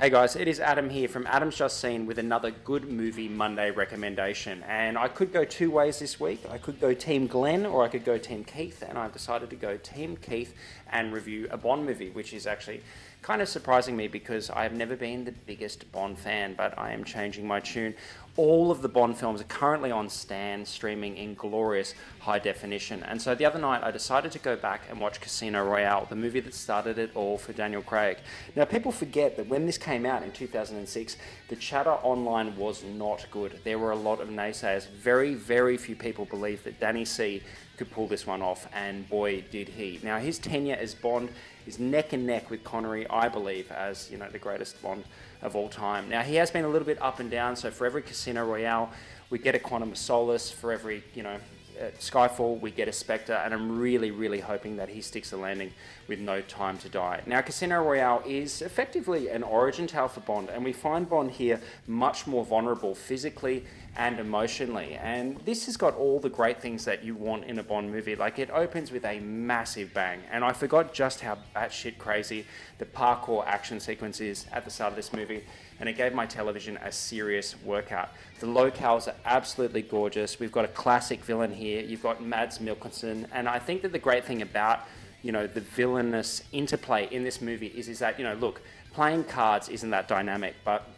Hey 0.00 0.08
guys, 0.08 0.34
it 0.34 0.48
is 0.48 0.60
Adam 0.60 0.88
here 0.88 1.08
from 1.08 1.26
Adam's 1.26 1.56
Just 1.56 1.78
Seen 1.78 2.06
with 2.06 2.16
another 2.16 2.52
Good 2.52 2.90
Movie 2.90 3.28
Monday 3.28 3.70
recommendation. 3.70 4.64
And 4.66 4.96
I 4.96 5.08
could 5.08 5.30
go 5.30 5.44
two 5.44 5.70
ways 5.70 5.98
this 5.98 6.18
week. 6.18 6.40
I 6.50 6.56
could 6.56 6.80
go 6.80 6.94
Team 6.94 7.26
Glenn 7.26 7.66
or 7.66 7.84
I 7.84 7.88
could 7.88 8.06
go 8.06 8.16
Team 8.16 8.42
Keith. 8.42 8.82
And 8.88 8.96
I've 8.96 9.12
decided 9.12 9.50
to 9.50 9.56
go 9.56 9.76
Team 9.76 10.16
Keith 10.16 10.54
and 10.90 11.12
review 11.12 11.48
a 11.50 11.56
Bond 11.56 11.86
movie, 11.86 12.10
which 12.10 12.32
is 12.32 12.46
actually 12.46 12.82
kind 13.22 13.42
of 13.42 13.48
surprising 13.48 13.96
me 13.96 14.08
because 14.08 14.50
I 14.50 14.62
have 14.62 14.72
never 14.72 14.96
been 14.96 15.24
the 15.24 15.32
biggest 15.32 15.90
Bond 15.92 16.18
fan, 16.18 16.54
but 16.56 16.78
I 16.78 16.92
am 16.92 17.04
changing 17.04 17.46
my 17.46 17.60
tune. 17.60 17.94
All 18.36 18.70
of 18.70 18.80
the 18.80 18.88
Bond 18.88 19.18
films 19.18 19.40
are 19.40 19.44
currently 19.44 19.90
on 19.90 20.08
Stan, 20.08 20.64
streaming 20.64 21.16
in 21.16 21.34
glorious 21.34 21.94
high 22.20 22.38
definition. 22.38 23.02
And 23.02 23.20
so 23.20 23.34
the 23.34 23.44
other 23.44 23.58
night 23.58 23.82
I 23.82 23.90
decided 23.90 24.32
to 24.32 24.38
go 24.38 24.56
back 24.56 24.82
and 24.88 25.00
watch 25.00 25.20
Casino 25.20 25.64
Royale, 25.64 26.06
the 26.08 26.16
movie 26.16 26.40
that 26.40 26.54
started 26.54 26.98
it 26.98 27.10
all 27.14 27.36
for 27.36 27.52
Daniel 27.52 27.82
Craig. 27.82 28.18
Now, 28.56 28.64
people 28.64 28.92
forget 28.92 29.36
that 29.36 29.48
when 29.48 29.66
this 29.66 29.76
came 29.76 30.06
out 30.06 30.22
in 30.22 30.32
2006, 30.32 31.16
the 31.48 31.56
chatter 31.56 31.90
online 31.90 32.56
was 32.56 32.84
not 32.84 33.26
good. 33.30 33.60
There 33.64 33.78
were 33.78 33.90
a 33.90 33.96
lot 33.96 34.20
of 34.20 34.28
naysayers. 34.28 34.88
Very, 34.88 35.34
very 35.34 35.76
few 35.76 35.96
people 35.96 36.24
believed 36.24 36.64
that 36.64 36.80
Danny 36.80 37.04
C 37.04 37.42
could 37.80 37.90
pull 37.90 38.06
this 38.06 38.26
one 38.26 38.42
off, 38.42 38.68
and 38.74 39.08
boy, 39.08 39.42
did 39.50 39.66
he. 39.66 39.98
Now, 40.02 40.18
his 40.18 40.38
tenure 40.38 40.76
as 40.78 40.94
Bond 40.94 41.30
is 41.66 41.78
neck 41.78 42.12
and 42.12 42.26
neck 42.26 42.50
with 42.50 42.62
Connery, 42.62 43.08
I 43.08 43.30
believe, 43.30 43.72
as 43.72 44.10
you 44.10 44.18
know 44.18 44.28
the 44.28 44.38
greatest 44.38 44.82
Bond 44.82 45.04
of 45.40 45.56
all 45.56 45.70
time. 45.70 46.06
Now, 46.10 46.20
he 46.20 46.34
has 46.34 46.50
been 46.50 46.66
a 46.66 46.68
little 46.68 46.84
bit 46.84 47.00
up 47.00 47.20
and 47.20 47.30
down. 47.30 47.56
So 47.56 47.70
for 47.70 47.86
every 47.86 48.02
Casino 48.02 48.44
Royale, 48.44 48.90
we 49.30 49.38
get 49.38 49.54
a 49.54 49.58
Quantum 49.58 49.92
of 49.92 49.96
Solace. 49.96 50.50
For 50.50 50.72
every 50.72 51.02
you 51.14 51.22
know 51.22 51.38
uh, 51.80 51.90
Skyfall, 51.98 52.60
we 52.60 52.70
get 52.70 52.88
a 52.88 52.92
Spectre, 52.92 53.34
and 53.34 53.54
I'm 53.54 53.78
really, 53.78 54.10
really 54.10 54.40
hoping 54.40 54.76
that 54.76 54.88
he 54.88 55.00
sticks 55.00 55.30
the 55.30 55.36
landing 55.36 55.72
with 56.08 56.18
No 56.18 56.40
Time 56.42 56.78
to 56.78 56.88
Die. 56.88 57.22
Now, 57.26 57.40
Casino 57.40 57.82
Royale 57.82 58.22
is 58.26 58.62
effectively 58.62 59.28
an 59.28 59.42
origin 59.42 59.86
tale 59.86 60.08
for 60.08 60.20
Bond, 60.20 60.50
and 60.50 60.64
we 60.64 60.72
find 60.72 61.08
Bond 61.08 61.30
here 61.30 61.60
much 61.86 62.26
more 62.26 62.44
vulnerable 62.44 62.94
physically 62.94 63.64
and 63.96 64.20
emotionally. 64.20 64.94
And 64.94 65.38
this 65.44 65.66
has 65.66 65.76
got 65.76 65.96
all 65.96 66.20
the 66.20 66.28
great 66.28 66.60
things 66.60 66.84
that 66.84 67.02
you 67.02 67.14
want 67.14 67.44
in 67.44 67.58
a 67.58 67.62
Bond 67.62 67.90
movie. 67.90 68.14
Like 68.14 68.38
it 68.38 68.50
opens 68.50 68.92
with 68.92 69.04
a 69.04 69.20
massive 69.20 69.94
bang, 69.94 70.20
and 70.30 70.44
I 70.44 70.52
forgot 70.52 70.92
just 70.92 71.20
how 71.20 71.38
batshit 71.56 71.98
crazy 71.98 72.46
the 72.78 72.84
parkour 72.86 73.46
action 73.46 73.80
sequence 73.80 74.20
is 74.20 74.46
at 74.52 74.64
the 74.64 74.70
start 74.70 74.92
of 74.92 74.96
this 74.96 75.12
movie. 75.12 75.44
And 75.80 75.88
it 75.88 75.96
gave 75.96 76.12
my 76.14 76.26
television 76.26 76.76
a 76.76 76.92
serious 76.92 77.56
workout. 77.64 78.10
The 78.38 78.46
locales 78.46 79.08
are 79.08 79.14
absolutely 79.24 79.82
gorgeous. 79.82 80.38
We've 80.38 80.52
got 80.52 80.64
a 80.66 80.68
classic 80.68 81.24
villain 81.24 81.52
here. 81.52 81.82
You've 81.82 82.02
got 82.02 82.22
Mads 82.22 82.58
Mikkelsen, 82.58 83.26
and 83.32 83.48
I 83.48 83.58
think 83.58 83.82
that 83.82 83.92
the 83.92 83.98
great 83.98 84.24
thing 84.24 84.42
about 84.42 84.80
you 85.22 85.32
know 85.32 85.46
the 85.46 85.60
villainous 85.60 86.42
interplay 86.52 87.08
in 87.10 87.24
this 87.24 87.40
movie 87.42 87.66
is 87.66 87.88
is 87.88 87.98
that 87.98 88.18
you 88.18 88.24
know 88.24 88.34
look 88.34 88.62
playing 88.92 89.24
cards 89.24 89.68
isn't 89.68 89.90
that 89.90 90.08
dynamic, 90.08 90.54
but 90.64 90.88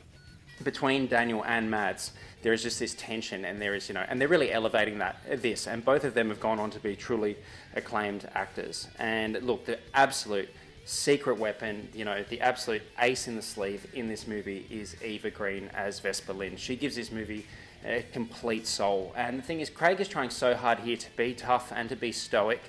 between 0.62 1.06
Daniel 1.06 1.44
and 1.44 1.70
Mads, 1.70 2.12
there 2.42 2.52
is 2.52 2.62
just 2.62 2.78
this 2.78 2.94
tension, 2.94 3.44
and 3.44 3.60
there 3.60 3.74
is, 3.74 3.88
you 3.88 3.94
know, 3.94 4.04
and 4.08 4.20
they're 4.20 4.28
really 4.28 4.52
elevating 4.52 4.98
that 4.98 5.16
this, 5.42 5.66
and 5.66 5.84
both 5.84 6.04
of 6.04 6.14
them 6.14 6.28
have 6.28 6.40
gone 6.40 6.58
on 6.58 6.70
to 6.70 6.80
be 6.80 6.96
truly 6.96 7.36
acclaimed 7.74 8.28
actors. 8.34 8.88
And 8.98 9.40
look, 9.42 9.66
the 9.66 9.78
absolute 9.94 10.48
secret 10.84 11.38
weapon, 11.38 11.88
you 11.94 12.04
know, 12.04 12.24
the 12.28 12.40
absolute 12.40 12.82
ace 12.98 13.28
in 13.28 13.36
the 13.36 13.42
sleeve 13.42 13.86
in 13.94 14.08
this 14.08 14.26
movie 14.26 14.66
is 14.70 14.96
Eva 15.02 15.30
Green 15.30 15.68
as 15.74 16.00
Vesper 16.00 16.32
Lynd. 16.32 16.58
She 16.58 16.76
gives 16.76 16.96
this 16.96 17.12
movie 17.12 17.46
a 17.84 18.04
complete 18.12 18.66
soul. 18.66 19.12
And 19.16 19.38
the 19.38 19.42
thing 19.42 19.60
is, 19.60 19.70
Craig 19.70 20.00
is 20.00 20.08
trying 20.08 20.30
so 20.30 20.54
hard 20.54 20.80
here 20.80 20.96
to 20.96 21.16
be 21.16 21.34
tough 21.34 21.72
and 21.74 21.88
to 21.88 21.96
be 21.96 22.12
stoic. 22.12 22.60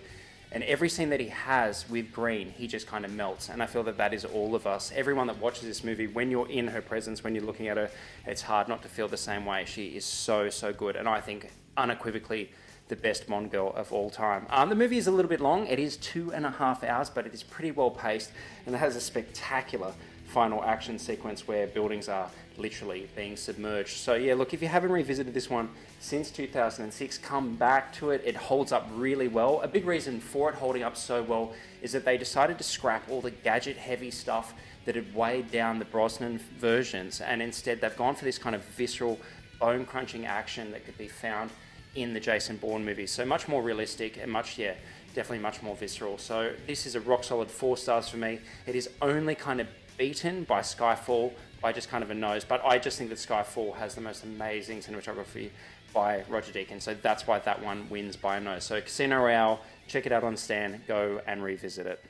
And 0.52 0.63
every 0.63 0.89
scene 0.89 1.10
that 1.10 1.19
he 1.19 1.30
has 1.30 1.89
with 1.89 2.12
Green, 2.12 2.52
he 2.52 2.67
just 2.67 2.86
kind 2.86 3.06
of 3.06 3.12
melts. 3.12 3.49
And 3.49 3.63
I 3.63 3.65
feel 3.65 3.82
that 3.84 3.97
that 3.97 4.13
is 4.13 4.23
all 4.23 4.54
of 4.54 4.67
us. 4.67 4.91
Everyone 4.95 5.26
that 5.28 5.39
watches 5.39 5.63
this 5.63 5.84
movie, 5.84 6.06
when 6.06 6.30
you're 6.30 6.49
in 6.49 6.67
her 6.67 6.82
presence, 6.82 7.23
when 7.23 7.34
you're 7.34 7.43
looking 7.43 7.67
at 7.67 7.78
her, 7.78 7.89
it's 8.28 8.43
hard 8.43 8.67
not 8.67 8.84
to 8.84 8.88
feel 8.88 9.08
the 9.08 9.17
same 9.17 9.45
way. 9.45 9.65
She 9.65 9.88
is 9.88 10.06
so, 10.06 10.52
so 10.52 10.71
good. 10.71 10.95
And 10.95 11.10
I 11.10 11.21
think 11.21 11.52
unequivocally 11.76 12.52
the 12.87 12.95
best 12.95 13.27
Bond 13.27 13.51
girl 13.51 13.73
of 13.75 13.91
all 13.93 14.09
time. 14.09 14.45
Um, 14.49 14.69
the 14.69 14.75
movie 14.75 14.97
is 14.97 15.07
a 15.07 15.11
little 15.11 15.29
bit 15.29 15.39
long. 15.39 15.67
It 15.67 15.79
is 15.79 15.97
two 15.97 16.33
and 16.33 16.45
a 16.45 16.51
half 16.51 16.83
hours, 16.83 17.09
but 17.09 17.25
it 17.25 17.33
is 17.33 17.43
pretty 17.43 17.71
well 17.71 17.91
paced. 17.91 18.31
And 18.65 18.75
it 18.75 18.77
has 18.77 18.95
a 18.95 19.01
spectacular 19.01 19.93
final 20.27 20.63
action 20.63 20.97
sequence 20.97 21.47
where 21.47 21.67
buildings 21.67 22.09
are 22.09 22.29
literally 22.57 23.07
being 23.15 23.37
submerged. 23.37 23.97
So 23.97 24.15
yeah, 24.15 24.33
look, 24.33 24.53
if 24.53 24.61
you 24.61 24.67
haven't 24.67 24.91
revisited 24.91 25.33
this 25.33 25.49
one 25.49 25.69
since 25.99 26.31
2006, 26.31 27.19
come 27.19 27.55
back 27.55 27.93
to 27.93 28.09
it. 28.11 28.21
It 28.25 28.35
holds 28.35 28.71
up 28.71 28.87
really 28.95 29.27
well. 29.27 29.61
A 29.61 29.67
big 29.67 29.85
reason 29.85 30.19
for 30.19 30.49
it 30.49 30.55
holding 30.55 30.83
up 30.83 30.97
so 30.97 31.21
well 31.23 31.53
is 31.81 31.91
that 31.91 32.03
they 32.03 32.17
decided 32.17 32.57
to 32.57 32.63
scrap 32.63 33.07
all 33.09 33.21
the 33.21 33.31
gadget 33.31 33.77
heavy 33.77 34.11
stuff 34.11 34.53
that 34.85 34.95
had 34.95 35.13
weighed 35.15 35.51
down 35.51 35.79
the 35.79 35.85
Brosnan 35.85 36.39
versions 36.57 37.21
and 37.21 37.41
instead 37.41 37.79
they've 37.79 37.95
gone 37.95 38.15
for 38.15 38.25
this 38.25 38.37
kind 38.37 38.55
of 38.55 38.63
visceral 38.63 39.19
bone 39.59 39.85
crunching 39.85 40.25
action 40.25 40.71
that 40.71 40.83
could 40.85 40.97
be 40.97 41.07
found 41.07 41.49
in 41.95 42.13
the 42.13 42.19
Jason 42.19 42.58
Bourne 42.58 42.84
movies. 42.84 43.12
So 43.12 43.25
much 43.25 43.47
more 43.47 43.62
realistic 43.62 44.17
and 44.17 44.32
much 44.32 44.58
yeah, 44.58 44.73
definitely 45.13 45.39
much 45.39 45.62
more 45.62 45.75
visceral. 45.75 46.17
So 46.17 46.53
this 46.67 46.86
is 46.86 46.95
a 46.95 47.01
rock 47.01 47.23
solid 47.23 47.49
4 47.49 47.77
stars 47.77 48.10
for 48.10 48.17
me. 48.17 48.39
It 48.65 48.75
is 48.75 48.89
only 49.01 49.36
kind 49.36 49.62
of 49.62 49.67
beaten 49.97 50.43
by 50.43 50.62
Skyfall 50.62 51.34
by 51.62 51.71
just 51.71 51.89
kind 51.89 52.03
of 52.03 52.10
a 52.10 52.15
nose. 52.15 52.43
But 52.43 52.65
I 52.65 52.77
just 52.77 52.97
think 52.97 53.10
that 53.10 53.19
Skyfall 53.19 53.75
has 53.75 53.95
the 53.95 54.01
most 54.01 54.23
amazing 54.23 54.79
cinematography 54.79 55.49
by 55.93 56.23
Roger 56.27 56.51
Deakins. 56.51 56.82
So 56.82 56.95
that's 56.95 57.27
why 57.27 57.39
that 57.39 57.63
one 57.63 57.88
wins 57.89 58.15
by 58.15 58.38
a 58.38 58.41
nose. 58.41 58.63
So 58.63 58.82
Casino 58.82 59.19
Royale, 59.19 59.60
check 59.88 60.06
it 60.06 60.12
out 60.12 60.23
on 60.23 60.36
Stan. 60.36 60.82
Go 60.88 61.21
and 61.27 61.43
revisit 61.43 61.86
it. 61.86 62.03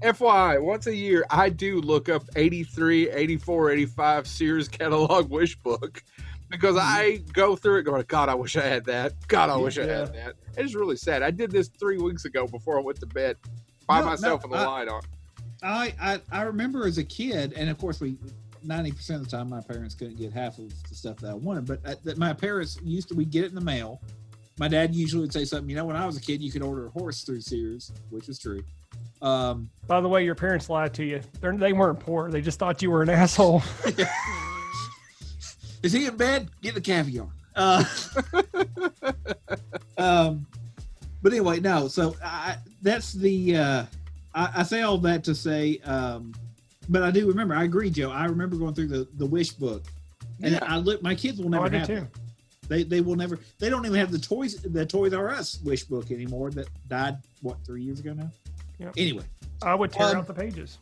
FYI, 0.00 0.62
once 0.62 0.86
a 0.86 0.94
year, 0.94 1.24
I 1.28 1.48
do 1.48 1.80
look 1.80 2.08
up 2.08 2.22
83, 2.36 3.10
84, 3.10 3.70
85 3.72 4.26
Sears 4.28 4.68
catalog 4.68 5.28
wish 5.28 5.56
book 5.56 6.04
because 6.50 6.76
I 6.78 7.18
go 7.32 7.56
through 7.56 7.78
it 7.78 7.82
going, 7.84 8.04
God, 8.08 8.28
I 8.28 8.34
wish 8.34 8.56
I 8.56 8.62
had 8.62 8.84
that. 8.86 9.14
God, 9.28 9.50
I 9.50 9.56
wish 9.56 9.78
I 9.78 9.86
had 9.86 10.12
that. 10.14 10.34
It's 10.56 10.74
really 10.74 10.96
sad. 10.96 11.22
I 11.22 11.30
did 11.30 11.50
this 11.50 11.68
three 11.68 11.98
weeks 11.98 12.24
ago 12.24 12.46
before 12.46 12.78
I 12.78 12.82
went 12.82 12.98
to 13.00 13.06
bed 13.06 13.36
by 13.86 14.00
No, 14.00 14.06
myself 14.06 14.42
no, 14.44 14.48
with 14.50 14.58
the 14.58 14.64
I- 14.64 14.70
light 14.70 14.88
on. 14.88 15.02
I, 15.60 15.94
I 16.00 16.20
I 16.30 16.42
remember 16.42 16.86
as 16.86 16.98
a 16.98 17.04
kid, 17.04 17.52
and 17.56 17.68
of 17.68 17.78
course 17.78 18.00
we. 18.00 18.16
Ninety 18.64 18.90
percent 18.90 19.22
of 19.22 19.30
the 19.30 19.36
time, 19.36 19.48
my 19.48 19.60
parents 19.60 19.94
couldn't 19.94 20.16
get 20.18 20.32
half 20.32 20.58
of 20.58 20.68
the 20.88 20.94
stuff 20.94 21.16
that 21.18 21.30
I 21.30 21.34
wanted. 21.34 21.64
But 21.64 21.80
uh, 21.86 21.94
that 22.02 22.18
my 22.18 22.32
parents 22.32 22.76
used 22.82 23.08
to, 23.08 23.14
we 23.14 23.24
get 23.24 23.44
it 23.44 23.50
in 23.50 23.54
the 23.54 23.60
mail. 23.60 24.00
My 24.58 24.66
dad 24.66 24.96
usually 24.96 25.20
would 25.22 25.32
say 25.32 25.44
something. 25.44 25.70
You 25.70 25.76
know, 25.76 25.84
when 25.84 25.94
I 25.94 26.04
was 26.04 26.16
a 26.16 26.20
kid, 26.20 26.42
you 26.42 26.50
could 26.50 26.62
order 26.62 26.86
a 26.86 26.90
horse 26.90 27.22
through 27.22 27.40
Sears, 27.40 27.92
which 28.10 28.26
was 28.26 28.36
true. 28.40 28.64
Um, 29.22 29.70
By 29.86 30.00
the 30.00 30.08
way, 30.08 30.24
your 30.24 30.34
parents 30.34 30.68
lied 30.68 30.92
to 30.94 31.04
you. 31.04 31.20
They're, 31.40 31.56
they 31.56 31.72
weren't 31.72 32.00
poor. 32.00 32.30
They 32.32 32.40
just 32.40 32.58
thought 32.58 32.82
you 32.82 32.90
were 32.90 33.02
an 33.02 33.10
asshole. 33.10 33.62
Is 35.82 35.92
he 35.92 36.06
in 36.06 36.16
bed? 36.16 36.48
Get 36.62 36.74
the 36.74 36.80
caviar. 36.80 37.28
Uh, 37.56 37.84
um, 39.98 40.46
but 41.22 41.32
anyway, 41.32 41.60
no. 41.60 41.88
So 41.88 42.16
I, 42.24 42.56
that's 42.82 43.12
the. 43.12 43.56
Uh, 43.56 43.84
I, 44.34 44.50
I 44.58 44.62
say 44.62 44.82
all 44.82 44.98
that 44.98 45.24
to 45.24 45.34
say, 45.34 45.78
um, 45.84 46.34
but 46.88 47.02
I 47.02 47.10
do 47.10 47.26
remember. 47.28 47.54
I 47.54 47.64
agree, 47.64 47.90
Joe. 47.90 48.10
I 48.10 48.26
remember 48.26 48.56
going 48.56 48.74
through 48.74 48.88
the 48.88 49.08
the 49.16 49.26
wish 49.26 49.50
book, 49.50 49.84
and 50.42 50.52
Yeah. 50.52 50.58
I 50.62 50.78
look. 50.78 51.02
My 51.02 51.14
kids 51.14 51.38
will 51.38 51.46
Oh, 51.46 51.50
never 51.50 51.66
I 51.66 51.68
did 51.68 51.78
have 51.80 51.86
too. 51.88 52.06
They 52.68 52.82
they 52.82 53.00
will 53.00 53.16
never. 53.16 53.38
They 53.58 53.70
don't 53.70 53.84
even 53.86 53.98
have 53.98 54.12
the 54.12 54.18
toys 54.18 54.56
the 54.62 54.84
Toys 54.86 55.12
R 55.14 55.30
Us 55.30 55.60
wish 55.64 55.84
book 55.84 56.10
anymore. 56.10 56.50
That 56.50 56.66
died 56.88 57.16
what 57.42 57.56
three 57.64 57.82
years 57.82 58.00
ago 58.00 58.12
now. 58.12 58.30
Yep. 58.78 58.94
Anyway, 58.96 59.24
I 59.62 59.74
would 59.74 59.90
tear 59.92 60.08
Um, 60.08 60.16
out 60.18 60.26
the 60.26 60.34
pages. 60.34 60.78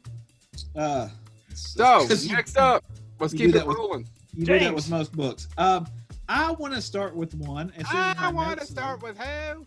uh, 0.75 1.09
so 1.55 2.07
next 2.29 2.59
up, 2.59 2.85
let's 3.21 3.33
keep 3.33 3.55
it 3.55 3.65
rolling. 3.65 4.01
with- 4.01 4.11
rolling. 4.37 4.41
You 4.41 4.47
do 4.47 4.53
that 4.53 4.71
James. 4.71 4.75
with 4.75 4.91
most 4.91 5.13
books. 5.13 5.49
Um, 5.59 5.87
I 6.29 6.51
want 6.53 6.75
to 6.75 6.83
start 6.83 7.15
with 7.15 7.35
one. 7.35 7.73
and 7.77 7.87
see 7.87 7.97
I 7.97 8.31
want 8.31 8.51
to 8.51 8.57
notes- 8.57 8.71
start 8.71 9.03
with 9.03 9.19
who? 9.19 9.67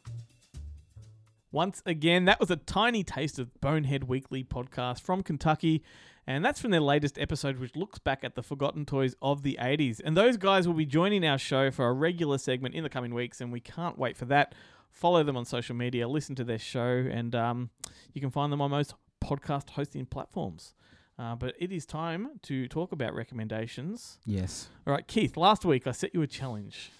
Once 1.51 1.81
again, 1.85 2.25
that 2.25 2.39
was 2.39 2.51
a 2.51 2.55
tiny 2.57 3.03
taste 3.03 3.39
of 3.39 3.59
Bonehead 3.59 4.03
Weekly 4.03 4.43
podcast 4.43 5.01
from 5.01 5.23
Kentucky. 5.23 5.83
And 6.27 6.45
that's 6.45 6.61
from 6.61 6.69
their 6.69 6.79
latest 6.81 7.17
episode, 7.17 7.57
which 7.57 7.75
looks 7.75 7.97
back 7.97 8.23
at 8.23 8.35
the 8.35 8.43
forgotten 8.43 8.85
toys 8.85 9.15
of 9.19 9.41
the 9.41 9.57
80s. 9.59 9.99
And 10.03 10.15
those 10.15 10.37
guys 10.37 10.67
will 10.67 10.75
be 10.75 10.85
joining 10.85 11.25
our 11.25 11.39
show 11.39 11.71
for 11.71 11.87
a 11.87 11.93
regular 11.93 12.37
segment 12.37 12.75
in 12.75 12.83
the 12.83 12.89
coming 12.89 13.15
weeks, 13.15 13.41
and 13.41 13.51
we 13.51 13.59
can't 13.59 13.97
wait 13.97 14.15
for 14.15 14.25
that. 14.25 14.53
Follow 14.91 15.23
them 15.23 15.35
on 15.35 15.45
social 15.45 15.75
media, 15.75 16.07
listen 16.07 16.35
to 16.35 16.43
their 16.43 16.59
show, 16.59 17.07
and 17.11 17.33
um, 17.33 17.71
you 18.13 18.21
can 18.21 18.29
find 18.29 18.51
them 18.53 18.61
on 18.61 18.69
most 18.69 18.93
podcast 19.23 19.71
hosting 19.71 20.05
platforms. 20.05 20.75
Uh, 21.19 21.35
but 21.35 21.53
it 21.59 21.71
is 21.71 21.85
time 21.85 22.29
to 22.43 22.67
talk 22.69 22.93
about 22.93 23.13
recommendations. 23.13 24.19
Yes, 24.25 24.69
All 24.87 24.93
right, 24.93 25.05
Keith, 25.05 25.35
last 25.35 25.65
week 25.65 25.85
I 25.85 25.91
set 25.91 26.13
you 26.13 26.21
a 26.21 26.27
challenge. 26.27 26.91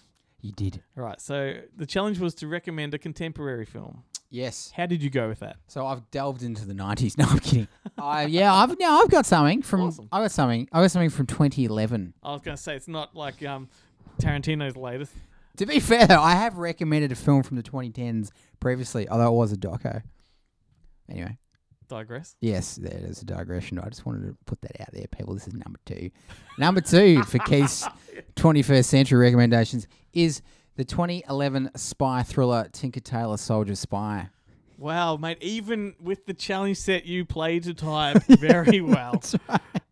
you 0.42 0.52
did. 0.52 0.82
All 0.96 1.02
right, 1.04 1.18
so 1.20 1.54
the 1.74 1.86
challenge 1.86 2.18
was 2.18 2.34
to 2.36 2.46
recommend 2.46 2.92
a 2.92 2.98
contemporary 2.98 3.64
film. 3.64 4.02
Yes. 4.32 4.72
How 4.76 4.86
did 4.86 5.02
you 5.02 5.10
go 5.10 5.28
with 5.28 5.40
that? 5.40 5.56
So 5.66 5.86
I've 5.86 6.08
delved 6.12 6.42
into 6.44 6.64
the 6.66 6.74
nineties. 6.74 7.16
No, 7.18 7.24
I'm 7.28 7.40
kidding. 7.40 7.66
I 7.98 8.26
yeah, 8.26 8.54
I've 8.54 8.78
now 8.78 9.00
I've 9.00 9.10
got 9.10 9.26
something 9.26 9.62
from 9.62 9.80
Awesome. 9.80 10.08
I 10.12 10.20
got 10.20 10.30
something. 10.30 10.68
I 10.70 10.82
got 10.82 10.90
something 10.92 11.10
from 11.10 11.26
2011. 11.26 12.14
I 12.22 12.32
was 12.32 12.40
going 12.42 12.56
to 12.56 12.62
say 12.62 12.76
it's 12.76 12.86
not 12.86 13.16
like 13.16 13.42
um, 13.44 13.68
Tarantino's 14.20 14.76
latest. 14.76 15.12
To 15.56 15.66
be 15.66 15.80
fair 15.80 16.06
though, 16.06 16.20
I 16.22 16.36
have 16.36 16.58
recommended 16.58 17.10
a 17.10 17.16
film 17.16 17.42
from 17.42 17.56
the 17.56 17.62
2010s 17.64 18.30
previously, 18.60 19.08
although 19.08 19.26
it 19.28 19.36
was 19.36 19.50
a 19.52 19.56
doco. 19.56 20.02
Anyway, 21.08 21.36
Digress. 21.90 22.36
yes, 22.40 22.76
there 22.76 23.00
is 23.04 23.20
a 23.20 23.24
digression. 23.26 23.78
I 23.78 23.88
just 23.88 24.06
wanted 24.06 24.26
to 24.28 24.36
put 24.46 24.60
that 24.62 24.80
out 24.80 24.92
there, 24.92 25.06
people. 25.08 25.34
This 25.34 25.46
is 25.48 25.54
number 25.54 25.78
two. 25.84 26.10
number 26.56 26.80
two 26.80 27.22
for 27.24 27.38
Keith's 27.46 27.86
21st 28.36 28.84
century 28.84 29.18
recommendations 29.18 29.86
is 30.12 30.40
the 30.76 30.84
2011 30.84 31.72
spy 31.76 32.22
thriller 32.22 32.68
Tinker 32.72 33.00
Tailor 33.00 33.36
Soldier 33.36 33.74
Spy. 33.74 34.28
Wow, 34.78 35.16
mate! 35.18 35.36
Even 35.42 35.94
with 36.00 36.24
the 36.24 36.32
challenge 36.32 36.78
set, 36.78 37.04
you 37.04 37.26
played 37.26 37.64
to 37.64 37.74
type 37.74 38.22
very 38.28 38.80
well. 38.80 39.20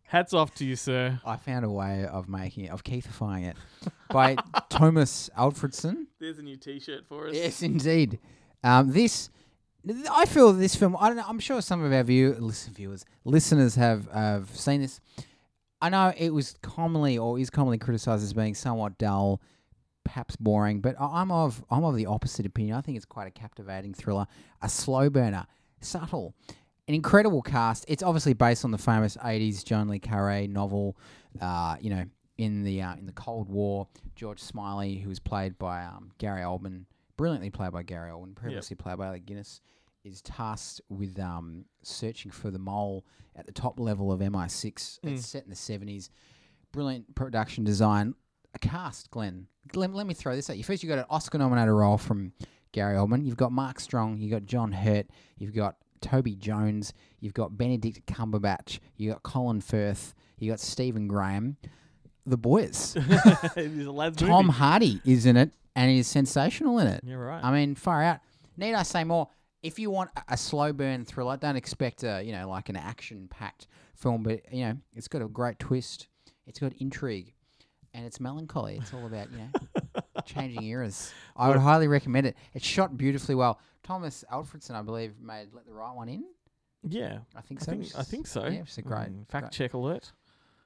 Hats 0.03 0.33
off 0.33 0.55
to 0.55 0.65
you, 0.65 0.75
sir. 0.75 1.19
I 1.23 1.35
found 1.35 1.63
a 1.63 1.69
way 1.69 2.05
of 2.05 2.27
making 2.27 2.65
it, 2.65 2.71
of 2.71 2.83
Keithifying 2.83 3.47
it, 3.47 3.55
by 4.09 4.35
Tomas 4.69 5.29
Alfredson. 5.37 6.07
There's 6.19 6.39
a 6.39 6.41
new 6.41 6.57
T-shirt 6.57 7.05
for 7.07 7.27
us. 7.27 7.35
Yes, 7.35 7.61
indeed. 7.61 8.17
Um, 8.63 8.91
this, 8.91 9.29
I 10.11 10.25
feel 10.25 10.51
this 10.53 10.75
film. 10.75 10.95
I 10.99 11.07
don't 11.07 11.17
know. 11.17 11.25
I'm 11.27 11.39
sure 11.39 11.61
some 11.61 11.83
of 11.83 11.91
our 11.93 12.03
view, 12.03 12.35
listen, 12.39 12.73
viewers, 12.73 13.05
listeners 13.23 13.75
have 13.75 14.11
have 14.11 14.49
seen 14.55 14.81
this. 14.81 14.99
I 15.81 15.89
know 15.89 16.13
it 16.17 16.31
was 16.31 16.55
commonly 16.61 17.17
or 17.17 17.39
is 17.39 17.49
commonly 17.49 17.77
criticised 17.77 18.23
as 18.23 18.33
being 18.33 18.55
somewhat 18.55 18.97
dull, 18.97 19.41
perhaps 20.03 20.35
boring. 20.35 20.81
But 20.81 20.95
I'm 20.99 21.31
of 21.31 21.63
I'm 21.69 21.85
of 21.85 21.95
the 21.95 22.07
opposite 22.07 22.45
opinion. 22.45 22.75
I 22.75 22.81
think 22.81 22.97
it's 22.97 23.05
quite 23.05 23.27
a 23.27 23.31
captivating 23.31 23.93
thriller, 23.93 24.27
a 24.61 24.67
slow 24.67 25.09
burner, 25.09 25.45
subtle, 25.79 26.35
an 26.87 26.93
incredible 26.93 27.41
cast. 27.41 27.85
It's 27.87 28.03
obviously 28.03 28.33
based 28.33 28.65
on 28.65 28.71
the 28.71 28.77
famous 28.77 29.15
'80s 29.17 29.63
John 29.63 29.87
le 29.87 29.99
Carre 29.99 30.47
novel. 30.47 30.97
Uh, 31.39 31.77
you 31.79 31.89
know, 31.89 32.03
in 32.37 32.63
the 32.63 32.81
uh, 32.81 32.95
in 32.95 33.05
the 33.05 33.13
Cold 33.13 33.47
War, 33.49 33.87
George 34.15 34.41
Smiley, 34.41 34.95
who 34.95 35.07
was 35.07 35.19
played 35.19 35.57
by 35.57 35.85
um, 35.85 36.11
Gary 36.17 36.41
Oldman, 36.41 36.85
brilliantly 37.19 37.49
played 37.49 37.73
by 37.73 37.83
Gary 37.83 38.11
Oldman, 38.11 38.33
previously 38.33 38.77
played 38.77 38.97
by 38.97 39.07
Alec 39.07 39.25
Guinness, 39.25 39.59
is 40.05 40.21
tasked 40.21 40.79
with 40.87 41.19
um, 41.19 41.65
searching 41.83 42.31
for 42.31 42.49
the 42.49 42.57
mole 42.57 43.05
at 43.35 43.45
the 43.45 43.51
top 43.51 43.77
level 43.77 44.13
of 44.13 44.21
MI6. 44.21 44.71
Mm. 45.01 45.11
It's 45.11 45.27
set 45.27 45.43
in 45.43 45.49
the 45.49 45.55
70s. 45.55 46.09
Brilliant 46.71 47.13
production 47.15 47.65
design. 47.65 48.15
A 48.55 48.59
cast, 48.59 49.11
Glenn. 49.11 49.47
Let, 49.75 49.93
let 49.93 50.07
me 50.07 50.13
throw 50.13 50.33
this 50.33 50.49
at 50.49 50.57
you. 50.57 50.63
First, 50.63 50.81
you've 50.81 50.89
got 50.89 50.99
an 50.99 51.05
Oscar 51.09 51.37
nominated 51.39 51.73
role 51.73 51.97
from 51.97 52.31
Gary 52.71 52.95
Oldman. 52.95 53.25
You've 53.25 53.35
got 53.35 53.51
Mark 53.51 53.81
Strong. 53.81 54.19
You've 54.19 54.31
got 54.31 54.45
John 54.45 54.71
Hurt. 54.71 55.07
You've 55.37 55.53
got 55.53 55.75
Toby 55.99 56.37
Jones. 56.37 56.93
You've 57.19 57.33
got 57.33 57.57
Benedict 57.57 58.05
Cumberbatch. 58.05 58.79
You've 58.95 59.11
got 59.11 59.23
Colin 59.23 59.59
Firth. 59.59 60.13
You've 60.37 60.53
got 60.53 60.61
Stephen 60.61 61.09
Graham. 61.09 61.57
The 62.25 62.37
boys. 62.37 62.95
it 62.97 63.57
is 63.57 63.87
a 63.87 63.91
lads 63.91 64.15
Tom 64.15 64.45
movie. 64.45 64.57
Hardy 64.57 65.01
is 65.03 65.25
in 65.25 65.35
it 65.35 65.51
and 65.79 65.89
he's 65.89 66.07
sensational 66.07 66.79
in 66.79 66.87
it. 66.87 67.01
You're 67.03 67.25
right. 67.25 67.43
I 67.43 67.51
mean, 67.51 67.75
far 67.75 68.03
out. 68.03 68.19
Need 68.57 68.73
I 68.73 68.83
say 68.83 69.03
more? 69.03 69.29
If 69.63 69.79
you 69.79 69.89
want 69.89 70.09
a- 70.15 70.33
a 70.33 70.37
slow 70.37 70.73
burn 70.73 71.05
thriller, 71.05 71.37
don't 71.37 71.55
expect 71.55 72.03
a 72.03 72.21
you 72.23 72.31
know 72.33 72.49
like 72.49 72.69
an 72.69 72.75
action 72.75 73.27
packed 73.29 73.67
film, 73.95 74.23
but 74.23 74.41
you 74.53 74.65
know 74.65 74.77
it's 74.93 75.07
got 75.07 75.21
a 75.21 75.27
great 75.27 75.59
twist. 75.59 76.07
It's 76.45 76.59
got 76.59 76.73
intrigue, 76.79 77.33
and 77.93 78.05
it's 78.05 78.19
melancholy. 78.19 78.77
It's 78.77 78.93
all 78.93 79.05
about 79.05 79.31
you 79.31 79.37
know 79.37 80.01
changing 80.25 80.63
eras. 80.63 81.13
I 81.35 81.47
would 81.49 81.57
highly 81.59 81.87
recommend 81.87 82.27
it. 82.27 82.35
It's 82.53 82.65
shot 82.65 82.97
beautifully 82.97 83.35
well. 83.35 83.59
Tomas 83.83 84.23
Alfredson, 84.31 84.75
I 84.75 84.81
believe, 84.81 85.19
made 85.21 85.47
Let 85.53 85.65
the 85.65 85.73
Right 85.73 85.95
One 85.95 86.09
In. 86.09 86.23
Yeah, 86.83 87.19
I 87.35 87.41
think 87.41 87.61
I 87.61 87.65
so. 87.65 87.71
think, 87.71 87.85
I 87.97 88.03
think 88.03 88.27
so. 88.27 88.43
Yeah, 88.45 88.61
it's 88.61 88.77
a 88.77 88.81
great 88.81 89.09
Mm, 89.09 89.27
fact 89.29 89.43
great- 89.45 89.51
check 89.51 89.73
alert. 89.73 90.11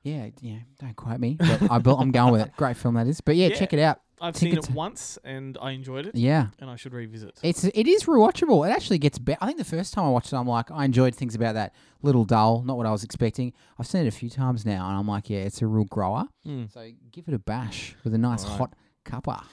Yeah, 0.03 0.29
yeah. 0.41 0.59
Don't 0.79 0.95
quote 0.95 1.19
me, 1.19 1.37
but 1.39 1.63
I, 1.71 1.75
I'm 1.75 2.11
going 2.11 2.33
with 2.33 2.41
it. 2.41 2.55
Great 2.57 2.77
film 2.77 2.95
that 2.95 3.07
is. 3.07 3.21
But 3.21 3.35
yeah, 3.35 3.49
check 3.49 3.73
it 3.73 3.79
out. 3.79 4.01
I've 4.23 4.37
seen 4.37 4.57
it 4.57 4.69
once 4.69 5.17
and 5.25 5.57
I 5.61 5.71
enjoyed 5.71 6.05
it. 6.05 6.15
Yeah. 6.15 6.47
and 6.59 6.69
I 6.69 6.77
should 6.77 6.93
revisit. 6.93 7.39
It's 7.43 7.65
it 7.65 7.87
is 7.87 8.03
rewatchable. 8.05 8.65
It 8.67 8.71
actually 8.71 8.97
gets 8.97 9.17
better. 9.17 9.37
I 9.41 9.47
think 9.47 9.57
the 9.57 9.65
first 9.65 9.93
time 9.93 10.05
I 10.05 10.09
watched 10.09 10.31
it, 10.31 10.37
I'm 10.37 10.47
like, 10.47 10.71
I 10.71 10.85
enjoyed 10.85 11.13
things 11.13 11.35
about 11.35 11.55
that. 11.55 11.73
Little 12.01 12.23
dull, 12.23 12.63
not 12.63 12.77
what 12.77 12.85
I 12.85 12.91
was 12.91 13.03
expecting. 13.03 13.51
I've 13.77 13.85
seen 13.85 14.05
it 14.05 14.07
a 14.07 14.11
few 14.11 14.29
times 14.29 14.65
now, 14.65 14.87
and 14.87 14.97
I'm 14.97 15.07
like, 15.07 15.29
yeah, 15.29 15.39
it's 15.39 15.61
a 15.61 15.67
real 15.67 15.83
grower. 15.85 16.25
Mm. 16.47 16.71
So 16.71 16.89
give 17.11 17.27
it 17.27 17.33
a 17.33 17.39
bash 17.39 17.95
with 18.05 18.13
a 18.13 18.17
nice 18.17 18.45
Alright. 18.45 18.59
hot 18.59 18.73
cuppa. 19.05 19.43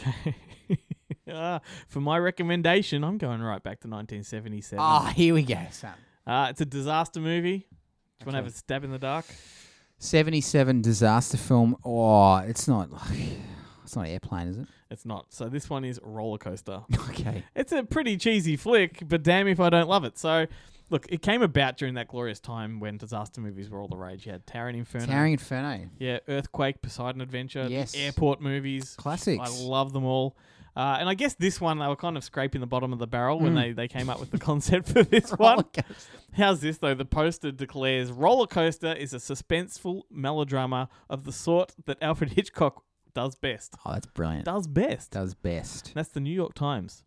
Okay. 0.00 0.36
uh, 1.32 1.60
for 1.86 2.00
my 2.00 2.18
recommendation, 2.18 3.04
I'm 3.04 3.18
going 3.18 3.40
right 3.40 3.62
back 3.62 3.80
to 3.80 3.88
1977. 3.88 4.80
Ah, 4.80 5.12
here 5.14 5.34
we 5.34 5.42
go, 5.44 5.58
son. 5.70 5.94
Uh, 6.26 6.48
it's 6.50 6.60
a 6.60 6.66
disaster 6.66 7.20
movie. 7.20 7.58
Do 7.58 7.66
you 8.20 8.26
want 8.26 8.32
to 8.32 8.36
have 8.36 8.46
a 8.46 8.50
stab 8.50 8.82
in 8.82 8.90
the 8.90 8.98
dark? 8.98 9.26
77 10.02 10.82
disaster 10.82 11.36
film. 11.36 11.76
Oh, 11.84 12.36
it's 12.38 12.66
not. 12.68 12.88
It's 13.84 13.96
not 13.96 14.06
airplane, 14.08 14.48
is 14.48 14.56
it? 14.56 14.66
It's 14.90 15.04
not. 15.04 15.26
So 15.34 15.50
this 15.50 15.68
one 15.68 15.84
is 15.84 16.00
Roller 16.02 16.38
Coaster. 16.38 16.80
Okay. 17.10 17.44
It's 17.54 17.72
a 17.72 17.82
pretty 17.82 18.16
cheesy 18.16 18.56
flick, 18.56 19.02
but 19.06 19.22
damn 19.22 19.46
if 19.48 19.60
I 19.60 19.68
don't 19.68 19.86
love 19.86 20.04
it. 20.04 20.16
So, 20.18 20.46
look, 20.88 21.04
it 21.10 21.20
came 21.20 21.42
about 21.42 21.76
during 21.76 21.92
that 21.94 22.08
glorious 22.08 22.40
time 22.40 22.80
when 22.80 22.96
disaster 22.96 23.42
movies 23.42 23.68
were 23.68 23.80
all 23.82 23.88
the 23.88 23.96
rage. 23.98 24.24
You 24.24 24.32
had 24.32 24.46
Towering 24.46 24.78
Inferno. 24.78 25.04
Towering 25.04 25.32
Inferno. 25.34 25.90
Yeah, 25.98 26.20
Earthquake, 26.26 26.80
Poseidon 26.80 27.20
Adventure, 27.20 27.66
Yes. 27.68 27.94
airport 27.94 28.40
movies. 28.40 28.94
Classics. 28.96 29.42
I 29.42 29.62
love 29.62 29.92
them 29.92 30.04
all. 30.06 30.36
Uh, 30.74 30.96
and 31.00 31.08
I 31.08 31.14
guess 31.14 31.34
this 31.34 31.60
one, 31.60 31.78
they 31.78 31.86
were 31.86 31.96
kind 31.96 32.16
of 32.16 32.24
scraping 32.24 32.60
the 32.62 32.66
bottom 32.66 32.92
of 32.92 32.98
the 32.98 33.06
barrel 33.06 33.38
when 33.38 33.52
Mm. 33.54 33.62
they, 33.62 33.72
they 33.72 33.88
came 33.88 34.08
up 34.08 34.18
with 34.20 34.30
the 34.30 34.38
concept 34.50 34.88
for 34.88 35.02
this 35.02 35.30
one. 35.32 35.64
How's 36.32 36.60
this, 36.60 36.78
though? 36.78 36.94
The 36.94 37.04
poster 37.04 37.52
declares 37.52 38.10
Roller 38.10 38.46
Coaster 38.46 38.92
is 38.94 39.12
a 39.12 39.18
suspenseful 39.18 40.02
melodrama 40.10 40.88
of 41.10 41.24
the 41.24 41.32
sort 41.32 41.74
that 41.84 41.98
Alfred 42.02 42.32
Hitchcock 42.36 42.82
does 43.14 43.34
best. 43.34 43.74
Oh, 43.84 43.92
that's 43.92 44.06
brilliant. 44.06 44.46
Does 44.46 44.66
best. 44.66 45.10
Does 45.10 45.34
best. 45.34 45.92
That's 45.94 46.08
the 46.08 46.20
New 46.20 46.32
York 46.34 46.54
Times. 46.54 47.04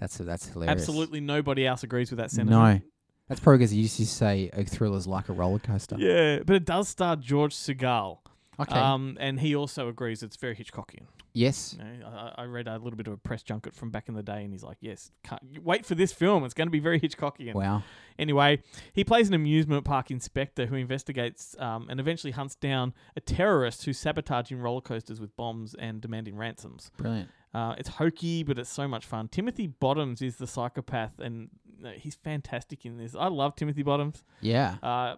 That's 0.00 0.16
that's 0.18 0.48
hilarious. 0.48 0.72
Absolutely 0.80 1.20
nobody 1.20 1.64
else 1.64 1.84
agrees 1.84 2.10
with 2.10 2.18
that 2.18 2.32
sentiment. 2.32 2.82
No. 2.82 2.90
That's 3.28 3.40
probably 3.40 3.58
because 3.58 3.72
you 3.72 3.82
used 3.82 3.96
to 3.98 4.06
say 4.06 4.50
a 4.52 4.64
thriller's 4.64 5.06
like 5.06 5.28
a 5.28 5.32
roller 5.32 5.60
coaster. 5.60 5.94
Yeah, 5.98 6.40
but 6.44 6.56
it 6.56 6.64
does 6.64 6.88
star 6.88 7.14
George 7.14 7.54
Segal. 7.54 8.18
Okay. 8.58 8.78
Um, 8.78 9.16
and 9.20 9.40
he 9.40 9.54
also 9.54 9.88
agrees 9.88 10.22
it's 10.22 10.36
very 10.36 10.54
Hitchcockian. 10.54 11.06
Yes. 11.32 11.76
You 11.78 12.00
know, 12.00 12.06
I, 12.06 12.42
I 12.42 12.44
read 12.44 12.68
a 12.68 12.78
little 12.78 12.96
bit 12.96 13.08
of 13.08 13.12
a 13.12 13.16
press 13.16 13.42
junket 13.42 13.74
from 13.74 13.90
back 13.90 14.08
in 14.08 14.14
the 14.14 14.22
day, 14.22 14.44
and 14.44 14.52
he's 14.52 14.62
like, 14.62 14.76
"Yes, 14.80 15.10
can't, 15.24 15.42
wait 15.62 15.84
for 15.84 15.96
this 15.96 16.12
film. 16.12 16.44
It's 16.44 16.54
going 16.54 16.68
to 16.68 16.72
be 16.72 16.78
very 16.78 17.00
Hitchcockian." 17.00 17.54
Wow. 17.54 17.82
Anyway, 18.18 18.62
he 18.92 19.02
plays 19.02 19.28
an 19.28 19.34
amusement 19.34 19.84
park 19.84 20.10
inspector 20.10 20.66
who 20.66 20.76
investigates 20.76 21.56
um, 21.58 21.88
and 21.90 21.98
eventually 21.98 22.30
hunts 22.30 22.54
down 22.54 22.94
a 23.16 23.20
terrorist 23.20 23.84
who's 23.84 23.98
sabotaging 23.98 24.58
roller 24.58 24.80
coasters 24.80 25.20
with 25.20 25.36
bombs 25.36 25.74
and 25.74 26.00
demanding 26.00 26.36
ransoms. 26.36 26.92
Brilliant. 26.96 27.30
Uh, 27.52 27.74
it's 27.78 27.88
hokey, 27.88 28.42
but 28.42 28.58
it's 28.58 28.70
so 28.70 28.86
much 28.86 29.04
fun. 29.04 29.28
Timothy 29.28 29.66
Bottoms 29.66 30.22
is 30.22 30.36
the 30.36 30.46
psychopath, 30.46 31.18
and 31.18 31.50
he's 31.96 32.14
fantastic 32.16 32.84
in 32.84 32.96
this. 32.96 33.14
I 33.14 33.28
love 33.28 33.56
Timothy 33.56 33.82
Bottoms. 33.82 34.24
Yeah. 34.40 34.76
Uh, 34.82 35.16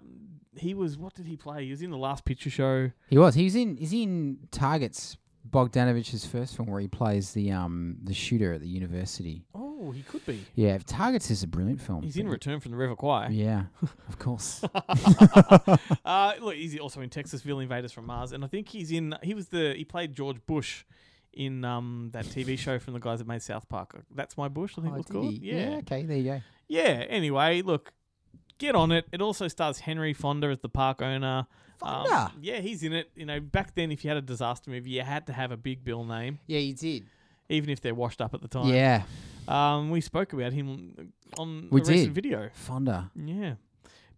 he 0.58 0.74
was 0.74 0.96
what 0.98 1.14
did 1.14 1.26
he 1.26 1.36
play? 1.36 1.64
He 1.64 1.70
was 1.70 1.82
in 1.82 1.90
the 1.90 1.96
Last 1.98 2.24
Picture 2.24 2.50
Show. 2.50 2.90
He 3.08 3.18
was. 3.18 3.34
He 3.34 3.44
was 3.44 3.54
in. 3.56 3.76
Is 3.78 3.90
he 3.90 4.02
in 4.02 4.38
Targets? 4.50 5.16
Bogdanovich's 5.48 6.26
first 6.26 6.56
film, 6.56 6.68
where 6.68 6.80
he 6.80 6.88
plays 6.88 7.32
the 7.32 7.52
um 7.52 7.98
the 8.02 8.12
shooter 8.14 8.52
at 8.54 8.60
the 8.60 8.68
university. 8.68 9.44
Oh, 9.54 9.92
he 9.92 10.02
could 10.02 10.26
be. 10.26 10.44
Yeah, 10.54 10.78
Targets 10.84 11.30
is 11.30 11.42
a 11.42 11.46
brilliant 11.46 11.80
film. 11.80 12.02
He's 12.02 12.16
in 12.16 12.28
Return 12.28 12.58
from 12.60 12.72
the 12.72 12.76
River 12.76 12.96
Kwai. 12.96 13.28
Yeah, 13.28 13.66
of 14.08 14.18
course. 14.18 14.64
uh, 16.04 16.32
look, 16.40 16.54
he's 16.54 16.78
also 16.78 17.00
in 17.00 17.10
Texasville 17.10 17.62
Invaders 17.62 17.92
from 17.92 18.06
Mars, 18.06 18.32
and 18.32 18.44
I 18.44 18.48
think 18.48 18.68
he's 18.68 18.90
in. 18.90 19.14
He 19.22 19.34
was 19.34 19.48
the. 19.48 19.74
He 19.76 19.84
played 19.84 20.14
George 20.14 20.38
Bush 20.46 20.84
in 21.32 21.64
um 21.64 22.10
that 22.12 22.24
TV 22.24 22.58
show 22.66 22.78
from 22.78 22.94
the 22.94 23.00
guys 23.00 23.18
that 23.18 23.28
made 23.28 23.42
South 23.42 23.68
Park. 23.68 24.02
That's 24.14 24.36
my 24.36 24.48
Bush. 24.48 24.74
I 24.78 24.82
think 24.82 24.92
Oh, 24.92 24.96
it 24.96 24.98
was 24.98 25.06
called. 25.06 25.34
Yeah. 25.34 25.70
Yeah, 25.70 25.76
okay, 25.78 26.02
there 26.04 26.16
you 26.16 26.24
go. 26.24 26.40
Yeah. 26.68 27.04
Anyway, 27.08 27.62
look, 27.62 27.92
get 28.58 28.74
on 28.74 28.92
it. 28.92 29.06
It 29.12 29.20
also 29.20 29.48
stars 29.48 29.80
Henry 29.80 30.12
Fonda 30.12 30.48
as 30.48 30.58
the 30.60 30.68
park 30.68 31.02
owner. 31.02 31.46
Um, 31.82 32.06
Fonda? 32.06 32.32
yeah, 32.40 32.60
he's 32.60 32.82
in 32.82 32.92
it. 32.92 33.10
You 33.14 33.26
know, 33.26 33.40
back 33.40 33.74
then, 33.74 33.92
if 33.92 34.04
you 34.04 34.08
had 34.08 34.16
a 34.16 34.22
disaster 34.22 34.70
movie, 34.70 34.90
you 34.90 35.02
had 35.02 35.26
to 35.26 35.32
have 35.32 35.52
a 35.52 35.56
big 35.56 35.84
bill 35.84 36.04
name. 36.04 36.38
Yeah, 36.46 36.58
you 36.60 36.74
did. 36.74 37.04
Even 37.48 37.70
if 37.70 37.80
they're 37.80 37.94
washed 37.94 38.20
up 38.20 38.34
at 38.34 38.40
the 38.42 38.48
time. 38.48 38.68
Yeah. 38.72 39.02
Um, 39.46 39.90
we 39.90 40.00
spoke 40.00 40.32
about 40.32 40.52
him 40.52 41.12
on 41.38 41.68
We 41.70 41.80
a 41.80 41.84
recent 41.84 42.06
did. 42.06 42.14
video. 42.14 42.50
Fonda. 42.54 43.10
Yeah. 43.14 43.54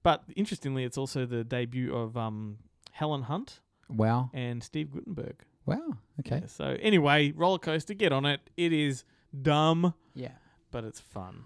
But 0.03 0.22
interestingly, 0.36 0.84
it's 0.84 0.97
also 0.97 1.26
the 1.26 1.45
debut 1.45 1.95
of 1.95 2.16
um, 2.16 2.59
Helen 2.93 3.22
Hunt 3.22 3.61
Wow. 3.91 4.30
and 4.32 4.62
Steve 4.62 4.91
Guttenberg. 4.93 5.36
Wow. 5.66 5.99
Okay. 6.20 6.39
Yeah, 6.43 6.47
so 6.47 6.76
anyway, 6.80 7.32
roller 7.32 7.59
coaster, 7.59 7.93
get 7.93 8.12
on 8.12 8.24
it. 8.24 8.41
It 8.57 8.72
is 8.72 9.05
dumb. 9.43 9.93
Yeah. 10.14 10.30
But 10.70 10.84
it's 10.84 11.01
fun. 11.01 11.45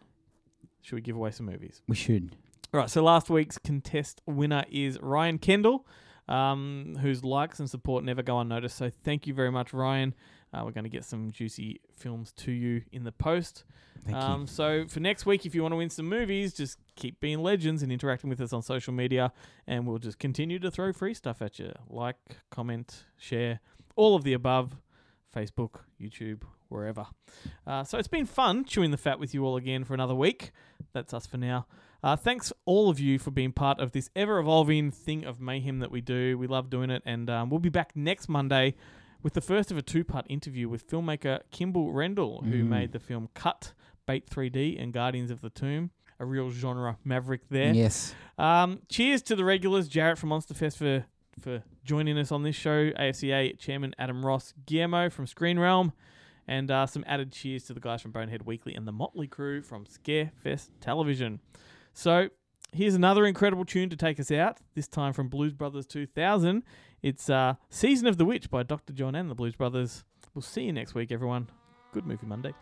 Should 0.82 0.94
we 0.96 1.00
give 1.00 1.16
away 1.16 1.30
some 1.32 1.46
movies? 1.46 1.82
We 1.88 1.96
should. 1.96 2.36
All 2.74 2.80
right. 2.80 2.88
So 2.90 3.02
last 3.02 3.28
week's 3.28 3.58
contest 3.58 4.22
winner 4.26 4.64
is 4.70 4.98
Ryan 5.00 5.38
Kendall, 5.38 5.86
um, 6.28 6.96
whose 7.00 7.22
likes 7.22 7.60
and 7.60 7.68
support 7.68 8.02
never 8.02 8.22
go 8.22 8.38
unnoticed. 8.40 8.76
So 8.76 8.90
thank 9.04 9.26
you 9.26 9.34
very 9.34 9.50
much, 9.52 9.74
Ryan. 9.74 10.14
Uh, 10.54 10.62
we're 10.64 10.70
going 10.72 10.84
to 10.84 10.90
get 10.90 11.04
some 11.04 11.30
juicy 11.32 11.80
films 11.96 12.32
to 12.32 12.52
you 12.52 12.82
in 12.92 13.04
the 13.04 13.12
post. 13.12 13.64
Thank 14.04 14.16
you. 14.16 14.22
um, 14.22 14.46
So 14.46 14.86
for 14.88 15.00
next 15.00 15.26
week, 15.26 15.44
if 15.44 15.54
you 15.54 15.62
want 15.62 15.72
to 15.72 15.76
win 15.76 15.90
some 15.90 16.08
movies, 16.08 16.52
just 16.54 16.78
keep 16.96 17.20
being 17.20 17.42
legends 17.42 17.82
and 17.82 17.92
interacting 17.92 18.30
with 18.30 18.40
us 18.40 18.52
on 18.52 18.62
social 18.62 18.92
media, 18.92 19.32
and 19.66 19.86
we'll 19.86 19.98
just 19.98 20.18
continue 20.18 20.58
to 20.58 20.70
throw 20.70 20.92
free 20.92 21.14
stuff 21.14 21.42
at 21.42 21.58
you. 21.58 21.72
Like, 21.88 22.16
comment, 22.50 23.04
share, 23.18 23.60
all 23.96 24.14
of 24.16 24.24
the 24.24 24.32
above. 24.32 24.76
Facebook, 25.34 25.76
YouTube, 25.98 26.42
wherever. 26.68 27.06
Uh, 27.66 27.82
so 27.84 27.96
it's 27.96 28.06
been 28.06 28.26
fun 28.26 28.66
chewing 28.66 28.90
the 28.90 28.98
fat 28.98 29.18
with 29.18 29.32
you 29.32 29.46
all 29.46 29.56
again 29.56 29.82
for 29.82 29.94
another 29.94 30.14
week. 30.14 30.50
That's 30.92 31.14
us 31.14 31.26
for 31.26 31.38
now. 31.38 31.66
Uh, 32.02 32.16
thanks 32.16 32.52
all 32.64 32.90
of 32.90 32.98
you 32.98 33.18
for 33.18 33.30
being 33.30 33.52
part 33.52 33.78
of 33.78 33.92
this 33.92 34.10
ever 34.16 34.38
evolving 34.40 34.90
thing 34.90 35.24
of 35.24 35.40
mayhem 35.40 35.78
that 35.78 35.90
we 35.90 36.00
do. 36.00 36.36
We 36.36 36.46
love 36.48 36.68
doing 36.68 36.90
it, 36.90 37.02
and 37.06 37.30
um, 37.30 37.48
we'll 37.48 37.60
be 37.60 37.68
back 37.68 37.92
next 37.94 38.28
Monday 38.28 38.74
with 39.22 39.34
the 39.34 39.40
first 39.40 39.70
of 39.70 39.76
a 39.76 39.82
two 39.82 40.02
part 40.02 40.26
interview 40.28 40.68
with 40.68 40.88
filmmaker 40.88 41.40
Kimble 41.52 41.92
Rendall, 41.92 42.44
who 42.44 42.64
Mm. 42.64 42.68
made 42.68 42.92
the 42.92 42.98
film 42.98 43.28
Cut, 43.34 43.72
Bait 44.06 44.26
3D, 44.28 44.82
and 44.82 44.92
Guardians 44.92 45.30
of 45.30 45.40
the 45.42 45.50
Tomb. 45.50 45.90
A 46.18 46.24
real 46.24 46.50
genre 46.50 46.98
maverick 47.04 47.42
there. 47.50 47.72
Yes. 47.72 48.14
Um, 48.38 48.80
cheers 48.88 49.22
to 49.22 49.36
the 49.36 49.44
regulars, 49.44 49.88
Jarrett 49.88 50.18
from 50.18 50.30
Monster 50.30 50.54
Fest 50.54 50.78
for 50.78 51.04
for 51.40 51.62
joining 51.84 52.18
us 52.18 52.30
on 52.30 52.42
this 52.42 52.54
show. 52.56 52.90
AFCA 52.92 53.58
chairman 53.58 53.94
Adam 53.98 54.24
Ross, 54.26 54.52
Guillermo 54.66 55.08
from 55.08 55.26
Screen 55.26 55.58
Realm, 55.58 55.92
and 56.46 56.70
uh, 56.70 56.86
some 56.86 57.02
added 57.06 57.32
cheers 57.32 57.64
to 57.64 57.74
the 57.74 57.80
guys 57.80 58.02
from 58.02 58.10
Bonehead 58.12 58.42
Weekly 58.44 58.74
and 58.74 58.86
the 58.86 58.92
Motley 58.92 59.26
Crew 59.26 59.62
from 59.62 59.84
Scarefest 59.86 60.68
Television. 60.80 61.40
So 61.92 62.28
here's 62.72 62.94
another 62.94 63.24
incredible 63.26 63.64
tune 63.64 63.90
to 63.90 63.96
take 63.96 64.18
us 64.18 64.30
out. 64.30 64.58
This 64.74 64.88
time 64.88 65.12
from 65.12 65.28
Blues 65.28 65.52
Brothers 65.52 65.86
2000. 65.86 66.62
It's 67.02 67.28
uh, 67.28 67.54
"Season 67.68 68.06
of 68.06 68.16
the 68.16 68.24
Witch" 68.24 68.50
by 68.50 68.62
Dr. 68.62 68.92
John 68.92 69.14
and 69.14 69.30
the 69.30 69.34
Blues 69.34 69.54
Brothers. 69.54 70.04
We'll 70.34 70.42
see 70.42 70.62
you 70.62 70.72
next 70.72 70.94
week, 70.94 71.12
everyone. 71.12 71.48
Good 71.92 72.06
movie 72.06 72.26
Monday. 72.26 72.54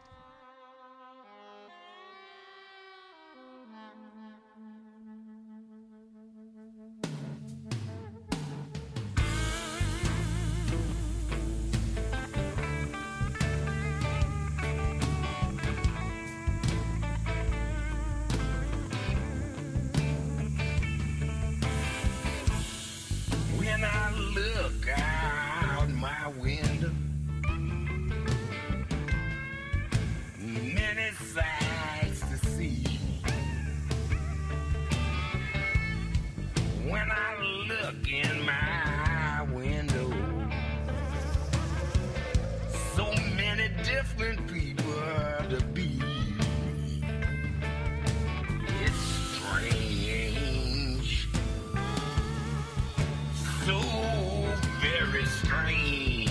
Very 54.80 55.26
strange. 55.26 56.29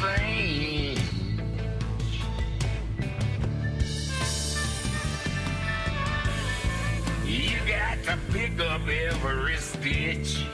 You 0.00 0.06
got 7.68 8.02
to 8.04 8.18
pick 8.32 8.58
up 8.60 8.80
every 8.88 9.56
stitch. 9.56 10.46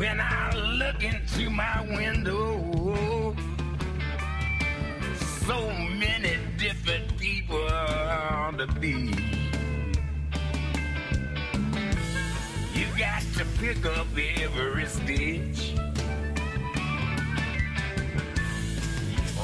when 0.00 0.18
I 0.18 0.50
look 0.54 1.04
into 1.04 1.50
my 1.50 1.82
window. 1.94 3.36
So 5.46 5.58
many 6.04 6.38
different 6.56 7.18
people 7.18 7.68
on 7.68 8.56
the 8.56 8.66
be. 8.80 9.12
You 12.72 12.86
got 12.96 13.22
to 13.36 13.44
pick 13.58 13.84
up 13.84 14.06
every 14.16 14.86
stitch. 14.86 15.74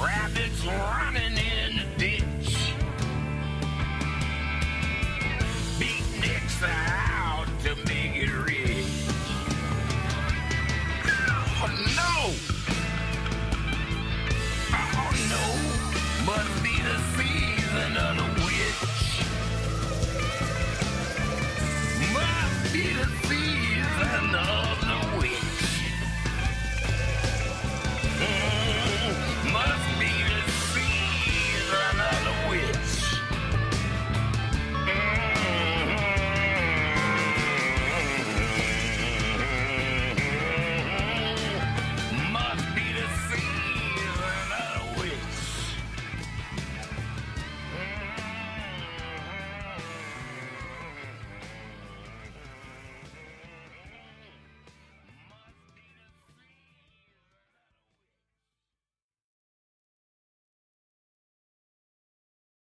Rabbits 0.02 0.64
running 0.64 1.36
in 1.52 1.70
the 1.80 1.86
ditch. 1.98 2.56
Beatniks 5.78 6.62
are 6.62 7.05